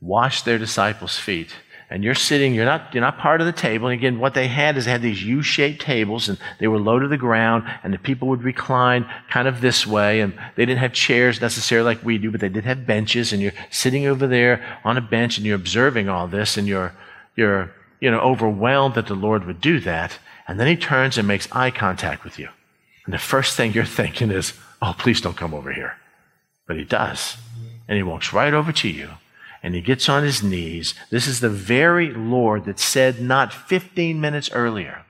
washed 0.00 0.44
their 0.44 0.58
disciples' 0.58 1.18
feet, 1.18 1.52
and 1.90 2.04
you're 2.04 2.14
sitting, 2.14 2.54
you're 2.54 2.66
not, 2.66 2.92
you're 2.92 3.00
not 3.00 3.18
part 3.18 3.40
of 3.40 3.46
the 3.46 3.52
table. 3.52 3.88
And 3.88 3.98
again, 3.98 4.18
what 4.18 4.34
they 4.34 4.46
had 4.46 4.76
is 4.76 4.84
they 4.84 4.90
had 4.90 5.00
these 5.00 5.22
U-shaped 5.22 5.80
tables 5.80 6.28
and 6.28 6.38
they 6.58 6.68
were 6.68 6.78
low 6.78 6.98
to 6.98 7.08
the 7.08 7.16
ground 7.16 7.64
and 7.82 7.94
the 7.94 7.98
people 7.98 8.28
would 8.28 8.42
recline 8.42 9.08
kind 9.30 9.48
of 9.48 9.62
this 9.62 9.86
way 9.86 10.20
and 10.20 10.38
they 10.56 10.66
didn't 10.66 10.80
have 10.80 10.92
chairs 10.92 11.40
necessarily 11.40 11.86
like 11.86 12.04
we 12.04 12.18
do, 12.18 12.30
but 12.30 12.40
they 12.40 12.50
did 12.50 12.64
have 12.64 12.86
benches 12.86 13.32
and 13.32 13.40
you're 13.40 13.54
sitting 13.70 14.06
over 14.06 14.26
there 14.26 14.80
on 14.84 14.98
a 14.98 15.00
bench 15.00 15.38
and 15.38 15.46
you're 15.46 15.56
observing 15.56 16.10
all 16.10 16.26
this 16.26 16.58
and 16.58 16.68
you're, 16.68 16.92
you're, 17.36 17.72
you 18.00 18.10
know, 18.10 18.20
overwhelmed 18.20 18.94
that 18.94 19.06
the 19.06 19.14
Lord 19.14 19.46
would 19.46 19.62
do 19.62 19.80
that. 19.80 20.18
And 20.46 20.60
then 20.60 20.66
he 20.66 20.76
turns 20.76 21.16
and 21.16 21.26
makes 21.26 21.50
eye 21.52 21.70
contact 21.70 22.22
with 22.22 22.38
you. 22.38 22.50
And 23.06 23.14
the 23.14 23.18
first 23.18 23.56
thing 23.56 23.72
you're 23.72 23.86
thinking 23.86 24.30
is, 24.30 24.52
oh, 24.82 24.94
please 24.98 25.22
don't 25.22 25.38
come 25.38 25.54
over 25.54 25.72
here. 25.72 25.96
But 26.66 26.76
he 26.76 26.84
does 26.84 27.38
and 27.88 27.96
he 27.96 28.02
walks 28.02 28.34
right 28.34 28.52
over 28.52 28.72
to 28.72 28.88
you 28.90 29.08
and 29.62 29.74
he 29.74 29.80
gets 29.80 30.08
on 30.08 30.22
his 30.22 30.42
knees. 30.42 30.94
This 31.10 31.26
is 31.26 31.40
the 31.40 31.48
very 31.48 32.12
Lord 32.12 32.64
that 32.64 32.78
said 32.78 33.20
not 33.20 33.52
15 33.52 34.20
minutes 34.20 34.50
earlier, 34.52 35.04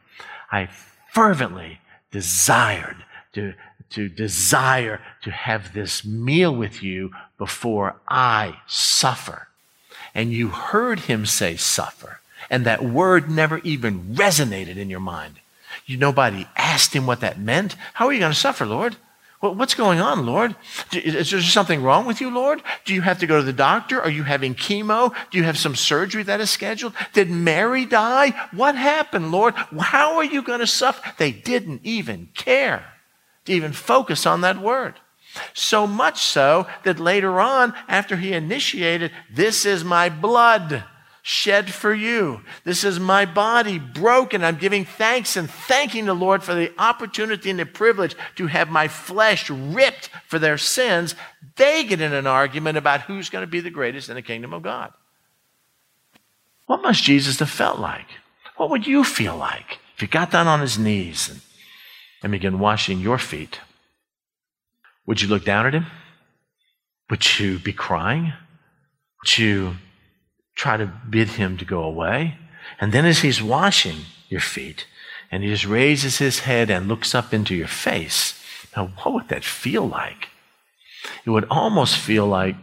I 0.51 0.69
fervently 1.13 1.81
desired 2.11 3.05
to, 3.35 3.55
to 3.91 4.09
desire 4.09 5.01
to 5.23 5.31
have 5.31 5.73
this 5.73 6.05
meal 6.05 6.55
with 6.55 6.83
you 6.83 7.13
before 7.37 7.97
I 8.09 8.61
suffer. 8.67 9.49
And 10.15 10.33
you 10.33 10.49
heard 10.49 11.01
him 11.01 11.27
say 11.27 11.57
suffer. 11.57 12.21
And 12.51 12.65
that 12.65 12.83
word 12.83 13.31
never 13.31 13.59
even 13.59 14.15
resonated 14.15 14.77
in 14.77 14.89
your 14.89 15.01
mind. 15.01 15.41
You, 15.87 15.97
nobody 15.97 16.47
asked 16.57 16.95
him 16.95 17.07
what 17.07 17.21
that 17.21 17.39
meant. 17.39 17.77
How 17.95 18.07
are 18.07 18.13
you 18.13 18.21
going 18.21 18.33
to 18.33 18.39
suffer, 18.39 18.65
Lord? 18.65 18.97
Well, 19.41 19.55
what's 19.55 19.75
going 19.75 20.01
on, 20.01 20.27
Lord? 20.27 20.57
Is 20.93 21.31
there 21.31 21.41
something 21.41 21.81
wrong 21.83 22.07
with 22.07 22.21
you, 22.21 22.29
Lord? 22.29 22.61
Do 22.85 22.93
you 22.93 23.03
have 23.03 23.21
to 23.21 23.27
go 23.27 23.37
to 23.37 23.45
the 23.45 23.53
doctor? 23.53 24.01
Are 24.03 24.11
you 24.11 24.25
having 24.25 24.57
chemo? 24.57 25.15
Do 25.31 25.39
you 25.39 25.45
have 25.45 25.57
some 25.57 25.77
surgery 25.77 26.25
that 26.25 26.41
is 26.41 26.51
scheduled? 26.51 26.93
Did 27.13 27.31
Mary 27.31 27.85
die? 27.85 28.31
What 28.53 28.75
happened, 28.75 29.31
Lord? 29.31 29.55
How 29.55 30.17
are 30.17 30.25
you 30.25 30.43
going 30.43 30.59
to 30.59 30.67
suffer? 30.67 31.13
They 31.19 31.31
didn't 31.31 31.83
even 31.85 32.31
care 32.35 32.85
to 33.45 33.53
even 33.53 33.73
focus 33.73 34.27
on 34.27 34.41
that 34.41 34.61
word. 34.61 34.95
So 35.55 35.87
much 35.87 36.21
so 36.21 36.67
that 36.83 36.99
later 36.99 37.41
on, 37.41 37.75
after 37.87 38.17
he 38.17 38.33
initiated, 38.33 39.13
this 39.33 39.65
is 39.65 39.85
my 39.85 40.09
blood 40.09 40.83
shed 41.29 41.71
for 41.71 41.93
you. 41.93 42.41
This 42.65 42.85
is 42.85 42.99
my 42.99 43.27
body 43.27 43.79
broken. 43.79 44.43
I'm 44.43 44.57
giving 44.57 44.87
thanks 44.87 45.37
and 45.37 45.49
thanking 45.51 46.07
the 46.07 46.15
Lord 46.15 46.43
for 46.43 46.55
the 46.55 46.73
opportunity 46.79 47.51
and 47.51 47.59
the 47.59 47.67
privilege 47.67 48.17
to 48.37 48.47
have 48.47 48.71
my 48.71 48.89
flesh 48.89 49.51
ripped 49.51 50.09
for 50.27 50.39
their 50.39 50.57
sins. 50.57 51.15
They 51.57 51.85
get 51.85 52.01
in 52.01 52.15
an 52.15 52.27
argument 52.27 52.79
about 52.79 53.03
who's 53.03 53.29
going 53.29 53.43
to 53.43 53.51
be 53.51 53.61
the 53.61 53.69
greatest 53.69 54.09
in 54.09 54.15
the 54.15 54.23
kingdom 54.23 54.55
of 54.55 54.63
God. 54.63 54.95
What 56.65 56.81
must 56.81 57.05
Jesus 57.05 57.41
have 57.41 57.51
felt 57.51 57.79
like? 57.79 58.07
What 58.57 58.71
would 58.71 58.87
you 58.87 59.05
feel 59.05 59.37
like 59.37 59.81
if 59.95 60.01
he 60.01 60.07
got 60.07 60.31
down 60.31 60.47
on 60.47 60.61
his 60.61 60.79
knees 60.79 61.29
and, 61.29 61.41
and 62.23 62.33
began 62.33 62.59
washing 62.59 63.01
your 63.01 63.19
feet? 63.19 63.61
Would 65.05 65.21
you 65.21 65.29
look 65.29 65.45
down 65.45 65.67
at 65.67 65.75
him? 65.75 65.87
Would 67.11 67.39
you 67.39 67.59
be 67.59 67.75
crying? 67.75 68.33
Would 69.21 69.37
you 69.37 69.75
try 70.59 70.77
to 70.77 70.93
bid 71.09 71.29
him 71.29 71.57
to 71.57 71.65
go 71.65 71.83
away? 71.83 72.37
And 72.81 72.93
then 72.93 73.07
as 73.07 73.21
he's 73.21 73.43
washing 73.43 74.01
your 74.29 74.41
feet, 74.41 74.87
and 75.31 75.43
he 75.43 75.51
just 75.51 75.65
raises 75.65 76.19
his 76.19 76.41
head 76.41 76.69
and 76.71 76.89
looks 76.89 77.15
up 77.15 77.33
into 77.33 77.55
your 77.55 77.69
face, 77.69 78.35
now 78.77 78.89
what 79.03 79.15
would 79.15 79.29
that 79.29 79.45
feel 79.45 79.87
like? 79.87 80.29
It 81.25 81.31
would 81.31 81.47
almost 81.51 81.97
feel 81.97 82.27
like 82.27 82.57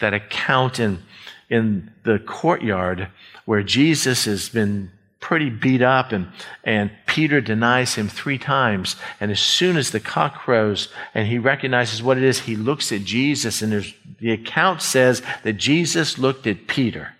that 0.00 0.12
account 0.12 0.80
in, 0.80 1.02
in 1.48 1.90
the 2.04 2.18
courtyard 2.18 3.08
where 3.44 3.62
Jesus 3.62 4.24
has 4.24 4.48
been 4.48 4.90
pretty 5.20 5.50
beat 5.50 5.82
up 5.82 6.12
and, 6.12 6.28
and 6.64 6.90
Peter 7.06 7.40
denies 7.40 7.94
him 7.94 8.08
three 8.08 8.38
times. 8.38 8.96
And 9.20 9.30
as 9.30 9.40
soon 9.40 9.76
as 9.76 9.90
the 9.90 10.00
cock 10.00 10.34
crows 10.34 10.88
and 11.14 11.28
he 11.28 11.38
recognizes 11.38 12.02
what 12.02 12.16
it 12.16 12.24
is, 12.24 12.40
he 12.40 12.56
looks 12.56 12.90
at 12.90 13.04
Jesus 13.04 13.60
and 13.60 13.94
the 14.18 14.32
account 14.32 14.80
says 14.80 15.22
that 15.44 15.54
Jesus 15.54 16.18
looked 16.18 16.46
at 16.46 16.66
Peter. 16.66 17.14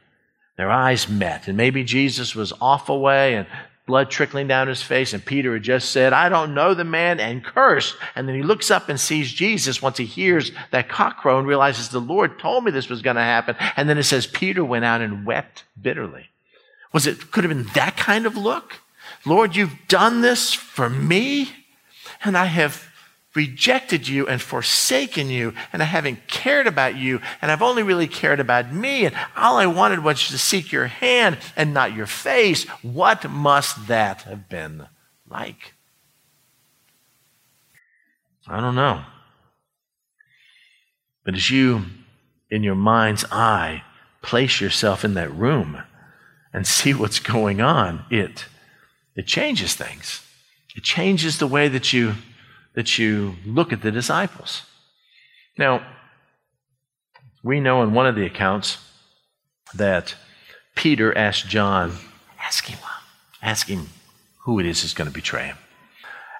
Their 0.60 0.70
eyes 0.70 1.08
met 1.08 1.48
and 1.48 1.56
maybe 1.56 1.84
Jesus 1.84 2.34
was 2.34 2.52
off 2.60 2.90
away 2.90 3.34
and 3.34 3.46
blood 3.86 4.10
trickling 4.10 4.46
down 4.46 4.68
his 4.68 4.82
face, 4.82 5.14
and 5.14 5.24
Peter 5.24 5.54
had 5.54 5.62
just 5.62 5.90
said, 5.90 6.12
I 6.12 6.28
don't 6.28 6.52
know 6.52 6.74
the 6.74 6.84
man, 6.84 7.18
and 7.18 7.42
cursed. 7.42 7.96
And 8.14 8.28
then 8.28 8.34
he 8.34 8.42
looks 8.42 8.70
up 8.70 8.90
and 8.90 9.00
sees 9.00 9.32
Jesus 9.32 9.80
once 9.80 9.96
he 9.96 10.04
hears 10.04 10.52
that 10.70 10.90
cock 10.90 11.16
crow 11.16 11.38
and 11.38 11.48
realizes 11.48 11.88
the 11.88 11.98
Lord 11.98 12.38
told 12.38 12.62
me 12.62 12.72
this 12.72 12.90
was 12.90 13.00
going 13.00 13.16
to 13.16 13.22
happen. 13.22 13.56
And 13.74 13.88
then 13.88 13.96
it 13.96 14.02
says, 14.02 14.26
Peter 14.26 14.62
went 14.62 14.84
out 14.84 15.00
and 15.00 15.24
wept 15.24 15.64
bitterly. 15.80 16.28
Was 16.92 17.06
it, 17.06 17.30
could 17.30 17.42
have 17.42 17.56
been 17.56 17.72
that 17.72 17.96
kind 17.96 18.26
of 18.26 18.36
look? 18.36 18.80
Lord, 19.24 19.56
you've 19.56 19.78
done 19.88 20.20
this 20.20 20.52
for 20.52 20.90
me, 20.90 21.48
and 22.22 22.36
I 22.36 22.44
have 22.44 22.86
rejected 23.34 24.08
you 24.08 24.26
and 24.26 24.42
forsaken 24.42 25.30
you, 25.30 25.54
and 25.72 25.82
I 25.82 25.84
haven't 25.84 26.26
cared 26.26 26.66
about 26.66 26.96
you, 26.96 27.20
and 27.40 27.50
I've 27.50 27.62
only 27.62 27.82
really 27.82 28.08
cared 28.08 28.40
about 28.40 28.72
me, 28.72 29.04
and 29.04 29.14
all 29.36 29.56
I 29.56 29.66
wanted 29.66 30.02
was 30.02 30.28
to 30.28 30.38
seek 30.38 30.72
your 30.72 30.86
hand 30.86 31.38
and 31.56 31.72
not 31.72 31.94
your 31.94 32.06
face. 32.06 32.64
What 32.82 33.28
must 33.30 33.86
that 33.86 34.22
have 34.22 34.48
been 34.48 34.86
like? 35.28 35.74
I 38.48 38.60
don't 38.60 38.74
know. 38.74 39.02
But 41.24 41.34
as 41.34 41.50
you, 41.50 41.84
in 42.50 42.64
your 42.64 42.74
mind's 42.74 43.24
eye, 43.30 43.84
place 44.22 44.60
yourself 44.60 45.04
in 45.04 45.14
that 45.14 45.32
room 45.32 45.80
and 46.52 46.66
see 46.66 46.92
what's 46.92 47.20
going 47.20 47.60
on, 47.60 48.04
it, 48.10 48.46
it 49.14 49.26
changes 49.26 49.74
things. 49.74 50.26
It 50.74 50.82
changes 50.82 51.38
the 51.38 51.46
way 51.46 51.68
that 51.68 51.92
you 51.92 52.14
that 52.74 52.98
you 52.98 53.36
look 53.44 53.72
at 53.72 53.82
the 53.82 53.90
disciples. 53.90 54.62
Now, 55.58 55.84
we 57.42 57.60
know 57.60 57.82
in 57.82 57.94
one 57.94 58.06
of 58.06 58.14
the 58.14 58.26
accounts 58.26 58.78
that 59.74 60.14
Peter 60.74 61.16
asked 61.16 61.48
John, 61.48 61.96
ask 62.40 62.66
him, 62.66 62.78
ask 63.42 63.66
him 63.68 63.88
who 64.44 64.58
it 64.58 64.66
is 64.66 64.82
who's 64.82 64.94
going 64.94 65.08
to 65.08 65.14
betray 65.14 65.46
him. 65.46 65.56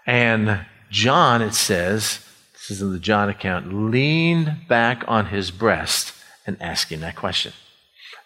And 0.06 0.66
John, 0.90 1.42
it 1.42 1.54
says, 1.54 2.24
this 2.52 2.70
is 2.70 2.82
in 2.82 2.92
the 2.92 2.98
John 2.98 3.28
account, 3.28 3.72
leaned 3.72 4.68
back 4.68 5.04
on 5.06 5.26
his 5.26 5.50
breast 5.50 6.14
and 6.46 6.60
asked 6.60 6.90
him 6.90 7.00
that 7.00 7.16
question. 7.16 7.52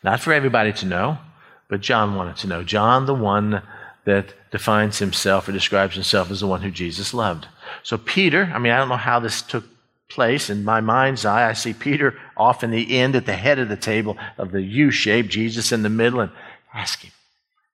Not 0.03 0.21
for 0.21 0.33
everybody 0.33 0.73
to 0.75 0.87
know, 0.87 1.19
but 1.69 1.81
John 1.81 2.15
wanted 2.15 2.37
to 2.37 2.47
know. 2.47 2.63
John, 2.63 3.07
the 3.07 3.15
one 3.15 3.63
that 4.05 4.35
defines 4.51 4.99
himself 4.99 5.49
or 5.49 5.53
describes 5.53 5.95
himself 5.95 6.31
as 6.31 6.41
the 6.41 6.47
one 6.47 6.63
who 6.63 6.71
Jesus 6.71 7.15
loved. 7.15 7.47
So 7.83 7.99
Peter, 7.99 8.51
I 8.55 8.59
mean, 8.59 8.73
I 8.73 8.79
don't 8.79 8.89
know 8.89 8.97
how 8.97 9.19
this 9.19 9.43
took 9.43 9.65
place. 10.09 10.51
In 10.51 10.65
my 10.65 10.81
mind's 10.81 11.25
eye, 11.25 11.49
I 11.49 11.55
see 11.55 11.73
Peter 11.73 12.19
off 12.37 12.63
in 12.63 12.71
the 12.71 12.97
end 12.99 13.17
at 13.17 13.27
the 13.27 13.35
head 13.35 13.59
of 13.59 13.69
the 13.69 13.77
table 13.77 14.17
of 14.39 14.53
the 14.53 14.63
U 14.63 14.91
shape, 14.91 15.29
Jesus 15.29 15.73
in 15.73 15.83
the 15.83 15.89
middle, 15.89 16.21
and 16.21 16.31
ask 16.73 17.01
him. 17.01 17.13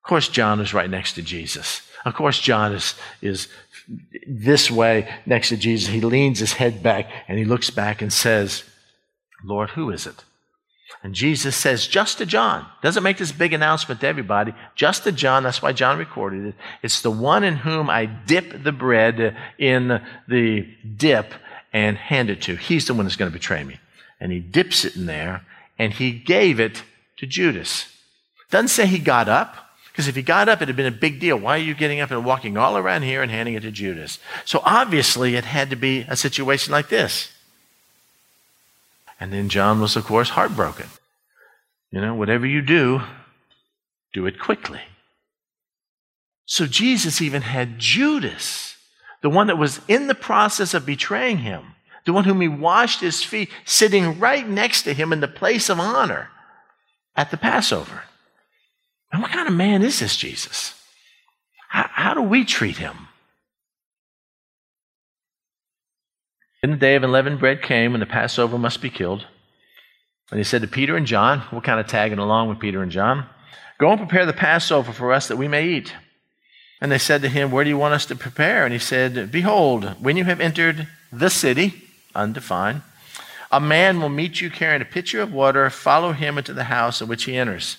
Of 0.02 0.08
course, 0.08 0.28
John 0.28 0.60
is 0.60 0.72
right 0.72 0.88
next 0.88 1.14
to 1.14 1.22
Jesus. 1.22 1.82
Of 2.04 2.14
course, 2.14 2.38
John 2.38 2.72
is, 2.72 2.94
is 3.20 3.48
this 4.26 4.70
way 4.70 5.12
next 5.26 5.50
to 5.50 5.56
Jesus. 5.56 5.92
He 5.92 6.00
leans 6.00 6.38
his 6.38 6.54
head 6.54 6.82
back 6.82 7.10
and 7.28 7.38
he 7.38 7.44
looks 7.44 7.70
back 7.70 8.00
and 8.00 8.12
says, 8.12 8.64
Lord, 9.44 9.70
who 9.70 9.90
is 9.90 10.06
it? 10.06 10.24
And 11.02 11.14
Jesus 11.14 11.56
says, 11.56 11.86
just 11.86 12.18
to 12.18 12.26
John, 12.26 12.66
doesn't 12.82 13.02
make 13.02 13.16
this 13.16 13.32
big 13.32 13.52
announcement 13.52 14.00
to 14.02 14.06
everybody, 14.06 14.52
just 14.74 15.04
to 15.04 15.12
John, 15.12 15.42
that's 15.42 15.62
why 15.62 15.72
John 15.72 15.98
recorded 15.98 16.46
it. 16.46 16.54
It's 16.82 17.00
the 17.00 17.10
one 17.10 17.42
in 17.42 17.56
whom 17.56 17.88
I 17.88 18.04
dip 18.04 18.62
the 18.62 18.72
bread 18.72 19.36
in 19.58 20.02
the 20.28 20.68
dip 20.96 21.32
and 21.72 21.96
hand 21.96 22.28
it 22.28 22.42
to. 22.42 22.56
He's 22.56 22.86
the 22.86 22.94
one 22.94 23.06
that's 23.06 23.16
going 23.16 23.30
to 23.30 23.38
betray 23.38 23.64
me. 23.64 23.80
And 24.20 24.30
he 24.30 24.40
dips 24.40 24.84
it 24.84 24.96
in 24.96 25.06
there 25.06 25.46
and 25.78 25.92
he 25.92 26.12
gave 26.12 26.60
it 26.60 26.82
to 27.16 27.26
Judas. 27.26 27.86
Doesn't 28.50 28.68
say 28.68 28.86
he 28.86 28.98
got 28.98 29.28
up, 29.28 29.56
because 29.92 30.08
if 30.08 30.16
he 30.16 30.22
got 30.22 30.48
up, 30.48 30.58
it'd 30.58 30.68
have 30.68 30.76
been 30.76 30.86
a 30.86 30.90
big 30.90 31.20
deal. 31.20 31.36
Why 31.36 31.56
are 31.56 31.62
you 31.62 31.74
getting 31.74 32.00
up 32.00 32.10
and 32.10 32.24
walking 32.24 32.56
all 32.56 32.76
around 32.76 33.02
here 33.02 33.22
and 33.22 33.30
handing 33.30 33.54
it 33.54 33.60
to 33.60 33.70
Judas? 33.70 34.18
So 34.44 34.60
obviously, 34.64 35.36
it 35.36 35.44
had 35.44 35.70
to 35.70 35.76
be 35.76 36.04
a 36.08 36.16
situation 36.16 36.72
like 36.72 36.88
this. 36.88 37.32
And 39.20 39.32
then 39.32 39.50
John 39.50 39.80
was, 39.80 39.96
of 39.96 40.04
course, 40.04 40.30
heartbroken. 40.30 40.86
You 41.92 42.00
know, 42.00 42.14
whatever 42.14 42.46
you 42.46 42.62
do, 42.62 43.02
do 44.14 44.26
it 44.26 44.40
quickly. 44.40 44.80
So 46.46 46.66
Jesus 46.66 47.20
even 47.20 47.42
had 47.42 47.78
Judas, 47.78 48.76
the 49.22 49.30
one 49.30 49.48
that 49.48 49.58
was 49.58 49.80
in 49.86 50.06
the 50.06 50.14
process 50.14 50.72
of 50.74 50.86
betraying 50.86 51.38
him, 51.38 51.74
the 52.06 52.12
one 52.12 52.24
whom 52.24 52.40
he 52.40 52.48
washed 52.48 53.00
his 53.00 53.22
feet, 53.22 53.50
sitting 53.64 54.18
right 54.18 54.48
next 54.48 54.82
to 54.82 54.94
him 54.94 55.12
in 55.12 55.20
the 55.20 55.28
place 55.28 55.68
of 55.68 55.78
honor 55.78 56.30
at 57.14 57.30
the 57.30 57.36
Passover. 57.36 58.04
And 59.12 59.20
what 59.20 59.32
kind 59.32 59.48
of 59.48 59.54
man 59.54 59.82
is 59.82 60.00
this 60.00 60.16
Jesus? 60.16 60.74
How, 61.68 61.88
how 61.92 62.14
do 62.14 62.22
we 62.22 62.44
treat 62.44 62.78
him? 62.78 63.08
In 66.62 66.70
the 66.70 66.76
day 66.76 66.94
of 66.94 67.02
unleavened 67.02 67.40
bread 67.40 67.62
came 67.62 67.92
when 67.92 68.00
the 68.00 68.06
Passover 68.06 68.58
must 68.58 68.82
be 68.82 68.90
killed. 68.90 69.26
And 70.30 70.38
he 70.38 70.44
said 70.44 70.60
to 70.60 70.68
Peter 70.68 70.94
and 70.94 71.06
John, 71.06 71.42
we're 71.50 71.62
kind 71.62 71.80
of 71.80 71.86
tagging 71.86 72.18
along 72.18 72.48
with 72.48 72.60
Peter 72.60 72.82
and 72.82 72.92
John, 72.92 73.26
go 73.78 73.90
and 73.90 73.98
prepare 73.98 74.26
the 74.26 74.34
Passover 74.34 74.92
for 74.92 75.12
us 75.12 75.28
that 75.28 75.38
we 75.38 75.48
may 75.48 75.66
eat. 75.66 75.94
And 76.80 76.92
they 76.92 76.98
said 76.98 77.22
to 77.22 77.28
him, 77.28 77.50
Where 77.50 77.64
do 77.64 77.70
you 77.70 77.78
want 77.78 77.94
us 77.94 78.04
to 78.06 78.14
prepare? 78.14 78.64
And 78.64 78.74
he 78.74 78.78
said, 78.78 79.32
Behold, 79.32 79.96
when 80.00 80.18
you 80.18 80.24
have 80.24 80.40
entered 80.40 80.86
the 81.10 81.30
city, 81.30 81.82
undefined, 82.14 82.82
a 83.50 83.60
man 83.60 84.00
will 84.00 84.10
meet 84.10 84.40
you 84.40 84.50
carrying 84.50 84.82
a 84.82 84.86
pitcher 84.86 85.20
of 85.20 85.32
water. 85.32 85.68
Follow 85.70 86.12
him 86.12 86.36
into 86.36 86.52
the 86.52 86.64
house 86.64 87.00
in 87.00 87.08
which 87.08 87.24
he 87.24 87.36
enters. 87.36 87.78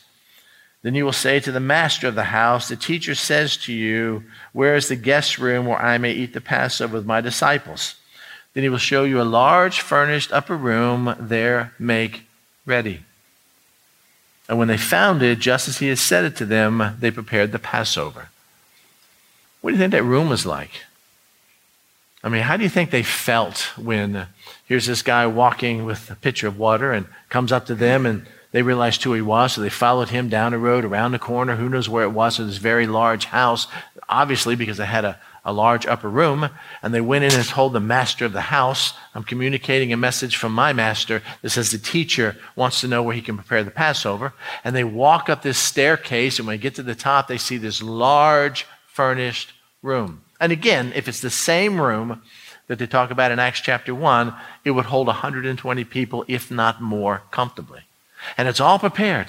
Then 0.81 0.95
you 0.95 1.05
will 1.05 1.13
say 1.13 1.39
to 1.39 1.51
the 1.51 1.59
master 1.59 2.07
of 2.07 2.15
the 2.15 2.25
house, 2.25 2.67
The 2.67 2.75
teacher 2.75 3.13
says 3.13 3.57
to 3.57 3.73
you, 3.73 4.23
Where 4.53 4.75
is 4.75 4.87
the 4.87 4.95
guest 4.95 5.37
room 5.37 5.67
where 5.67 5.81
I 5.81 5.99
may 5.99 6.13
eat 6.13 6.33
the 6.33 6.41
Passover 6.41 6.97
with 6.97 7.05
my 7.05 7.21
disciples? 7.21 7.95
Then 8.53 8.63
he 8.63 8.69
will 8.69 8.77
show 8.77 9.03
you 9.03 9.21
a 9.21 9.23
large 9.23 9.79
furnished 9.79 10.31
upper 10.31 10.57
room. 10.57 11.15
There 11.19 11.73
make 11.79 12.23
ready. 12.65 13.01
And 14.49 14.59
when 14.59 14.67
they 14.67 14.77
found 14.77 15.23
it, 15.23 15.39
just 15.39 15.67
as 15.67 15.77
he 15.77 15.87
had 15.87 15.97
said 15.97 16.25
it 16.25 16.35
to 16.37 16.45
them, 16.45 16.97
they 16.99 17.11
prepared 17.11 17.51
the 17.51 17.59
Passover. 17.59 18.29
What 19.61 19.71
do 19.71 19.75
you 19.75 19.79
think 19.79 19.91
that 19.91 20.03
room 20.03 20.27
was 20.27 20.45
like? 20.45 20.83
I 22.23 22.29
mean, 22.29 22.41
how 22.41 22.57
do 22.57 22.63
you 22.63 22.69
think 22.69 22.91
they 22.91 23.03
felt 23.03 23.71
when 23.77 24.27
here's 24.65 24.85
this 24.85 25.01
guy 25.01 25.25
walking 25.25 25.85
with 25.85 26.09
a 26.11 26.15
pitcher 26.15 26.47
of 26.47 26.59
water 26.59 26.91
and 26.91 27.07
comes 27.29 27.51
up 27.51 27.65
to 27.67 27.75
them 27.75 28.05
and 28.05 28.27
they 28.51 28.61
realized 28.61 29.01
who 29.03 29.13
he 29.13 29.21
was, 29.21 29.53
so 29.53 29.61
they 29.61 29.69
followed 29.69 30.09
him 30.09 30.27
down 30.27 30.51
the 30.51 30.57
road, 30.57 30.83
around 30.83 31.13
the 31.13 31.19
corner, 31.19 31.55
who 31.55 31.69
knows 31.69 31.87
where 31.87 32.03
it 32.03 32.09
was, 32.09 32.35
to 32.35 32.43
this 32.43 32.57
very 32.57 32.85
large 32.85 33.25
house, 33.25 33.67
obviously 34.09 34.55
because 34.55 34.77
they 34.77 34.85
had 34.85 35.05
a 35.05 35.19
a 35.43 35.51
large 35.51 35.85
upper 35.87 36.09
room, 36.09 36.49
and 36.83 36.93
they 36.93 37.01
went 37.01 37.23
in 37.23 37.33
and 37.33 37.45
told 37.45 37.73
the 37.73 37.79
master 37.79 38.25
of 38.25 38.33
the 38.33 38.41
house, 38.41 38.93
I'm 39.15 39.23
communicating 39.23 39.91
a 39.91 39.97
message 39.97 40.35
from 40.35 40.53
my 40.53 40.71
master 40.71 41.23
that 41.41 41.49
says 41.49 41.71
the 41.71 41.79
teacher 41.79 42.37
wants 42.55 42.81
to 42.81 42.87
know 42.87 43.01
where 43.01 43.15
he 43.15 43.21
can 43.21 43.37
prepare 43.37 43.63
the 43.63 43.71
Passover. 43.71 44.33
And 44.63 44.75
they 44.75 44.83
walk 44.83 45.29
up 45.29 45.41
this 45.41 45.57
staircase, 45.57 46.37
and 46.37 46.47
when 46.47 46.57
they 46.57 46.61
get 46.61 46.75
to 46.75 46.83
the 46.83 46.95
top, 46.95 47.27
they 47.27 47.39
see 47.39 47.57
this 47.57 47.81
large 47.81 48.67
furnished 48.87 49.53
room. 49.81 50.21
And 50.39 50.51
again, 50.51 50.91
if 50.95 51.07
it's 51.07 51.21
the 51.21 51.29
same 51.29 51.81
room 51.81 52.21
that 52.67 52.79
they 52.79 52.87
talk 52.87 53.11
about 53.11 53.31
in 53.31 53.39
Acts 53.39 53.61
chapter 53.61 53.95
1, 53.95 54.33
it 54.63 54.71
would 54.71 54.85
hold 54.85 55.07
120 55.07 55.83
people, 55.85 56.23
if 56.27 56.51
not 56.51 56.81
more, 56.81 57.23
comfortably. 57.31 57.81
And 58.37 58.47
it's 58.47 58.59
all 58.59 58.77
prepared. 58.77 59.27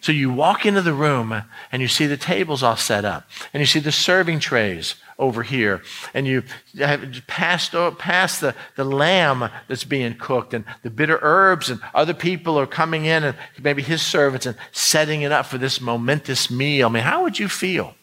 So 0.00 0.12
you 0.12 0.32
walk 0.32 0.64
into 0.64 0.80
the 0.80 0.92
room 0.92 1.42
and 1.72 1.82
you 1.82 1.88
see 1.88 2.06
the 2.06 2.16
tables 2.16 2.62
all 2.62 2.76
set 2.76 3.04
up, 3.04 3.28
and 3.52 3.60
you 3.60 3.66
see 3.66 3.80
the 3.80 3.92
serving 3.92 4.38
trays 4.40 4.94
over 5.18 5.42
here, 5.42 5.82
and 6.14 6.26
you 6.26 6.44
have 6.78 7.02
passed 7.26 7.74
past 7.98 8.40
the, 8.40 8.54
the 8.76 8.84
lamb 8.84 9.50
that's 9.66 9.82
being 9.82 10.14
cooked, 10.16 10.54
and 10.54 10.64
the 10.82 10.90
bitter 10.90 11.18
herbs, 11.22 11.68
and 11.68 11.80
other 11.92 12.14
people 12.14 12.56
are 12.58 12.68
coming 12.68 13.04
in, 13.04 13.24
and 13.24 13.36
maybe 13.60 13.82
his 13.82 14.00
servants, 14.00 14.46
and 14.46 14.56
setting 14.70 15.22
it 15.22 15.32
up 15.32 15.46
for 15.46 15.58
this 15.58 15.80
momentous 15.80 16.50
meal. 16.50 16.86
I 16.86 16.90
mean, 16.90 17.02
how 17.02 17.24
would 17.24 17.40
you 17.40 17.48
feel? 17.48 17.96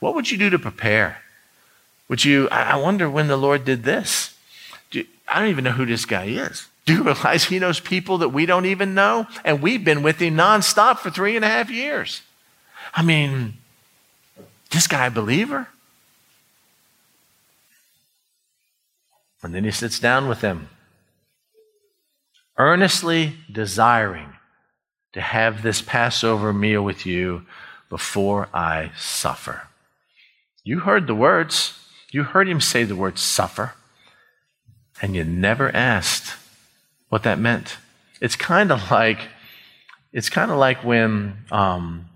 What 0.00 0.14
would 0.14 0.30
you 0.30 0.38
do 0.38 0.48
to 0.48 0.58
prepare? 0.58 1.18
Would 2.08 2.24
you, 2.24 2.48
I 2.48 2.76
wonder 2.76 3.10
when 3.10 3.28
the 3.28 3.36
Lord 3.36 3.66
did 3.66 3.82
this. 3.82 4.34
I 4.94 5.40
don't 5.40 5.50
even 5.50 5.64
know 5.64 5.72
who 5.72 5.84
this 5.84 6.06
guy 6.06 6.24
is. 6.24 6.68
Do 6.88 6.94
you 6.94 7.02
realize 7.02 7.44
he 7.44 7.58
knows 7.58 7.80
people 7.80 8.16
that 8.18 8.30
we 8.30 8.46
don't 8.46 8.64
even 8.64 8.94
know? 8.94 9.26
And 9.44 9.60
we've 9.60 9.84
been 9.84 10.02
with 10.02 10.22
him 10.22 10.36
nonstop 10.36 11.00
for 11.00 11.10
three 11.10 11.36
and 11.36 11.44
a 11.44 11.48
half 11.48 11.68
years. 11.68 12.22
I 12.94 13.02
mean, 13.02 13.58
this 14.70 14.86
guy 14.86 15.04
a 15.04 15.10
believer? 15.10 15.68
And 19.42 19.54
then 19.54 19.64
he 19.64 19.70
sits 19.70 20.00
down 20.00 20.28
with 20.28 20.40
them, 20.40 20.70
earnestly 22.56 23.34
desiring 23.52 24.30
to 25.12 25.20
have 25.20 25.60
this 25.60 25.82
Passover 25.82 26.54
meal 26.54 26.82
with 26.82 27.04
you 27.04 27.42
before 27.90 28.48
I 28.54 28.92
suffer. 28.96 29.68
You 30.64 30.80
heard 30.80 31.06
the 31.06 31.14
words. 31.14 31.78
You 32.12 32.24
heard 32.24 32.48
him 32.48 32.62
say 32.62 32.84
the 32.84 32.96
word 32.96 33.18
suffer, 33.18 33.74
and 35.02 35.14
you 35.14 35.22
never 35.22 35.70
asked 35.76 36.36
what 37.08 37.22
that 37.22 37.38
meant. 37.38 37.78
It's 38.20 38.36
kind 38.36 38.72
of 38.72 38.90
like 38.90 39.20
it's 40.12 40.28
kind 40.28 40.50
of 40.50 40.58
like 40.58 40.82
when 40.84 41.44
um, 41.50 42.08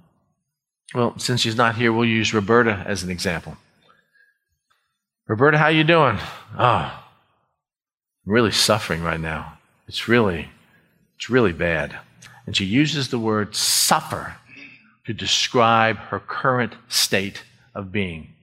well, 0.95 1.19
since 1.19 1.41
she's 1.41 1.57
not 1.57 1.77
here, 1.77 1.93
we'll 1.93 2.09
use 2.09 2.35
Roberta 2.35 2.83
as 2.87 3.03
an 3.03 3.11
example. 3.11 3.57
Roberta, 5.27 5.57
how 5.57 5.69
you 5.69 5.85
doing? 5.85 6.19
Oh, 6.59 7.03
I'm 8.27 8.33
really 8.33 8.51
suffering 8.51 9.03
right 9.03 9.21
now. 9.21 9.59
It's 9.89 10.09
really, 10.09 10.49
it's 11.17 11.31
really 11.31 11.53
bad. 11.53 11.97
And 12.47 12.57
she 12.57 12.65
uses 12.65 13.09
the 13.09 13.19
word 13.19 13.57
suffer 13.57 14.37
to 15.07 15.13
describe 15.15 15.97
her 15.97 16.21
current 16.21 16.75
state 16.89 17.45
of 17.75 17.91
being. 17.91 18.35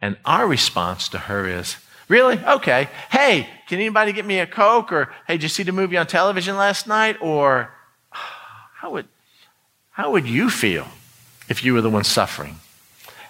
And 0.00 0.16
our 0.24 0.46
response 0.46 1.08
to 1.10 1.18
her 1.18 1.46
is, 1.46 1.76
Really? 2.08 2.38
Okay. 2.38 2.88
Hey, 3.10 3.48
can 3.68 3.78
anybody 3.78 4.12
get 4.12 4.24
me 4.24 4.38
a 4.38 4.46
Coke? 4.46 4.92
Or, 4.92 5.12
hey, 5.26 5.34
did 5.34 5.44
you 5.44 5.48
see 5.48 5.62
the 5.62 5.72
movie 5.72 5.96
on 5.96 6.06
television 6.06 6.56
last 6.56 6.86
night? 6.86 7.16
Or, 7.20 7.72
how 8.10 8.92
would, 8.92 9.08
how 9.90 10.12
would 10.12 10.26
you 10.26 10.50
feel 10.50 10.86
if 11.48 11.64
you 11.64 11.74
were 11.74 11.80
the 11.80 11.90
one 11.90 12.04
suffering? 12.04 12.56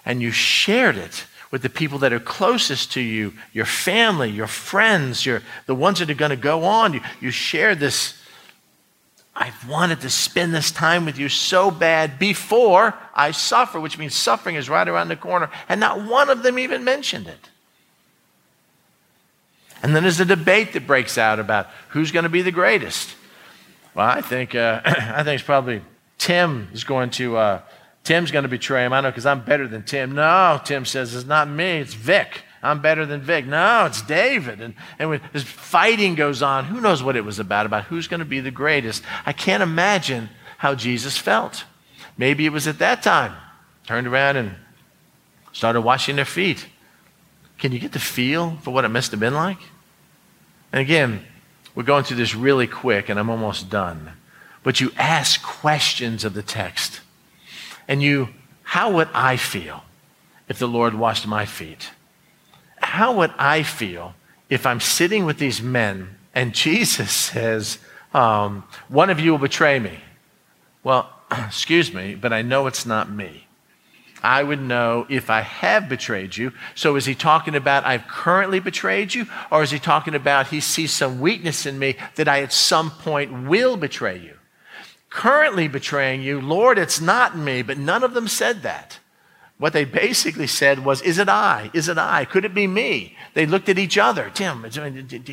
And 0.05 0.21
you 0.21 0.31
shared 0.31 0.95
it 0.95 1.25
with 1.49 1.61
the 1.61 1.69
people 1.69 1.99
that 1.99 2.13
are 2.13 2.19
closest 2.19 2.91
to 2.93 3.01
you, 3.01 3.33
your 3.53 3.65
family, 3.65 4.29
your 4.29 4.47
friends, 4.47 5.25
your, 5.25 5.41
the 5.65 5.75
ones 5.75 5.99
that 5.99 6.09
are 6.09 6.15
going 6.15 6.29
to 6.29 6.35
go 6.35 6.63
on. 6.63 6.93
You, 6.93 7.01
you 7.19 7.31
shared 7.31 7.79
this 7.79 8.13
I've 9.39 9.69
wanted 9.69 10.01
to 10.01 10.09
spend 10.09 10.53
this 10.55 10.71
time 10.71 11.05
with 11.05 11.19
you 11.19 11.29
so 11.29 11.69
bad 11.69 12.17
before 12.17 12.95
I 13.13 13.29
suffer, 13.29 13.79
which 13.79 13.99
means 13.99 14.15
suffering 14.15 14.55
is 14.55 14.67
right 14.67 14.87
around 14.87 15.09
the 15.09 15.15
corner. 15.15 15.51
And 15.69 15.79
not 15.79 16.03
one 16.03 16.31
of 16.31 16.41
them 16.41 16.57
even 16.57 16.83
mentioned 16.83 17.27
it. 17.27 17.49
And 19.83 19.95
then 19.95 20.03
there's 20.03 20.19
a 20.19 20.25
debate 20.25 20.73
that 20.73 20.87
breaks 20.87 21.17
out 21.17 21.39
about 21.39 21.67
who's 21.89 22.11
going 22.11 22.23
to 22.23 22.29
be 22.29 22.41
the 22.41 22.51
greatest. 22.51 23.15
Well, 23.93 24.07
I 24.07 24.21
think, 24.21 24.55
uh, 24.55 24.81
I 24.85 25.23
think 25.23 25.39
it's 25.39 25.43
probably 25.43 25.81
Tim 26.17 26.69
is 26.73 26.83
going 26.83 27.09
to, 27.11 27.37
uh, 27.37 27.61
Tim's 28.03 28.31
going 28.31 28.43
to 28.43 28.49
betray 28.49 28.85
him. 28.85 28.93
I 28.93 29.01
know 29.01 29.09
because 29.09 29.25
I'm 29.25 29.43
better 29.43 29.67
than 29.67 29.83
Tim. 29.83 30.15
No, 30.15 30.59
Tim 30.63 30.85
says 30.85 31.13
it's 31.13 31.27
not 31.27 31.49
me, 31.49 31.79
it's 31.79 31.93
Vic. 31.93 32.43
I'm 32.63 32.81
better 32.81 33.05
than 33.05 33.21
Vic. 33.21 33.45
No, 33.45 33.85
it's 33.85 34.01
David. 34.01 34.61
And, 34.61 34.73
and 34.97 35.09
when 35.09 35.21
this 35.31 35.43
fighting 35.43 36.15
goes 36.15 36.41
on, 36.41 36.65
who 36.65 36.81
knows 36.81 37.03
what 37.03 37.15
it 37.15 37.23
was 37.23 37.39
about, 37.39 37.65
about 37.65 37.85
who's 37.85 38.07
going 38.07 38.19
to 38.19 38.25
be 38.25 38.39
the 38.39 38.51
greatest. 38.51 39.03
I 39.25 39.33
can't 39.33 39.61
imagine 39.61 40.29
how 40.57 40.73
Jesus 40.73 41.17
felt. 41.17 41.65
Maybe 42.17 42.45
it 42.45 42.51
was 42.51 42.67
at 42.67 42.79
that 42.79 43.03
time. 43.03 43.33
Turned 43.85 44.07
around 44.07 44.37
and 44.37 44.55
started 45.53 45.81
washing 45.81 46.15
their 46.15 46.25
feet. 46.25 46.65
Can 47.57 47.71
you 47.71 47.79
get 47.79 47.91
the 47.91 47.99
feel 47.99 48.57
for 48.61 48.71
what 48.71 48.85
it 48.85 48.89
must 48.89 49.11
have 49.11 49.19
been 49.19 49.33
like? 49.33 49.59
And 50.71 50.81
again, 50.81 51.25
we're 51.73 51.83
going 51.83 52.03
through 52.03 52.17
this 52.17 52.35
really 52.35 52.67
quick, 52.67 53.09
and 53.09 53.19
I'm 53.19 53.29
almost 53.29 53.69
done. 53.69 54.11
But 54.63 54.81
you 54.81 54.91
ask 54.97 55.41
questions 55.41 56.23
of 56.23 56.33
the 56.33 56.43
text. 56.43 57.01
And 57.87 58.03
you, 58.03 58.29
how 58.63 58.91
would 58.91 59.09
I 59.13 59.37
feel 59.37 59.83
if 60.49 60.59
the 60.59 60.67
Lord 60.67 60.93
washed 60.93 61.25
my 61.25 61.45
feet? 61.45 61.91
how 62.87 63.13
would 63.13 63.33
I 63.37 63.63
feel 63.63 64.15
if 64.49 64.65
I'm 64.65 64.79
sitting 64.79 65.25
with 65.25 65.39
these 65.39 65.61
men 65.61 66.15
and 66.33 66.53
Jesus 66.65 67.11
says, 67.11 67.79
um, 68.13 68.63
One 68.87 69.09
of 69.09 69.19
you 69.19 69.31
will 69.31 69.39
betray 69.39 69.79
me? 69.79 69.99
Well, 70.83 71.09
excuse 71.31 71.93
me, 71.93 72.15
but 72.15 72.33
I 72.33 72.41
know 72.41 72.67
it's 72.67 72.85
not 72.85 73.09
me. 73.09 73.46
I 74.23 74.43
would 74.43 74.61
know 74.61 75.05
if 75.09 75.29
I 75.29 75.41
have 75.41 75.89
betrayed 75.89 76.35
you. 76.35 76.51
So 76.75 76.95
is 76.95 77.05
he 77.05 77.15
talking 77.15 77.55
about 77.55 77.85
I've 77.85 78.07
currently 78.07 78.59
betrayed 78.59 79.13
you? 79.13 79.27
Or 79.51 79.63
is 79.63 79.71
he 79.71 79.79
talking 79.79 80.15
about 80.15 80.47
he 80.47 80.59
sees 80.59 80.91
some 80.91 81.19
weakness 81.19 81.65
in 81.65 81.77
me 81.79 81.95
that 82.15 82.27
I 82.27 82.41
at 82.41 82.53
some 82.53 82.91
point 82.91 83.47
will 83.47 83.77
betray 83.77 84.19
you? 84.19 84.37
Currently 85.09 85.67
betraying 85.67 86.21
you, 86.21 86.41
Lord, 86.41 86.77
it's 86.77 86.99
not 86.99 87.37
me, 87.37 87.61
but 87.61 87.77
none 87.77 88.03
of 88.03 88.13
them 88.13 88.27
said 88.27 88.63
that. 88.63 88.99
What 89.57 89.73
they 89.73 89.85
basically 89.85 90.47
said 90.47 90.85
was, 90.85 91.01
Is 91.01 91.17
it 91.17 91.29
I? 91.29 91.71
Is 91.73 91.89
it 91.89 91.97
I? 91.97 92.25
Could 92.25 92.45
it 92.45 92.53
be 92.53 92.67
me? 92.67 93.15
They 93.33 93.45
looked 93.45 93.69
at 93.69 93.79
each 93.79 93.97
other. 93.97 94.29
Tim, 94.33 94.63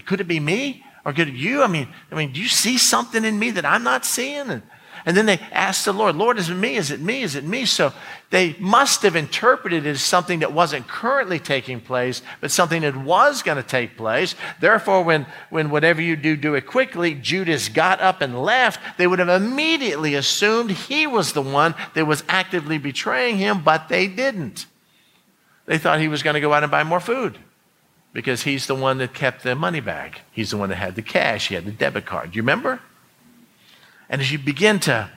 could 0.07 0.20
it 0.20 0.28
be 0.28 0.41
me? 0.41 0.85
Or 1.05 1.12
could 1.12 1.28
it 1.28 1.32
be 1.32 1.39
you? 1.39 1.62
I 1.62 1.66
mean, 1.66 1.89
I 2.11 2.14
mean, 2.14 2.32
do 2.32 2.41
you 2.41 2.49
see 2.49 2.78
something 2.78 3.24
in 3.24 3.39
me 3.39 3.51
that 3.51 3.66
I'm 3.66 3.82
not 3.82 4.07
seeing? 4.07 4.49
And 4.49 4.62
and 5.07 5.17
then 5.17 5.27
they 5.27 5.39
asked 5.53 5.85
the 5.85 5.93
Lord, 5.93 6.17
Lord, 6.17 6.39
is 6.39 6.49
it 6.49 6.55
me? 6.55 6.77
Is 6.77 6.91
it 6.91 7.01
me? 7.01 7.23
Is 7.23 7.37
it 7.37 7.45
me? 7.45 7.67
So 7.67 7.93
they 8.31 8.57
must 8.59 9.03
have 9.03 9.17
interpreted 9.17 9.85
it 9.85 9.91
as 9.91 10.03
something 10.03 10.39
that 10.39 10.53
wasn't 10.53 10.89
currently 10.89 11.39
taking 11.39 11.81
place, 11.81 12.23
but 12.41 12.51
something 12.51 12.81
that 12.83 12.97
was 12.97 13.43
going 13.43 13.59
to 13.59 13.63
take 13.63 13.99
place. 13.99 14.35
Therefore, 14.61 15.03
when, 15.03 15.27
when 15.51 15.69
whatever 15.69 16.01
you 16.01 16.17
do, 16.17 16.37
do 16.37 16.55
it 16.55 16.67
quickly, 16.67 17.15
Judas 17.15 17.69
got 17.69 18.01
up 18.01 18.23
and 18.23 18.43
left, 18.43 18.81
they 18.97 19.07
would 19.07 19.19
have 19.19 19.29
immediately 19.29 20.15
assumed 20.15 20.71
he 20.71 21.07
was 21.07 21.35
the 21.35 21.43
one 21.43 21.75
that 21.95 22.07
was 22.07 22.25
actively 22.27 22.79
betraying 22.79 23.37
him, 23.37 23.63
but 23.63 23.91
they 23.91 24.09
didn't. 24.09 24.67
They 25.67 25.77
thought 25.77 26.01
he 26.01 26.09
was 26.09 26.23
going 26.23 26.35
to 26.35 26.41
go 26.41 26.55
out 26.55 26.63
and 26.63 26.73
buy 26.73 26.83
more 26.83 27.01
food 27.01 27.39
because 28.15 28.45
he's 28.45 28.67
the 28.67 28.75
one 28.75 28.99
that 28.99 29.13
kept 29.13 29.43
the 29.43 29.55
money 29.55 29.81
bag. 29.81 30.21
He's 30.33 30.51
the 30.51 30.57
one 30.57 30.71
that 30.71 30.77
had 30.77 30.95
the 30.95 31.03
cash, 31.03 31.49
he 31.49 31.57
had 31.57 31.67
the 31.67 31.73
debit 31.73 32.07
card. 32.07 32.31
Do 32.31 32.37
you 32.37 32.43
remember? 32.43 32.81
And 34.09 34.21
as 34.21 34.31
you 34.33 34.39
begin 34.39 34.81
to, 34.81 35.11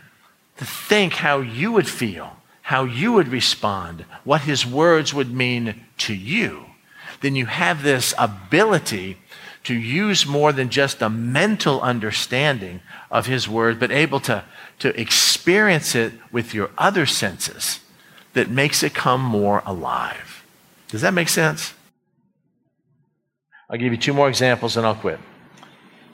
to 0.58 0.66
think 0.66 1.14
how 1.14 1.40
you 1.40 1.72
would 1.72 1.88
feel, 1.88 2.38
how 2.64 2.84
you 2.84 3.14
would 3.14 3.28
respond, 3.28 4.06
what 4.24 4.42
his 4.42 4.66
words 4.66 5.14
would 5.14 5.34
mean 5.34 5.86
to 6.00 6.14
you, 6.14 6.66
then 7.22 7.36
you 7.36 7.46
have 7.46 7.84
this 7.84 8.14
ability 8.18 9.18
to 9.64 9.74
use 9.74 10.26
more 10.26 10.54
than 10.54 10.70
just 10.70 11.02
a 11.02 11.10
mental 11.10 11.82
understanding 11.82 12.80
of 13.12 13.26
his 13.26 13.50
word, 13.50 13.80
but 13.80 13.92
able 13.92 14.20
to, 14.22 14.44
to 14.80 15.00
experience 15.00 15.96
it 15.96 16.14
with 16.32 16.54
your 16.54 16.70
other 16.78 17.06
senses 17.06 17.80
that 18.34 18.50
makes 18.50 18.84
it 18.84 18.94
come 18.94 19.22
more 19.22 19.64
alive. 19.66 20.46
Does 20.90 21.02
that 21.02 21.14
make 21.14 21.28
sense? 21.28 21.74
I'll 23.70 23.78
give 23.78 23.92
you 23.92 23.98
two 23.98 24.14
more 24.14 24.30
examples 24.30 24.78
and 24.78 24.86
I'll 24.86 24.96
quit. 24.96 25.20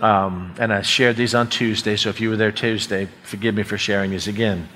Um, 0.01 0.53
and 0.59 0.73
I 0.73 0.81
shared 0.81 1.15
these 1.15 1.33
on 1.33 1.49
Tuesday, 1.49 1.95
so 1.95 2.09
if 2.09 2.19
you 2.19 2.29
were 2.29 2.35
there 2.35 2.51
Tuesday, 2.51 3.07
forgive 3.23 3.55
me 3.55 3.63
for 3.63 3.77
sharing 3.77 4.11
these 4.11 4.27
again. 4.27 4.67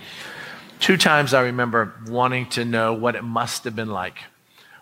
Two 0.80 0.96
times 0.96 1.34
I 1.34 1.42
remember 1.42 1.94
wanting 2.08 2.48
to 2.50 2.64
know 2.64 2.94
what 2.94 3.16
it 3.16 3.24
must 3.24 3.64
have 3.64 3.76
been 3.76 3.90
like. 3.90 4.20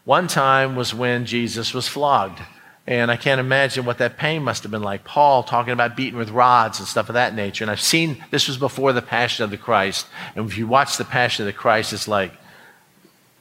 One 0.03 0.27
time 0.27 0.75
was 0.75 0.93
when 0.93 1.25
Jesus 1.25 1.73
was 1.73 1.87
flogged. 1.87 2.39
And 2.87 3.09
I 3.09 3.17
can't 3.17 3.39
imagine 3.39 3.83
what 3.83 3.97
that 3.97 4.17
pain 4.17 4.43
must 4.43 4.61
have 4.61 4.71
been 4.71 4.83
like. 4.83 5.03
Paul 5.03 5.41
talking 5.41 5.73
about 5.73 5.95
beaten 5.95 6.19
with 6.19 6.29
rods 6.29 6.77
and 6.77 6.87
stuff 6.87 7.09
of 7.09 7.13
that 7.13 7.33
nature. 7.33 7.63
And 7.63 7.71
I've 7.71 7.81
seen 7.81 8.23
this 8.29 8.47
was 8.47 8.57
before 8.57 8.93
the 8.93 9.01
Passion 9.01 9.43
of 9.43 9.49
the 9.49 9.57
Christ. 9.57 10.05
And 10.35 10.47
if 10.47 10.55
you 10.55 10.67
watch 10.67 10.97
the 10.97 11.05
Passion 11.05 11.43
of 11.43 11.47
the 11.47 11.57
Christ, 11.57 11.93
it's 11.93 12.07
like, 12.07 12.31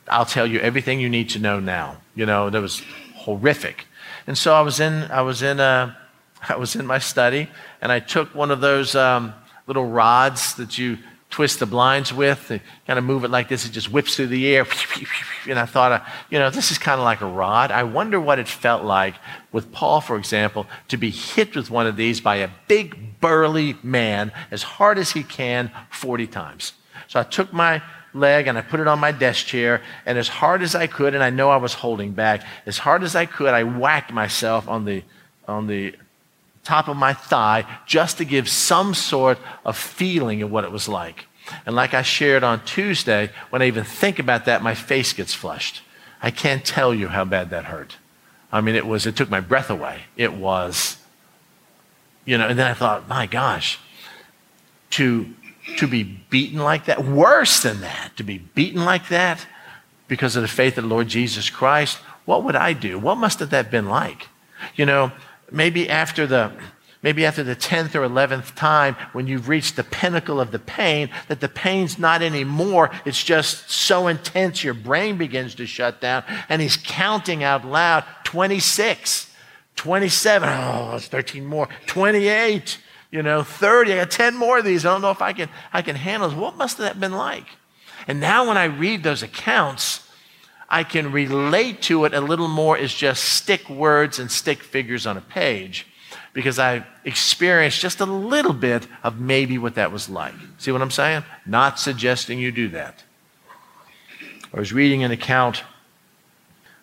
I'll 0.09 0.25
tell 0.25 0.47
you 0.47 0.61
everything 0.61 0.99
you 0.99 1.11
need 1.11 1.29
to 1.31 1.39
know 1.39 1.61
now. 1.61 1.99
You 2.15 2.25
know, 2.25 2.49
that 2.49 2.61
was 2.61 2.83
horrific. 3.17 3.87
And 4.27 4.39
so 4.39 4.55
I 4.55 4.63
was 4.63 4.81
in, 4.81 5.11
I 5.11 5.21
was 5.21 5.43
in 5.43 5.61
a, 5.61 5.95
I 6.49 6.57
was 6.57 6.77
in 6.77 6.87
my 6.87 6.99
study 6.99 7.49
and 7.81 7.91
I 7.91 8.01
took 8.01 8.35
one 8.35 8.51
of 8.51 8.61
those 8.61 8.95
um, 8.95 9.35
little 9.67 9.87
rods 9.87 10.55
that 10.55 10.79
you 10.79 10.99
twist 11.35 11.59
the 11.59 11.67
blinds 11.67 12.13
with, 12.15 12.49
and 12.53 12.61
kind 12.87 12.97
of 12.97 13.05
move 13.05 13.25
it 13.25 13.31
like 13.31 13.49
this, 13.49 13.67
it 13.67 13.73
just 13.73 13.91
whips 13.91 14.15
through 14.15 14.29
the 14.29 14.55
air. 14.55 14.67
And 15.47 15.59
I 15.59 15.67
thought, 15.67 15.93
uh, 15.93 16.01
you 16.31 16.39
know, 16.39 16.49
this 16.49 16.71
is 16.71 16.79
kind 16.79 16.99
of 16.99 17.05
like 17.05 17.21
a 17.21 17.27
rod. 17.27 17.71
I 17.71 17.83
wonder 17.83 18.19
what 18.19 18.39
it 18.39 18.49
felt 18.49 18.83
like 18.83 19.15
with 19.53 19.71
Paul, 19.73 20.01
for 20.01 20.17
example, 20.17 20.67
to 20.89 20.97
be 20.97 21.11
hit 21.11 21.55
with 21.55 21.71
one 21.71 21.87
of 21.87 21.97
these 21.97 22.19
by 22.23 22.37
a 22.37 22.49
big, 22.67 23.21
burly 23.21 23.77
man 23.83 24.33
as 24.51 24.63
hard 24.63 24.97
as 24.97 25.11
he 25.11 25.23
can 25.23 25.71
40 25.91 26.29
times. 26.29 26.73
So 27.09 27.21
I 27.21 27.25
took 27.25 27.53
my 27.53 27.83
leg 28.15 28.47
and 28.47 28.57
I 28.57 28.63
put 28.63 28.81
it 28.81 28.89
on 28.89 29.01
my 29.01 29.13
desk 29.13 29.45
chair, 29.45 29.83
and 30.07 30.17
as 30.17 30.29
hard 30.29 30.63
as 30.63 30.75
I 30.75 30.87
could, 30.87 31.15
and 31.15 31.23
I 31.23 31.29
know 31.29 31.51
I 31.51 31.59
was 31.59 31.75
holding 31.75 32.13
back, 32.13 32.43
as 32.65 32.79
hard 32.79 33.03
as 33.03 33.15
I 33.15 33.27
could, 33.27 33.53
I 33.53 33.65
whacked 33.65 34.15
myself 34.15 34.67
on 34.67 34.87
the, 34.87 35.03
on 35.47 35.67
the 35.67 35.95
top 36.65 36.89
of 36.89 36.97
my 36.97 37.13
thigh 37.13 37.65
just 37.87 38.19
to 38.19 38.25
give 38.25 38.49
some 38.49 38.95
sort 38.95 39.39
of 39.65 39.77
feeling 39.77 40.43
of 40.43 40.51
what 40.51 40.65
it 40.65 40.73
was 40.73 40.89
like. 40.89 41.27
And 41.67 41.77
like 41.77 41.95
I 41.95 42.03
shared 42.03 42.43
on 42.43 42.65
Tuesday, 42.65 43.31
when 43.51 43.63
I 43.63 43.67
even 43.67 43.85
think 43.85 44.19
about 44.19 44.47
that, 44.47 44.63
my 44.63 44.75
face 44.75 45.13
gets 45.13 45.35
flushed. 45.35 45.83
I 46.23 46.31
can't 46.31 46.65
tell 46.65 46.95
you 46.95 47.09
how 47.09 47.25
bad 47.25 47.51
that 47.51 47.67
hurt. 47.67 47.99
I 48.51 48.61
mean, 48.63 48.75
it 48.75 48.87
was, 48.87 49.07
it 49.07 49.15
took 49.15 49.29
my 49.29 49.41
breath 49.41 49.69
away. 49.69 50.03
It 50.17 50.33
was 50.33 50.97
You 52.27 52.39
know, 52.39 52.49
and 52.49 52.59
then 52.59 52.67
I 52.67 52.75
thought, 52.75 53.09
my 53.09 53.27
gosh, 53.27 53.79
to, 54.91 55.27
to 55.77 55.87
be 55.87 56.03
beaten 56.03 56.59
like 56.59 56.87
that, 56.87 57.05
worse 57.05 57.63
than 57.63 57.81
that, 57.83 58.13
to 58.17 58.23
be 58.23 58.39
beaten 58.39 58.85
like 58.85 59.09
that 59.09 59.47
because 60.09 60.37
of 60.37 60.43
the 60.43 60.49
faith 60.49 60.79
of 60.79 60.85
the 60.85 60.91
Lord 60.91 61.09
Jesus 61.09 61.51
Christ, 61.51 61.99
what 62.25 62.43
would 62.45 62.57
I 62.57 62.73
do? 62.73 62.99
What 62.99 63.17
must 63.17 63.41
have 63.41 63.51
that 63.51 63.71
been 63.71 63.89
like? 63.89 64.29
You 64.75 64.87
know, 64.87 65.13
maybe 65.51 65.89
after 65.89 66.27
the 66.27 66.53
maybe 67.03 67.27
after 67.27 67.45
the 67.45 67.55
10th 67.55 67.95
or 67.95 68.09
11th 68.09 68.55
time 68.55 68.97
when 69.13 69.27
you've 69.27 69.47
reached 69.47 69.77
the 69.77 69.85
pinnacle 69.85 70.41
of 70.41 70.51
the 70.53 70.59
pain 70.59 71.11
that 71.29 71.39
the 71.39 71.49
pain's 71.51 71.99
not 71.99 72.23
anymore. 72.23 72.91
It's 73.05 73.23
just 73.23 73.71
so 73.71 74.07
intense 74.07 74.65
your 74.65 74.73
brain 74.73 75.19
begins 75.19 75.55
to 75.57 75.67
shut 75.67 76.01
down. 76.01 76.25
And 76.49 76.63
he's 76.63 76.79
counting 76.79 77.45
out 77.45 77.65
loud 77.65 78.05
26 78.25 79.31
27 79.77 80.49
oh 80.49 80.95
it's 80.95 81.09
13 81.09 81.45
more 81.45 81.69
28 81.87 82.79
you 83.11 83.23
know 83.23 83.43
30 83.43 83.93
i 83.93 83.97
got 83.97 84.11
10 84.11 84.37
more 84.37 84.59
of 84.59 84.65
these. 84.65 84.87
I 84.87 84.93
don't 84.93 85.03
know 85.03 85.11
if 85.11 85.21
i 85.21 85.33
can 85.33 85.49
i 85.73 85.83
can 85.83 85.97
handle 85.97 86.29
this. 86.29 86.39
What 86.39 86.57
must 86.57 86.79
have 86.79 86.87
that 86.87 87.01
been 87.01 87.13
like? 87.13 87.47
And 88.09 88.19
now 88.19 88.49
when 88.49 88.57
i 88.57 88.65
read 88.65 89.03
those 89.03 89.23
accounts 89.23 90.04
I 90.69 90.85
can 90.85 91.13
relate 91.13 91.83
to 91.83 92.05
it 92.05 92.15
a 92.15 92.21
little 92.21 92.49
more 92.49 92.77
as 92.77 92.93
just 92.93 93.25
stick 93.25 93.69
words 93.69 94.19
and 94.19 94.31
stick 94.31 94.63
figures 94.63 95.07
on 95.07 95.17
a 95.17 95.21
page 95.21 95.87
because 96.33 96.59
I 96.59 96.85
experienced 97.05 97.81
just 97.81 98.01
a 98.01 98.07
little 98.07 98.53
bit 98.53 98.87
of 99.03 99.21
maybe 99.21 99.57
what 99.57 99.77
that 99.77 99.93
was 99.93 100.09
like. 100.09 100.35
See 100.59 100.73
what 100.73 100.83
I'm 100.83 100.91
saying? 100.91 101.25
Not 101.47 101.79
suggesting 101.79 102.39
you 102.39 102.51
do 102.51 102.69
that. 102.71 103.05
I 104.53 104.59
was 104.59 104.73
reading 104.73 105.03
an 105.03 105.11
account, 105.11 105.63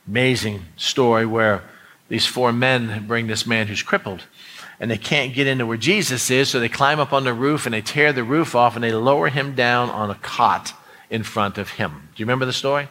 amazing 0.08 0.62
story, 0.78 1.26
where 1.26 1.64
these 2.08 2.26
four 2.26 2.52
men 2.52 3.06
bring 3.08 3.28
this 3.28 3.46
man 3.46 3.68
who's 3.68 3.84
crippled 3.84 4.24
and 4.80 4.90
they 4.90 4.98
can't 4.98 5.34
get 5.34 5.48
into 5.48 5.66
where 5.66 5.78
Jesus 5.78 6.32
is, 6.32 6.50
so 6.50 6.60
they 6.60 6.68
climb 6.68 7.00
up 7.00 7.14
on 7.14 7.24
the 7.24 7.34
roof 7.34 7.68
and 7.68 7.74
they 7.74 7.82
tear 7.82 8.12
the 8.12 8.24
roof 8.24 8.56
off 8.56 8.76
and 8.76 8.84
they 8.84 8.92
lower 8.92 9.30
him 9.30 9.54
down 9.54 9.90
on 9.90 10.10
a 10.10 10.16
cot 10.16 10.74
in 11.10 11.24
front 11.24 11.58
of 11.58 11.70
him. 11.70 12.10
Do 12.16 12.22
you 12.22 12.26
remember 12.26 12.46
the 12.46 12.54
story? 12.54 12.90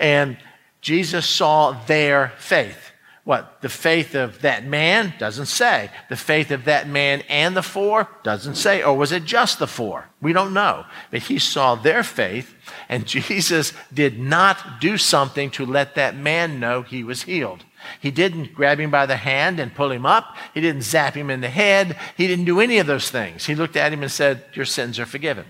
And 0.00 0.38
Jesus 0.80 1.28
saw 1.28 1.72
their 1.86 2.32
faith. 2.38 2.90
What? 3.24 3.60
The 3.60 3.68
faith 3.68 4.14
of 4.14 4.40
that 4.40 4.64
man 4.64 5.14
doesn't 5.18 5.46
say. 5.46 5.90
The 6.08 6.16
faith 6.16 6.50
of 6.50 6.64
that 6.64 6.88
man 6.88 7.22
and 7.28 7.54
the 7.54 7.62
four 7.62 8.08
doesn't 8.24 8.56
say. 8.56 8.82
Or 8.82 8.96
was 8.96 9.12
it 9.12 9.24
just 9.24 9.58
the 9.58 9.66
four? 9.66 10.08
We 10.22 10.32
don't 10.32 10.54
know. 10.54 10.86
But 11.10 11.22
he 11.24 11.38
saw 11.38 11.74
their 11.74 12.02
faith, 12.02 12.54
and 12.88 13.06
Jesus 13.06 13.72
did 13.92 14.18
not 14.18 14.80
do 14.80 14.96
something 14.96 15.50
to 15.52 15.66
let 15.66 15.94
that 15.94 16.16
man 16.16 16.58
know 16.58 16.82
he 16.82 17.04
was 17.04 17.22
healed. 17.22 17.64
He 18.00 18.10
didn't 18.10 18.54
grab 18.54 18.80
him 18.80 18.90
by 18.90 19.06
the 19.06 19.16
hand 19.16 19.60
and 19.60 19.74
pull 19.74 19.90
him 19.90 20.06
up. 20.06 20.36
He 20.54 20.60
didn't 20.60 20.82
zap 20.82 21.14
him 21.14 21.30
in 21.30 21.40
the 21.40 21.48
head. 21.48 21.96
He 22.16 22.26
didn't 22.26 22.44
do 22.46 22.60
any 22.60 22.78
of 22.78 22.86
those 22.86 23.10
things. 23.10 23.46
He 23.46 23.54
looked 23.54 23.76
at 23.76 23.92
him 23.92 24.02
and 24.02 24.10
said, 24.10 24.44
Your 24.54 24.66
sins 24.66 24.98
are 24.98 25.06
forgiven. 25.06 25.46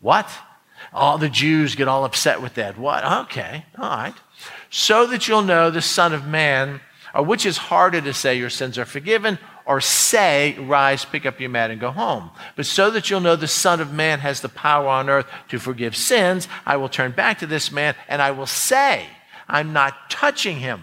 What? 0.00 0.30
All 0.92 1.18
the 1.18 1.28
Jews 1.28 1.74
get 1.74 1.88
all 1.88 2.04
upset 2.04 2.42
with 2.42 2.54
that. 2.54 2.78
What? 2.78 3.04
Okay, 3.26 3.64
all 3.78 3.90
right. 3.90 4.14
So 4.70 5.06
that 5.06 5.28
you'll 5.28 5.42
know 5.42 5.70
the 5.70 5.82
Son 5.82 6.12
of 6.12 6.26
Man, 6.26 6.80
or 7.14 7.24
which 7.24 7.46
is 7.46 7.56
harder 7.56 8.00
to 8.00 8.14
say, 8.14 8.36
your 8.36 8.50
sins 8.50 8.78
are 8.78 8.84
forgiven, 8.84 9.38
or 9.66 9.80
say, 9.80 10.56
rise, 10.58 11.04
pick 11.04 11.24
up 11.24 11.38
your 11.38 11.50
mat, 11.50 11.70
and 11.70 11.80
go 11.80 11.90
home. 11.90 12.30
But 12.56 12.66
so 12.66 12.90
that 12.90 13.08
you'll 13.08 13.20
know 13.20 13.36
the 13.36 13.46
Son 13.46 13.80
of 13.80 13.92
Man 13.92 14.18
has 14.20 14.40
the 14.40 14.48
power 14.48 14.88
on 14.88 15.08
earth 15.08 15.26
to 15.48 15.60
forgive 15.60 15.94
sins, 15.94 16.48
I 16.66 16.76
will 16.76 16.88
turn 16.88 17.12
back 17.12 17.38
to 17.38 17.46
this 17.46 17.70
man 17.70 17.94
and 18.08 18.20
I 18.20 18.32
will 18.32 18.46
say, 18.46 19.06
I'm 19.48 19.72
not 19.72 20.10
touching 20.10 20.56
him. 20.56 20.82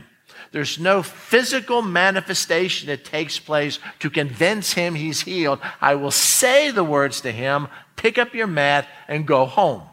There's 0.51 0.80
no 0.80 1.03
physical 1.03 1.82
manifestation 1.82 2.88
that 2.88 3.03
takes 3.03 3.39
place 3.39 3.80
to 3.99 4.10
convince 4.10 4.74
him 4.74 4.95
he's 4.95 5.22
healed. 5.22 5.60
I 5.82 5.95
will 5.95 6.12
say 6.12 6.72
the 6.72 6.84
words 6.84 7.22
to 7.22 7.32
him, 7.32 7.68
pick 7.97 8.18
up 8.18 8.34
your 8.34 8.47
mat 8.47 8.88
and 9.08 9.28
go 9.28 9.45
home. 9.45 9.84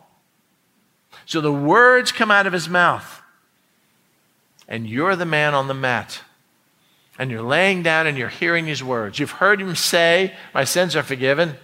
So 1.26 1.40
the 1.40 1.52
words 1.52 2.12
come 2.12 2.30
out 2.30 2.46
of 2.46 2.52
his 2.52 2.68
mouth. 2.68 3.22
And 4.68 4.88
you're 4.88 5.16
the 5.16 5.26
man 5.26 5.54
on 5.54 5.68
the 5.68 5.74
mat. 5.74 6.22
And 7.18 7.30
you're 7.30 7.42
laying 7.42 7.82
down 7.82 8.06
and 8.06 8.18
you're 8.18 8.28
hearing 8.28 8.66
these 8.66 8.82
words. 8.82 9.18
You've 9.18 9.30
heard 9.32 9.60
him 9.60 9.76
say, 9.76 10.34
My 10.52 10.64
sins 10.64 10.96
are 10.96 11.02
forgiven. 11.02 11.56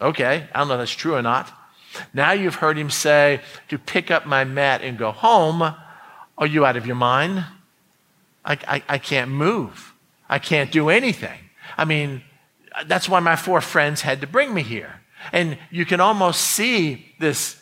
Okay, 0.00 0.46
I 0.54 0.58
don't 0.58 0.68
know 0.68 0.74
if 0.74 0.80
that's 0.80 0.92
true 0.92 1.14
or 1.14 1.22
not. 1.22 1.52
Now 2.14 2.32
you've 2.32 2.56
heard 2.56 2.78
him 2.78 2.90
say, 2.90 3.40
To 3.68 3.78
pick 3.78 4.10
up 4.10 4.26
my 4.26 4.44
mat 4.44 4.82
and 4.82 4.96
go 4.96 5.10
home. 5.10 5.62
Are 5.62 6.46
you 6.46 6.64
out 6.64 6.76
of 6.76 6.86
your 6.86 6.96
mind? 6.96 7.44
I, 8.44 8.58
I, 8.68 8.82
I 8.88 8.98
can't 8.98 9.30
move. 9.30 9.92
I 10.28 10.38
can't 10.38 10.70
do 10.70 10.88
anything. 10.88 11.38
I 11.76 11.84
mean, 11.84 12.22
that's 12.86 13.08
why 13.08 13.20
my 13.20 13.34
four 13.34 13.60
friends 13.60 14.02
had 14.02 14.20
to 14.20 14.26
bring 14.26 14.54
me 14.54 14.62
here. 14.62 15.00
And 15.32 15.58
you 15.70 15.84
can 15.84 16.00
almost 16.00 16.40
see 16.40 17.14
this 17.18 17.60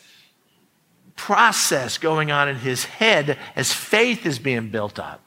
process 1.17 1.97
going 1.97 2.31
on 2.31 2.47
in 2.47 2.55
his 2.55 2.85
head 2.85 3.37
as 3.55 3.73
faith 3.73 4.25
is 4.25 4.39
being 4.39 4.69
built 4.69 4.97
up. 4.97 5.21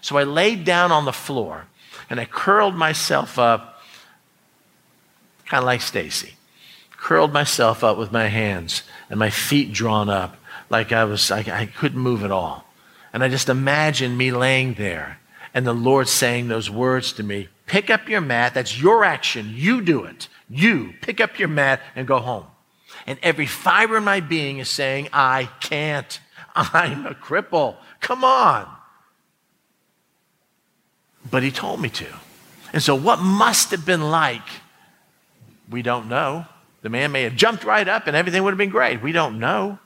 So 0.00 0.16
I 0.16 0.24
laid 0.24 0.64
down 0.64 0.90
on 0.90 1.04
the 1.04 1.12
floor 1.12 1.66
and 2.10 2.18
I 2.18 2.24
curled 2.24 2.74
myself 2.74 3.38
up, 3.38 3.80
kind 5.46 5.62
of 5.62 5.66
like 5.66 5.80
Stacy. 5.80 6.34
Curled 6.96 7.32
myself 7.32 7.84
up 7.84 7.96
with 7.96 8.10
my 8.10 8.26
hands 8.26 8.82
and 9.08 9.18
my 9.18 9.30
feet 9.30 9.72
drawn 9.72 10.08
up 10.08 10.36
like 10.70 10.90
I 10.90 11.04
was, 11.04 11.30
I, 11.30 11.40
I 11.40 11.66
couldn't 11.66 12.00
move 12.00 12.24
at 12.24 12.32
all. 12.32 12.64
And 13.12 13.22
I 13.22 13.28
just 13.28 13.48
imagined 13.48 14.18
me 14.18 14.32
laying 14.32 14.74
there 14.74 15.20
and 15.52 15.64
the 15.64 15.72
Lord 15.72 16.08
saying 16.08 16.48
those 16.48 16.68
words 16.68 17.12
to 17.14 17.22
me 17.22 17.48
Pick 17.66 17.88
up 17.88 18.08
your 18.08 18.20
mat. 18.20 18.52
That's 18.52 18.78
your 18.78 19.04
action. 19.04 19.52
You 19.54 19.80
do 19.80 20.04
it. 20.04 20.28
You 20.50 20.92
pick 21.00 21.20
up 21.20 21.38
your 21.38 21.48
mat 21.48 21.80
and 21.96 22.06
go 22.06 22.18
home. 22.18 22.44
And 23.06 23.18
every 23.22 23.46
fiber 23.46 23.98
in 23.98 24.04
my 24.04 24.20
being 24.20 24.58
is 24.58 24.68
saying, 24.68 25.08
I 25.12 25.48
can't. 25.60 26.20
I'm 26.54 27.06
a 27.06 27.14
cripple. 27.14 27.76
Come 28.00 28.24
on. 28.24 28.68
But 31.30 31.42
he 31.42 31.50
told 31.50 31.80
me 31.80 31.88
to. 31.90 32.06
And 32.72 32.82
so, 32.82 32.94
what 32.94 33.20
must 33.20 33.70
have 33.70 33.86
been 33.86 34.10
like? 34.10 34.42
We 35.70 35.82
don't 35.82 36.08
know. 36.08 36.46
The 36.82 36.90
man 36.90 37.12
may 37.12 37.22
have 37.22 37.34
jumped 37.34 37.64
right 37.64 37.86
up 37.88 38.06
and 38.06 38.16
everything 38.16 38.42
would 38.42 38.50
have 38.50 38.58
been 38.58 38.68
great. 38.68 39.02
We 39.02 39.12
don't 39.12 39.38
know. 39.38 39.78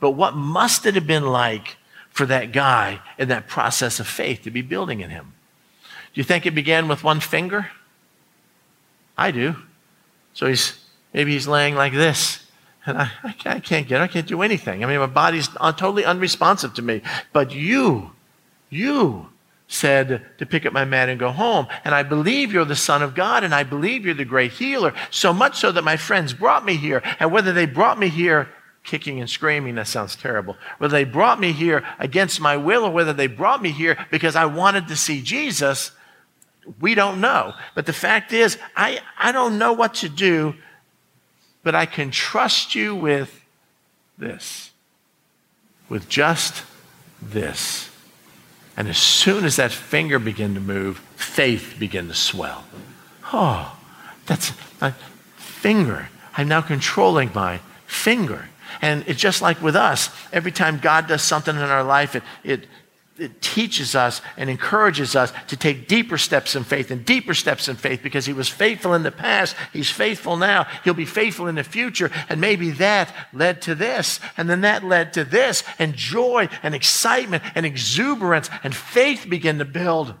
But 0.00 0.12
what 0.12 0.34
must 0.34 0.86
it 0.86 0.94
have 0.94 1.06
been 1.06 1.26
like 1.26 1.76
for 2.10 2.24
that 2.26 2.52
guy 2.52 3.00
in 3.18 3.28
that 3.28 3.46
process 3.46 4.00
of 4.00 4.06
faith 4.06 4.42
to 4.42 4.50
be 4.50 4.62
building 4.62 5.00
in 5.00 5.10
him? 5.10 5.34
Do 5.82 6.20
you 6.20 6.24
think 6.24 6.46
it 6.46 6.54
began 6.54 6.88
with 6.88 7.04
one 7.04 7.20
finger? 7.20 7.70
I 9.18 9.30
do. 9.30 9.56
So 10.32 10.46
he's 10.46 10.78
maybe 11.12 11.32
he's 11.32 11.46
laying 11.46 11.74
like 11.74 11.92
this. 11.92 12.45
And 12.86 12.98
I, 12.98 13.10
I, 13.24 13.32
can't, 13.32 13.88
get, 13.88 14.00
I 14.00 14.06
can't 14.06 14.26
do 14.26 14.42
anything. 14.42 14.84
I 14.84 14.86
mean, 14.86 15.00
my 15.00 15.06
body's 15.06 15.48
totally 15.48 16.04
unresponsive 16.04 16.74
to 16.74 16.82
me. 16.82 17.02
But 17.32 17.52
you, 17.52 18.12
you 18.70 19.28
said 19.68 20.24
to 20.38 20.46
pick 20.46 20.64
up 20.64 20.72
my 20.72 20.84
mat 20.84 21.08
and 21.08 21.18
go 21.18 21.30
home. 21.30 21.66
And 21.84 21.94
I 21.94 22.02
believe 22.02 22.52
you're 22.52 22.64
the 22.64 22.76
Son 22.76 23.02
of 23.02 23.14
God, 23.14 23.42
and 23.42 23.54
I 23.54 23.64
believe 23.64 24.04
you're 24.04 24.14
the 24.14 24.24
great 24.24 24.52
healer. 24.52 24.94
So 25.10 25.32
much 25.32 25.58
so 25.58 25.72
that 25.72 25.82
my 25.82 25.96
friends 25.96 26.32
brought 26.32 26.64
me 26.64 26.76
here. 26.76 27.02
And 27.18 27.32
whether 27.32 27.52
they 27.52 27.66
brought 27.66 27.98
me 27.98 28.08
here 28.08 28.48
kicking 28.84 29.20
and 29.20 29.28
screaming, 29.28 29.74
that 29.74 29.88
sounds 29.88 30.14
terrible. 30.14 30.56
Whether 30.78 30.92
they 30.92 31.04
brought 31.04 31.40
me 31.40 31.52
here 31.52 31.84
against 31.98 32.40
my 32.40 32.56
will 32.56 32.84
or 32.84 32.90
whether 32.90 33.12
they 33.12 33.26
brought 33.26 33.60
me 33.60 33.72
here 33.72 34.06
because 34.10 34.36
I 34.36 34.46
wanted 34.46 34.86
to 34.88 34.96
see 34.96 35.20
Jesus, 35.20 35.90
we 36.80 36.94
don't 36.94 37.20
know. 37.20 37.54
But 37.74 37.86
the 37.86 37.92
fact 37.92 38.32
is, 38.32 38.58
I, 38.76 39.00
I 39.18 39.32
don't 39.32 39.58
know 39.58 39.72
what 39.72 39.94
to 39.94 40.08
do 40.08 40.54
but 41.66 41.74
I 41.74 41.84
can 41.84 42.12
trust 42.12 42.76
you 42.76 42.94
with 42.94 43.44
this, 44.16 44.70
with 45.88 46.08
just 46.08 46.62
this. 47.20 47.90
And 48.76 48.86
as 48.86 48.98
soon 48.98 49.44
as 49.44 49.56
that 49.56 49.72
finger 49.72 50.20
began 50.20 50.54
to 50.54 50.60
move, 50.60 50.98
faith 51.16 51.74
began 51.76 52.06
to 52.06 52.14
swell. 52.14 52.62
Oh, 53.32 53.76
that's 54.26 54.52
my 54.80 54.92
finger. 55.38 56.08
I'm 56.36 56.46
now 56.46 56.60
controlling 56.60 57.32
my 57.34 57.58
finger. 57.88 58.48
And 58.80 59.02
it's 59.08 59.20
just 59.20 59.42
like 59.42 59.60
with 59.60 59.74
us. 59.74 60.08
Every 60.32 60.52
time 60.52 60.78
God 60.78 61.08
does 61.08 61.22
something 61.22 61.56
in 61.56 61.62
our 61.62 61.82
life, 61.82 62.14
it, 62.14 62.22
it 62.44 62.68
it 63.18 63.40
teaches 63.40 63.94
us 63.94 64.20
and 64.36 64.50
encourages 64.50 65.16
us 65.16 65.32
to 65.48 65.56
take 65.56 65.88
deeper 65.88 66.18
steps 66.18 66.54
in 66.54 66.64
faith 66.64 66.90
and 66.90 67.04
deeper 67.04 67.34
steps 67.34 67.68
in 67.68 67.76
faith 67.76 68.02
because 68.02 68.26
he 68.26 68.32
was 68.32 68.48
faithful 68.48 68.94
in 68.94 69.02
the 69.02 69.10
past. 69.10 69.56
He's 69.72 69.90
faithful 69.90 70.36
now. 70.36 70.66
He'll 70.84 70.94
be 70.94 71.06
faithful 71.06 71.48
in 71.48 71.54
the 71.54 71.64
future. 71.64 72.10
And 72.28 72.40
maybe 72.40 72.70
that 72.72 73.12
led 73.32 73.62
to 73.62 73.74
this. 73.74 74.20
And 74.36 74.50
then 74.50 74.60
that 74.62 74.84
led 74.84 75.14
to 75.14 75.24
this. 75.24 75.64
And 75.78 75.94
joy 75.94 76.48
and 76.62 76.74
excitement 76.74 77.42
and 77.54 77.64
exuberance 77.64 78.50
and 78.62 78.74
faith 78.74 79.26
begin 79.28 79.58
to 79.58 79.64
build 79.64 80.14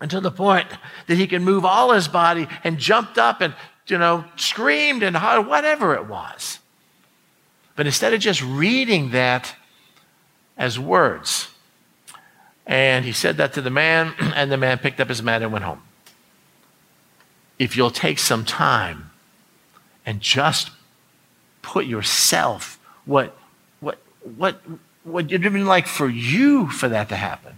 until 0.00 0.20
the 0.20 0.30
point 0.30 0.66
that 1.06 1.16
he 1.16 1.26
can 1.26 1.44
move 1.44 1.64
all 1.64 1.92
his 1.92 2.08
body 2.08 2.48
and 2.62 2.78
jumped 2.78 3.18
up 3.18 3.40
and, 3.40 3.54
you 3.86 3.98
know, 3.98 4.24
screamed 4.36 5.02
and 5.02 5.16
whatever 5.46 5.94
it 5.94 6.06
was. 6.06 6.58
But 7.76 7.86
instead 7.86 8.14
of 8.14 8.20
just 8.20 8.42
reading 8.42 9.10
that 9.10 9.54
as 10.56 10.78
words, 10.78 11.48
and 12.66 13.04
he 13.04 13.12
said 13.12 13.36
that 13.36 13.52
to 13.54 13.62
the 13.62 13.70
man, 13.70 14.14
and 14.18 14.50
the 14.50 14.56
man 14.56 14.78
picked 14.78 15.00
up 15.00 15.08
his 15.08 15.22
mat 15.22 15.42
and 15.42 15.52
went 15.52 15.64
home. 15.64 15.82
if 17.58 17.76
you'll 17.76 17.90
take 17.90 18.18
some 18.18 18.44
time 18.44 19.10
and 20.04 20.20
just 20.20 20.70
put 21.62 21.86
yourself, 21.86 22.78
what, 23.04 23.36
what, 23.80 23.98
what, 24.36 24.60
what 25.04 25.30
you'd 25.30 25.44
even 25.44 25.66
like 25.66 25.86
for 25.86 26.08
you 26.08 26.68
for 26.68 26.88
that 26.88 27.08
to 27.08 27.16
happen. 27.16 27.54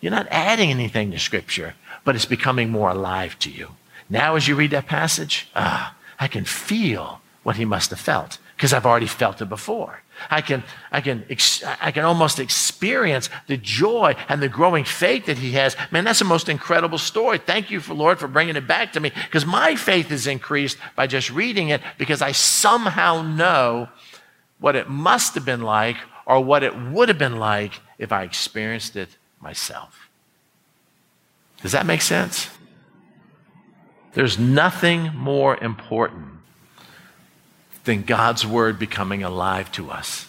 You're 0.00 0.10
not 0.10 0.26
adding 0.30 0.70
anything 0.70 1.10
to 1.10 1.18
Scripture, 1.18 1.74
but 2.04 2.16
it's 2.16 2.24
becoming 2.24 2.70
more 2.70 2.90
alive 2.90 3.38
to 3.40 3.50
you. 3.50 3.72
Now, 4.08 4.34
as 4.34 4.48
you 4.48 4.56
read 4.56 4.72
that 4.72 4.86
passage, 4.86 5.48
ah, 5.54 5.94
I 6.18 6.26
can 6.26 6.44
feel 6.44 7.20
what 7.42 7.56
he 7.56 7.64
must 7.64 7.90
have 7.90 8.00
felt 8.00 8.38
because 8.60 8.74
I've 8.74 8.84
already 8.84 9.06
felt 9.06 9.40
it 9.40 9.48
before. 9.48 10.02
I 10.28 10.42
can, 10.42 10.62
I, 10.92 11.00
can 11.00 11.24
I 11.80 11.90
can 11.92 12.04
almost 12.04 12.38
experience 12.38 13.30
the 13.46 13.56
joy 13.56 14.16
and 14.28 14.42
the 14.42 14.50
growing 14.50 14.84
faith 14.84 15.24
that 15.24 15.38
he 15.38 15.52
has. 15.52 15.74
Man, 15.90 16.04
that's 16.04 16.18
the 16.18 16.26
most 16.26 16.46
incredible 16.46 16.98
story. 16.98 17.38
Thank 17.38 17.70
you, 17.70 17.80
for 17.80 17.94
Lord, 17.94 18.18
for 18.18 18.28
bringing 18.28 18.56
it 18.56 18.66
back 18.66 18.92
to 18.92 19.00
me 19.00 19.12
because 19.24 19.46
my 19.46 19.76
faith 19.76 20.12
is 20.12 20.26
increased 20.26 20.76
by 20.94 21.06
just 21.06 21.30
reading 21.30 21.70
it 21.70 21.80
because 21.96 22.20
I 22.20 22.32
somehow 22.32 23.22
know 23.22 23.88
what 24.58 24.76
it 24.76 24.90
must 24.90 25.34
have 25.36 25.46
been 25.46 25.62
like 25.62 25.96
or 26.26 26.44
what 26.44 26.62
it 26.62 26.78
would 26.78 27.08
have 27.08 27.16
been 27.16 27.38
like 27.38 27.80
if 27.96 28.12
I 28.12 28.24
experienced 28.24 28.94
it 28.94 29.08
myself. 29.40 30.10
Does 31.62 31.72
that 31.72 31.86
make 31.86 32.02
sense? 32.02 32.50
There's 34.12 34.38
nothing 34.38 35.12
more 35.14 35.56
important 35.56 36.29
than 37.90 38.02
God's 38.02 38.46
word 38.46 38.78
becoming 38.78 39.24
alive 39.24 39.72
to 39.72 39.90
us. 39.90 40.28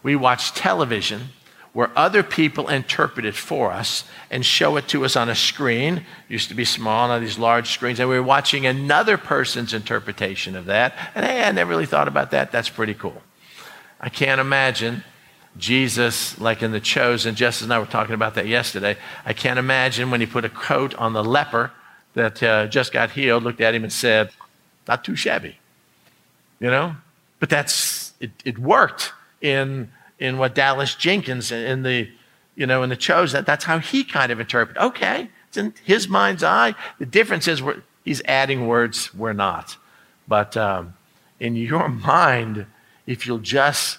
We 0.00 0.14
watch 0.14 0.52
television 0.52 1.30
where 1.72 1.90
other 1.96 2.22
people 2.22 2.68
interpret 2.68 3.26
it 3.26 3.34
for 3.34 3.72
us 3.72 4.04
and 4.30 4.46
show 4.46 4.76
it 4.76 4.86
to 4.88 5.04
us 5.04 5.16
on 5.16 5.28
a 5.28 5.34
screen. 5.34 5.96
It 5.96 6.04
used 6.28 6.50
to 6.50 6.54
be 6.54 6.64
small, 6.64 7.08
now 7.08 7.18
these 7.18 7.36
large 7.36 7.72
screens, 7.72 7.98
and 7.98 8.08
we 8.08 8.14
are 8.14 8.22
watching 8.22 8.64
another 8.64 9.16
person's 9.16 9.74
interpretation 9.74 10.54
of 10.54 10.66
that. 10.66 10.94
And 11.16 11.26
hey, 11.26 11.42
I 11.42 11.50
never 11.50 11.70
really 11.70 11.84
thought 11.84 12.06
about 12.06 12.30
that. 12.30 12.52
That's 12.52 12.68
pretty 12.68 12.94
cool. 12.94 13.20
I 14.00 14.08
can't 14.08 14.40
imagine 14.40 15.02
Jesus, 15.56 16.40
like 16.40 16.62
in 16.62 16.70
The 16.70 16.78
Chosen, 16.78 17.34
Jess 17.34 17.60
and 17.60 17.74
I 17.74 17.80
were 17.80 17.86
talking 17.86 18.14
about 18.14 18.34
that 18.34 18.46
yesterday. 18.46 18.96
I 19.26 19.32
can't 19.32 19.58
imagine 19.58 20.12
when 20.12 20.20
he 20.20 20.28
put 20.28 20.44
a 20.44 20.48
coat 20.48 20.94
on 20.94 21.12
the 21.12 21.24
leper 21.24 21.72
that 22.14 22.40
uh, 22.40 22.68
just 22.68 22.92
got 22.92 23.10
healed, 23.10 23.42
looked 23.42 23.60
at 23.60 23.74
him 23.74 23.82
and 23.82 23.92
said, 23.92 24.30
Not 24.86 25.02
too 25.02 25.16
shabby 25.16 25.59
you 26.60 26.70
know? 26.70 26.94
But 27.40 27.48
that's, 27.48 28.12
it, 28.20 28.30
it 28.44 28.58
worked 28.58 29.12
in, 29.40 29.90
in 30.18 30.38
what 30.38 30.54
Dallas 30.54 30.94
Jenkins 30.94 31.50
in 31.50 31.82
the, 31.82 32.08
you 32.54 32.66
know, 32.66 32.82
in 32.82 32.90
the 32.90 32.96
chose, 32.96 33.32
that, 33.32 33.46
that's 33.46 33.64
how 33.64 33.78
he 33.78 34.04
kind 34.04 34.30
of 34.30 34.38
interpreted. 34.38 34.80
Okay, 34.80 35.30
it's 35.48 35.56
in 35.56 35.74
his 35.84 36.08
mind's 36.08 36.44
eye. 36.44 36.74
The 36.98 37.06
difference 37.06 37.48
is 37.48 37.62
we're, 37.62 37.82
he's 38.04 38.22
adding 38.26 38.68
words, 38.68 39.12
we're 39.14 39.32
not. 39.32 39.76
But 40.28 40.56
um, 40.56 40.94
in 41.40 41.56
your 41.56 41.88
mind, 41.88 42.66
if 43.06 43.26
you'll 43.26 43.38
just 43.38 43.98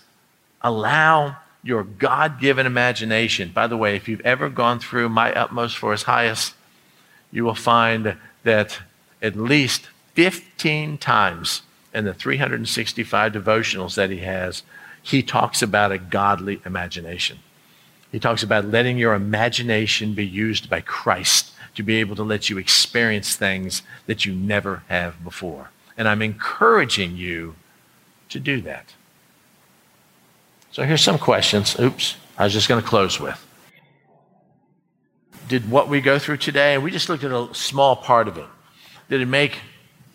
allow 0.62 1.38
your 1.64 1.84
God 1.84 2.40
given 2.40 2.66
imagination, 2.66 3.52
by 3.54 3.68
the 3.68 3.78
way, 3.78 3.96
if 3.96 4.08
you've 4.08 4.22
ever 4.22 4.50
gone 4.50 4.80
through 4.80 5.10
my 5.10 5.34
utmost 5.34 5.78
for 5.78 5.92
his 5.92 6.04
highest, 6.04 6.54
you 7.32 7.44
will 7.44 7.56
find 7.56 8.18
that 8.44 8.80
at 9.22 9.36
least 9.36 9.90
15 10.14 10.98
times 10.98 11.62
and 11.94 12.08
the 12.08 12.14
365 12.14 13.34
devotionals 13.34 13.96
that 13.96 14.10
he 14.10 14.20
has, 14.20 14.64
he 15.02 15.24
talks 15.24 15.62
about 15.62 15.92
a 15.92 15.98
godly 15.98 16.62
imagination. 16.66 17.40
He 18.12 18.20
talks 18.20 18.44
about 18.44 18.66
letting 18.66 18.98
your 18.98 19.14
imagination 19.14 20.14
be 20.14 20.26
used 20.26 20.70
by 20.70 20.82
Christ 20.82 21.52
to 21.76 21.84
be 21.84 21.96
able 21.98 22.16
to 22.18 22.24
let 22.24 22.50
you 22.50 22.58
experience 22.58 23.36
things 23.36 23.82
that 24.06 24.26
you 24.26 24.34
never 24.34 24.84
have 24.90 25.24
before. 25.24 25.70
And 25.98 26.08
I'm 26.08 26.22
encouraging 26.22 27.16
you 27.16 27.56
to 28.30 28.40
do 28.40 28.62
that. 28.62 28.94
So 30.72 30.84
here's 30.84 31.04
some 31.04 31.18
questions. 31.18 31.80
Oops, 31.80 32.16
I 32.38 32.46
was 32.46 32.54
just 32.54 32.68
going 32.68 32.82
to 32.82 32.88
close 32.88 33.20
with. 33.20 33.46
Did 35.48 35.70
what 35.70 35.90
we 35.90 36.00
go 36.00 36.18
through 36.18 36.38
today, 36.38 36.76
and 36.76 36.84
we 36.84 36.92
just 36.92 37.10
looked 37.10 37.24
at 37.24 37.32
a 37.32 37.54
small 37.54 37.96
part 37.96 38.28
of 38.28 38.38
it, 38.38 38.46
did 39.10 39.20
it 39.20 39.26
make 39.26 39.58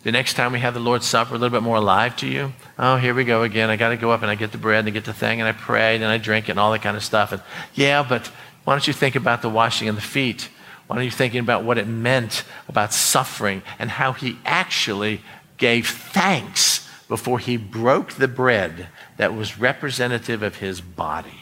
the 0.07 0.13
next 0.13 0.35
time 0.35 0.53
we 0.53 0.59
have 0.59 0.73
the 0.73 0.79
Lord's 0.79 1.05
Supper, 1.05 1.35
a 1.35 1.37
little 1.37 1.53
bit 1.53 1.63
more 1.63 1.75
alive 1.75 2.15
to 2.15 2.27
you. 2.27 2.53
Oh, 2.79 2.95
here 2.95 3.13
we 3.13 3.25
go 3.25 3.43
again. 3.43 3.69
I 3.69 3.75
got 3.75 3.89
to 3.89 3.97
go 3.97 4.09
up 4.09 4.21
and 4.21 4.31
I 4.31 4.35
get 4.35 4.53
the 4.53 4.57
bread 4.57 4.79
and 4.79 4.87
I 4.87 4.91
get 4.91 5.03
the 5.03 5.11
thing 5.11 5.41
and 5.41 5.49
I 5.49 5.51
pray 5.51 5.97
and 5.97 6.05
I 6.05 6.17
drink 6.17 6.47
it 6.47 6.51
and 6.51 6.59
all 6.61 6.71
that 6.71 6.81
kind 6.81 6.95
of 6.95 7.03
stuff. 7.03 7.33
And 7.33 7.41
yeah, 7.73 8.05
but 8.07 8.31
why 8.63 8.71
don't 8.73 8.87
you 8.87 8.93
think 8.93 9.17
about 9.17 9.41
the 9.41 9.49
washing 9.49 9.89
of 9.89 9.95
the 9.95 10.01
feet? 10.01 10.47
Why 10.87 10.95
don't 10.95 11.03
you 11.03 11.11
thinking 11.11 11.41
about 11.41 11.65
what 11.65 11.77
it 11.77 11.89
meant 11.89 12.45
about 12.69 12.93
suffering 12.93 13.63
and 13.79 13.89
how 13.89 14.13
he 14.13 14.37
actually 14.45 15.23
gave 15.57 15.89
thanks 15.89 16.87
before 17.09 17.39
he 17.39 17.57
broke 17.57 18.13
the 18.13 18.29
bread 18.29 18.87
that 19.17 19.35
was 19.35 19.59
representative 19.59 20.41
of 20.41 20.55
his 20.55 20.79
body? 20.79 21.41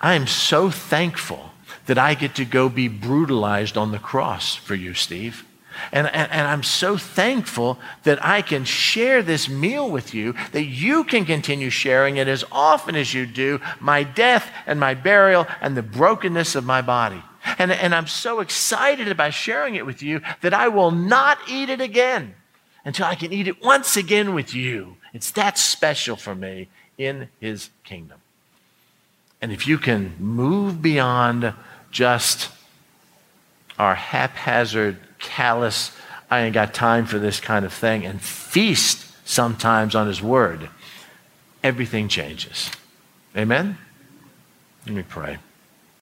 I 0.00 0.14
am 0.14 0.26
so 0.26 0.70
thankful 0.70 1.52
that 1.86 1.98
I 1.98 2.14
get 2.14 2.34
to 2.34 2.44
go 2.44 2.68
be 2.68 2.88
brutalized 2.88 3.76
on 3.76 3.92
the 3.92 4.00
cross 4.00 4.56
for 4.56 4.74
you, 4.74 4.92
Steve. 4.92 5.44
And, 5.92 6.06
and, 6.08 6.30
and, 6.30 6.48
I'm 6.48 6.62
so 6.62 6.96
thankful 6.96 7.78
that 8.02 8.24
I 8.24 8.42
can 8.42 8.64
share 8.64 9.22
this 9.22 9.48
meal 9.48 9.90
with 9.90 10.14
you, 10.14 10.34
that 10.52 10.64
you 10.64 11.04
can 11.04 11.24
continue 11.24 11.70
sharing 11.70 12.16
it 12.16 12.28
as 12.28 12.44
often 12.52 12.96
as 12.96 13.14
you 13.14 13.26
do 13.26 13.60
my 13.80 14.02
death 14.02 14.50
and 14.66 14.78
my 14.78 14.94
burial 14.94 15.46
and 15.60 15.76
the 15.76 15.82
brokenness 15.82 16.54
of 16.54 16.64
my 16.64 16.82
body. 16.82 17.22
And, 17.58 17.70
and 17.72 17.94
I'm 17.94 18.06
so 18.06 18.40
excited 18.40 19.08
about 19.08 19.34
sharing 19.34 19.74
it 19.74 19.86
with 19.86 20.02
you 20.02 20.20
that 20.40 20.54
I 20.54 20.68
will 20.68 20.90
not 20.90 21.38
eat 21.48 21.68
it 21.68 21.80
again 21.80 22.34
until 22.84 23.06
I 23.06 23.14
can 23.14 23.32
eat 23.32 23.48
it 23.48 23.62
once 23.62 23.96
again 23.96 24.34
with 24.34 24.54
you. 24.54 24.96
It's 25.12 25.30
that 25.32 25.58
special 25.58 26.16
for 26.16 26.34
me 26.34 26.68
in 26.98 27.28
His 27.40 27.70
kingdom. 27.84 28.20
And 29.40 29.52
if 29.52 29.66
you 29.66 29.78
can 29.78 30.14
move 30.18 30.80
beyond 30.80 31.52
just 31.90 32.50
our 33.78 33.94
haphazard 33.94 34.98
callous, 35.24 35.90
I 36.30 36.42
ain't 36.42 36.54
got 36.54 36.72
time 36.72 37.06
for 37.06 37.18
this 37.18 37.40
kind 37.40 37.64
of 37.64 37.72
thing, 37.72 38.06
and 38.06 38.20
feast 38.20 39.06
sometimes 39.26 39.94
on 39.94 40.06
His 40.06 40.22
Word, 40.22 40.68
everything 41.62 42.08
changes. 42.08 42.70
Amen? 43.36 43.78
Let 44.86 44.94
me 44.94 45.02
pray. 45.02 45.38